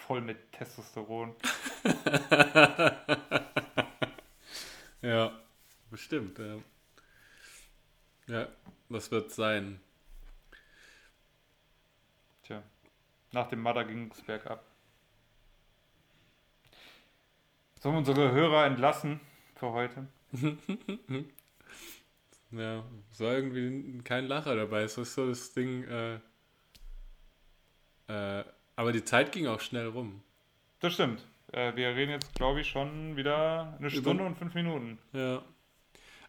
voll 0.02 0.22
mit 0.22 0.52
Testosteron. 0.52 1.36
ja, 5.02 5.32
bestimmt. 5.90 6.38
Ja, 6.40 6.58
ja 8.28 8.48
was 8.90 9.10
wird 9.12 9.32
sein? 9.32 9.80
Tja, 12.44 12.62
nach 13.32 13.48
dem 13.48 13.62
Mudder 13.62 13.86
ging 13.86 14.12
es 14.12 14.22
bergab. 14.22 14.66
Sollen 17.80 17.96
wir 17.96 18.00
unsere 18.00 18.32
Hörer 18.32 18.66
entlassen 18.66 19.20
für 19.56 19.72
heute? 19.72 20.08
ja, 22.52 22.84
so 23.12 23.26
irgendwie 23.26 24.02
kein 24.04 24.26
Lacher 24.26 24.56
dabei. 24.56 24.84
Es 24.84 24.98
ist 24.98 25.14
so 25.14 25.28
das 25.28 25.54
Ding. 25.54 25.84
Äh, 25.86 26.20
äh, 28.08 28.44
aber 28.82 28.92
die 28.92 29.04
Zeit 29.04 29.32
ging 29.32 29.46
auch 29.46 29.60
schnell 29.60 29.88
rum. 29.88 30.24
Das 30.80 30.94
stimmt. 30.96 31.24
Äh, 31.52 31.76
wir 31.76 31.96
reden 31.96 32.10
jetzt, 32.10 32.34
glaube 32.34 32.62
ich, 32.62 32.68
schon 32.68 33.16
wieder 33.16 33.76
eine 33.78 33.92
Stunde 33.92 34.26
und 34.26 34.36
fünf 34.36 34.56
Minuten. 34.56 34.98
Ja. 35.14 35.44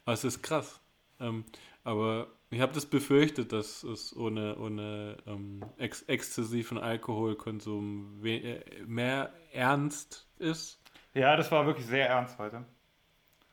Aber 0.04 0.12
es 0.12 0.22
ist 0.22 0.42
krass. 0.42 0.78
Ähm, 1.18 1.46
aber 1.82 2.26
ich 2.50 2.60
habe 2.60 2.74
das 2.74 2.84
befürchtet, 2.84 3.52
dass 3.52 3.82
es 3.84 4.14
ohne, 4.14 4.58
ohne 4.58 5.16
ähm, 5.26 5.64
ex 5.78 6.02
exzessiven 6.02 6.76
Alkoholkonsum 6.76 8.22
äh, 8.22 8.60
mehr 8.84 9.32
ernst 9.52 10.28
ist. 10.38 10.78
Ja, 11.14 11.36
das 11.36 11.50
war 11.50 11.64
wirklich 11.64 11.86
sehr 11.86 12.10
ernst 12.10 12.38
heute. 12.38 12.66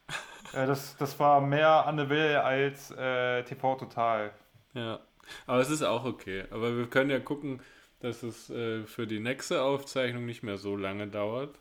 äh, 0.54 0.68
das, 0.68 0.98
das 0.98 1.18
war 1.22 1.40
mehr 1.40 1.88
Anne 1.88 2.10
Will 2.10 2.36
als 2.36 2.92
äh, 2.92 3.44
TV 3.44 3.76
Total. 3.76 4.34
Ja, 4.74 5.00
aber 5.48 5.62
es 5.62 5.70
ist 5.70 5.84
auch 5.84 6.04
okay. 6.04 6.44
Aber 6.52 6.76
wir 6.76 6.88
können 6.88 7.12
ja 7.12 7.20
gucken, 7.20 7.62
dass 8.00 8.24
es 8.24 8.50
äh, 8.50 8.86
für 8.86 9.08
die 9.08 9.20
nächste 9.20 9.62
Aufzeichnung 9.62 10.26
nicht 10.26 10.44
mehr 10.44 10.58
so 10.58 10.76
lange 10.76 11.08
dauert. 11.08 11.56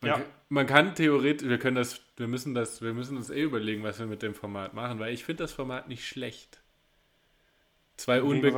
Man, 0.00 0.10
Ja. 0.10 0.16
kann, 0.16 0.24
man 0.48 0.66
kann 0.66 0.94
theoretisch, 0.94 1.48
wir 1.48 1.58
können 1.58 1.76
das, 1.76 2.00
wir 2.16 2.28
müssen 2.28 2.54
das, 2.54 2.82
wir 2.82 2.92
müssen 2.92 3.16
uns 3.16 3.30
eh 3.30 3.42
überlegen, 3.42 3.82
was 3.82 3.98
wir 3.98 4.06
mit 4.06 4.22
dem 4.22 4.34
Format 4.34 4.74
machen, 4.74 4.98
weil 4.98 5.12
ich 5.12 5.24
finde 5.24 5.44
das 5.44 5.52
Format 5.52 5.88
nicht 5.88 6.06
schlecht. 6.06 6.60
Zwei, 7.96 8.22
unbe 8.22 8.50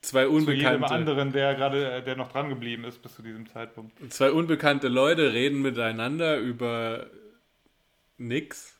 zwei, 0.00 0.24
zu 0.24 0.28
jedem 0.28 0.34
unbekannte, 0.34 0.86
anderen, 0.90 1.32
der 1.32 1.54
gerade, 1.54 1.90
äh, 1.96 2.02
der 2.02 2.16
noch 2.16 2.30
dran 2.30 2.48
geblieben 2.48 2.84
ist 2.84 3.02
bis 3.02 3.14
zu 3.14 3.22
diesem 3.22 3.46
Zeitpunkt. 3.46 3.92
zwei 4.12 4.30
unbekannte 4.30 4.88
Leute 4.88 5.32
reden 5.32 5.60
miteinander 5.60 6.38
über 6.38 7.10
nix. 8.16 8.78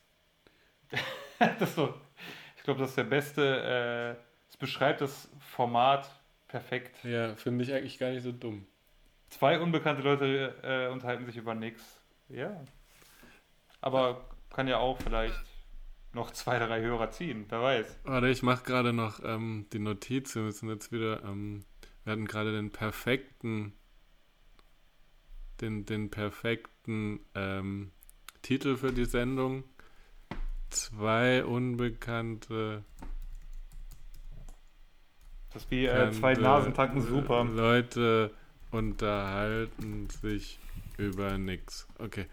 das 1.59 1.75
so, 1.75 1.93
ich 2.55 2.63
glaube, 2.63 2.79
das 2.79 2.91
ist 2.91 2.97
der 2.97 3.03
beste, 3.03 4.17
äh, 4.17 4.23
es 4.49 4.57
beschreibt 4.57 5.01
das 5.01 5.29
Format 5.39 6.09
perfekt. 6.47 7.03
Ja, 7.03 7.35
finde 7.35 7.63
ich 7.63 7.73
eigentlich 7.73 7.99
gar 7.99 8.11
nicht 8.11 8.23
so 8.23 8.31
dumm. 8.31 8.65
Zwei 9.29 9.59
unbekannte 9.59 10.01
Leute 10.01 10.55
äh, 10.63 10.91
unterhalten 10.91 11.25
sich 11.25 11.37
über 11.37 11.53
nichts. 11.53 11.99
Ja. 12.29 12.63
Aber 13.81 14.29
kann 14.49 14.67
ja 14.67 14.77
auch 14.77 14.97
vielleicht 15.01 15.43
noch 16.13 16.31
zwei, 16.31 16.57
drei 16.57 16.81
Hörer 16.81 17.11
ziehen, 17.11 17.45
wer 17.49 17.61
weiß. 17.61 17.99
Warte, 18.03 18.29
ich 18.29 18.41
mache 18.41 18.63
gerade 18.63 18.93
noch 18.93 19.19
ähm, 19.23 19.67
die 19.73 19.79
Notiz. 19.79 20.33
Wir 20.35 20.43
müssen 20.43 20.69
jetzt 20.69 20.91
wieder, 20.91 21.23
ähm, 21.23 21.63
wir 22.03 22.13
hatten 22.13 22.25
gerade 22.25 22.53
den 22.53 22.71
perfekten, 22.71 23.73
den, 25.61 25.85
den 25.85 26.09
perfekten 26.09 27.19
ähm, 27.35 27.91
Titel 28.41 28.77
für 28.77 28.91
die 28.91 29.05
Sendung. 29.05 29.63
Zwei 30.69 31.45
unbekannte 31.45 32.83
Das 35.57 35.63
ist 35.63 35.71
wie 35.71 35.87
äh, 35.87 36.11
zwei 36.11 36.35
Nasen 36.35 36.75
tanken 36.75 37.01
super. 37.01 37.43
Leute 37.43 38.29
unterhalten 38.69 40.07
sich 40.21 40.59
über 40.99 41.35
nix. 41.39 41.87
Okay. 41.97 42.27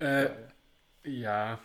Äh, 0.00 0.30
ja. 1.04 1.60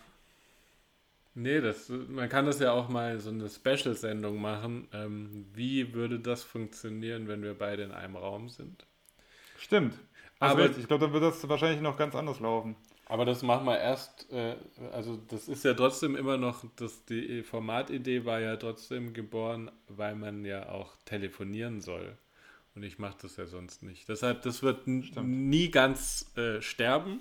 Nee, 1.34 1.60
das, 1.60 1.88
man 1.88 2.28
kann 2.28 2.46
das 2.46 2.60
ja 2.60 2.70
auch 2.70 2.88
mal 2.88 3.18
so 3.18 3.30
eine 3.30 3.48
Special-Sendung 3.48 4.40
machen. 4.40 4.86
Ähm, 4.92 5.46
wie 5.52 5.94
würde 5.94 6.20
das 6.20 6.44
funktionieren, 6.44 7.26
wenn 7.26 7.42
wir 7.42 7.54
beide 7.54 7.82
in 7.82 7.90
einem 7.90 8.14
Raum 8.14 8.48
sind? 8.48 8.86
Stimmt. 9.58 9.94
Hast 10.40 10.52
Aber- 10.52 10.62
recht. 10.62 10.78
ich 10.78 10.86
glaube, 10.86 11.06
dann 11.06 11.12
wird 11.12 11.24
das 11.24 11.48
wahrscheinlich 11.48 11.80
noch 11.80 11.96
ganz 11.96 12.14
anders 12.14 12.38
laufen. 12.38 12.76
Aber 13.08 13.24
das 13.24 13.42
machen 13.42 13.66
wir 13.66 13.78
erst, 13.78 14.30
äh, 14.30 14.56
also 14.92 15.16
das 15.28 15.48
ist 15.48 15.64
ja 15.64 15.72
trotzdem 15.72 16.14
immer 16.14 16.36
noch, 16.36 16.64
das, 16.76 17.04
die 17.06 17.42
Formatidee 17.42 18.26
war 18.26 18.38
ja 18.38 18.56
trotzdem 18.56 19.14
geboren, 19.14 19.70
weil 19.88 20.14
man 20.14 20.44
ja 20.44 20.68
auch 20.68 20.94
telefonieren 21.06 21.80
soll. 21.80 22.16
Und 22.74 22.82
ich 22.82 22.98
mache 22.98 23.16
das 23.22 23.36
ja 23.38 23.46
sonst 23.46 23.82
nicht. 23.82 24.08
Deshalb, 24.08 24.42
das 24.42 24.62
wird 24.62 24.86
nie 24.86 25.70
ganz 25.70 26.30
äh, 26.36 26.60
sterben. 26.60 27.20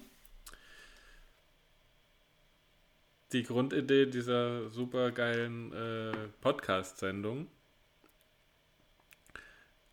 Die 3.31 3.43
Grundidee 3.43 4.07
dieser 4.07 4.69
supergeilen 4.69 5.73
äh, 5.73 6.11
Podcast-Sendung. 6.41 7.47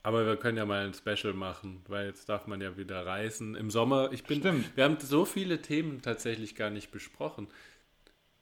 Aber 0.05 0.27
wir 0.27 0.37
können 0.37 0.59
ja 0.59 0.67
mal 0.67 0.85
ein 0.87 0.93
Special 0.95 1.33
machen, 1.33 1.83
weil 1.89 2.07
jetzt 2.07 2.29
darf 2.29 2.47
man 2.47 2.61
ja 2.61 2.77
wieder 2.77 3.05
reisen. 3.07 3.55
Im 3.55 3.71
Sommer, 3.71 4.13
ich 4.13 4.23
bin, 4.25 4.41
Stimmt. 4.41 4.77
wir 4.77 4.85
haben 4.85 4.99
so 5.01 5.25
viele 5.25 5.63
Themen 5.63 6.03
tatsächlich 6.03 6.55
gar 6.55 6.69
nicht 6.69 6.91
besprochen. 6.91 7.49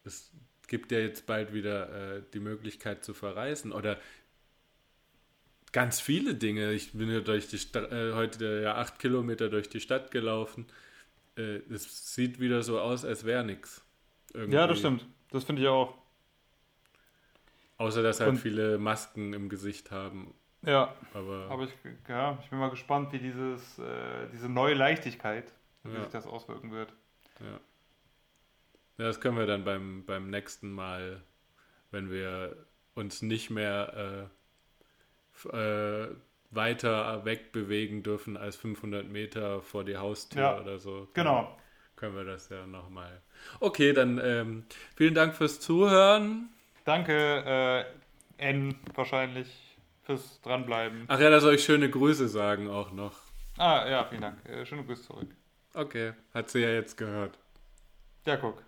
Es 0.04 0.32
gibt 0.66 0.90
ja 0.90 0.98
jetzt 0.98 1.24
bald 1.24 1.54
wieder 1.54 2.16
äh, 2.16 2.22
die 2.34 2.40
Möglichkeit 2.40 3.04
zu 3.04 3.14
verreisen 3.14 3.70
oder 3.70 3.96
ganz 5.70 6.00
viele 6.00 6.34
Dinge. 6.34 6.72
Ich 6.72 6.92
bin 6.94 7.08
ja 7.08 7.20
durch 7.20 7.46
die 7.46 7.58
Stadt, 7.58 7.92
äh, 7.92 8.12
heute 8.14 8.62
ja 8.64 8.74
acht 8.74 8.98
Kilometer 8.98 9.48
durch 9.48 9.68
die 9.68 9.80
Stadt 9.80 10.10
gelaufen. 10.10 10.66
Äh, 11.36 11.58
es 11.72 12.12
sieht 12.12 12.40
wieder 12.40 12.64
so 12.64 12.80
aus, 12.80 13.04
als 13.04 13.24
wäre 13.24 13.44
nichts. 13.44 13.84
Ja, 14.48 14.66
das 14.66 14.80
stimmt. 14.80 15.06
Das 15.30 15.44
finde 15.44 15.62
ich 15.62 15.68
auch. 15.68 15.94
Außer 17.78 18.02
dass 18.02 18.18
halt 18.18 18.30
Und- 18.30 18.38
viele 18.38 18.78
Masken 18.78 19.32
im 19.32 19.48
Gesicht 19.48 19.92
haben. 19.92 20.34
Ja. 20.62 20.94
Aber, 21.14 21.48
Aber 21.50 21.64
ich, 21.64 21.72
ja, 22.08 22.38
ich 22.42 22.50
bin 22.50 22.58
mal 22.58 22.70
gespannt, 22.70 23.12
wie 23.12 23.18
dieses, 23.18 23.78
äh, 23.78 24.28
diese 24.32 24.48
neue 24.48 24.74
Leichtigkeit, 24.74 25.52
wie 25.84 25.94
Ja. 25.94 26.00
sich 26.02 26.10
das 26.12 26.26
auswirken 26.26 26.70
wird. 26.70 26.92
Ja. 27.40 27.46
ja, 28.98 29.04
das 29.06 29.20
können 29.20 29.36
wir 29.36 29.46
dann 29.46 29.64
beim, 29.64 30.04
beim 30.06 30.30
nächsten 30.30 30.70
Mal, 30.72 31.22
wenn 31.90 32.10
wir 32.10 32.56
uns 32.94 33.22
nicht 33.22 33.50
mehr 33.50 34.28
äh, 35.44 35.48
äh, 35.56 36.08
weiter 36.50 37.24
wegbewegen 37.24 38.02
dürfen 38.02 38.36
als 38.36 38.56
500 38.56 39.08
Meter 39.08 39.62
vor 39.62 39.84
die 39.84 39.96
Haustür 39.96 40.42
Ja, 40.42 40.60
oder 40.60 40.78
so. 40.78 41.08
Genau. 41.14 41.56
Können 41.96 42.16
wir 42.16 42.24
das 42.24 42.48
ja 42.48 42.66
nochmal. 42.66 43.22
Okay, 43.60 43.92
dann 43.92 44.20
ähm, 44.22 44.64
vielen 44.96 45.14
Dank 45.14 45.34
fürs 45.34 45.60
Zuhören. 45.60 46.48
Danke, 46.84 47.86
äh, 48.38 48.48
N 48.50 48.74
wahrscheinlich, 48.94 49.71
fürs 50.18 50.40
Dranbleiben. 50.42 51.04
Ach 51.08 51.18
ja, 51.18 51.30
da 51.30 51.40
soll 51.40 51.54
ich 51.54 51.64
schöne 51.64 51.90
Grüße 51.90 52.28
sagen 52.28 52.68
auch 52.68 52.92
noch. 52.92 53.14
Ah, 53.58 53.88
ja, 53.88 54.04
vielen 54.04 54.22
Dank. 54.22 54.48
Äh, 54.48 54.64
schöne 54.66 54.84
Grüße 54.84 55.02
zurück. 55.02 55.28
Okay, 55.74 56.12
hat 56.34 56.50
sie 56.50 56.60
ja 56.60 56.70
jetzt 56.70 56.96
gehört. 56.96 57.38
Ja, 58.26 58.36
guck. 58.36 58.62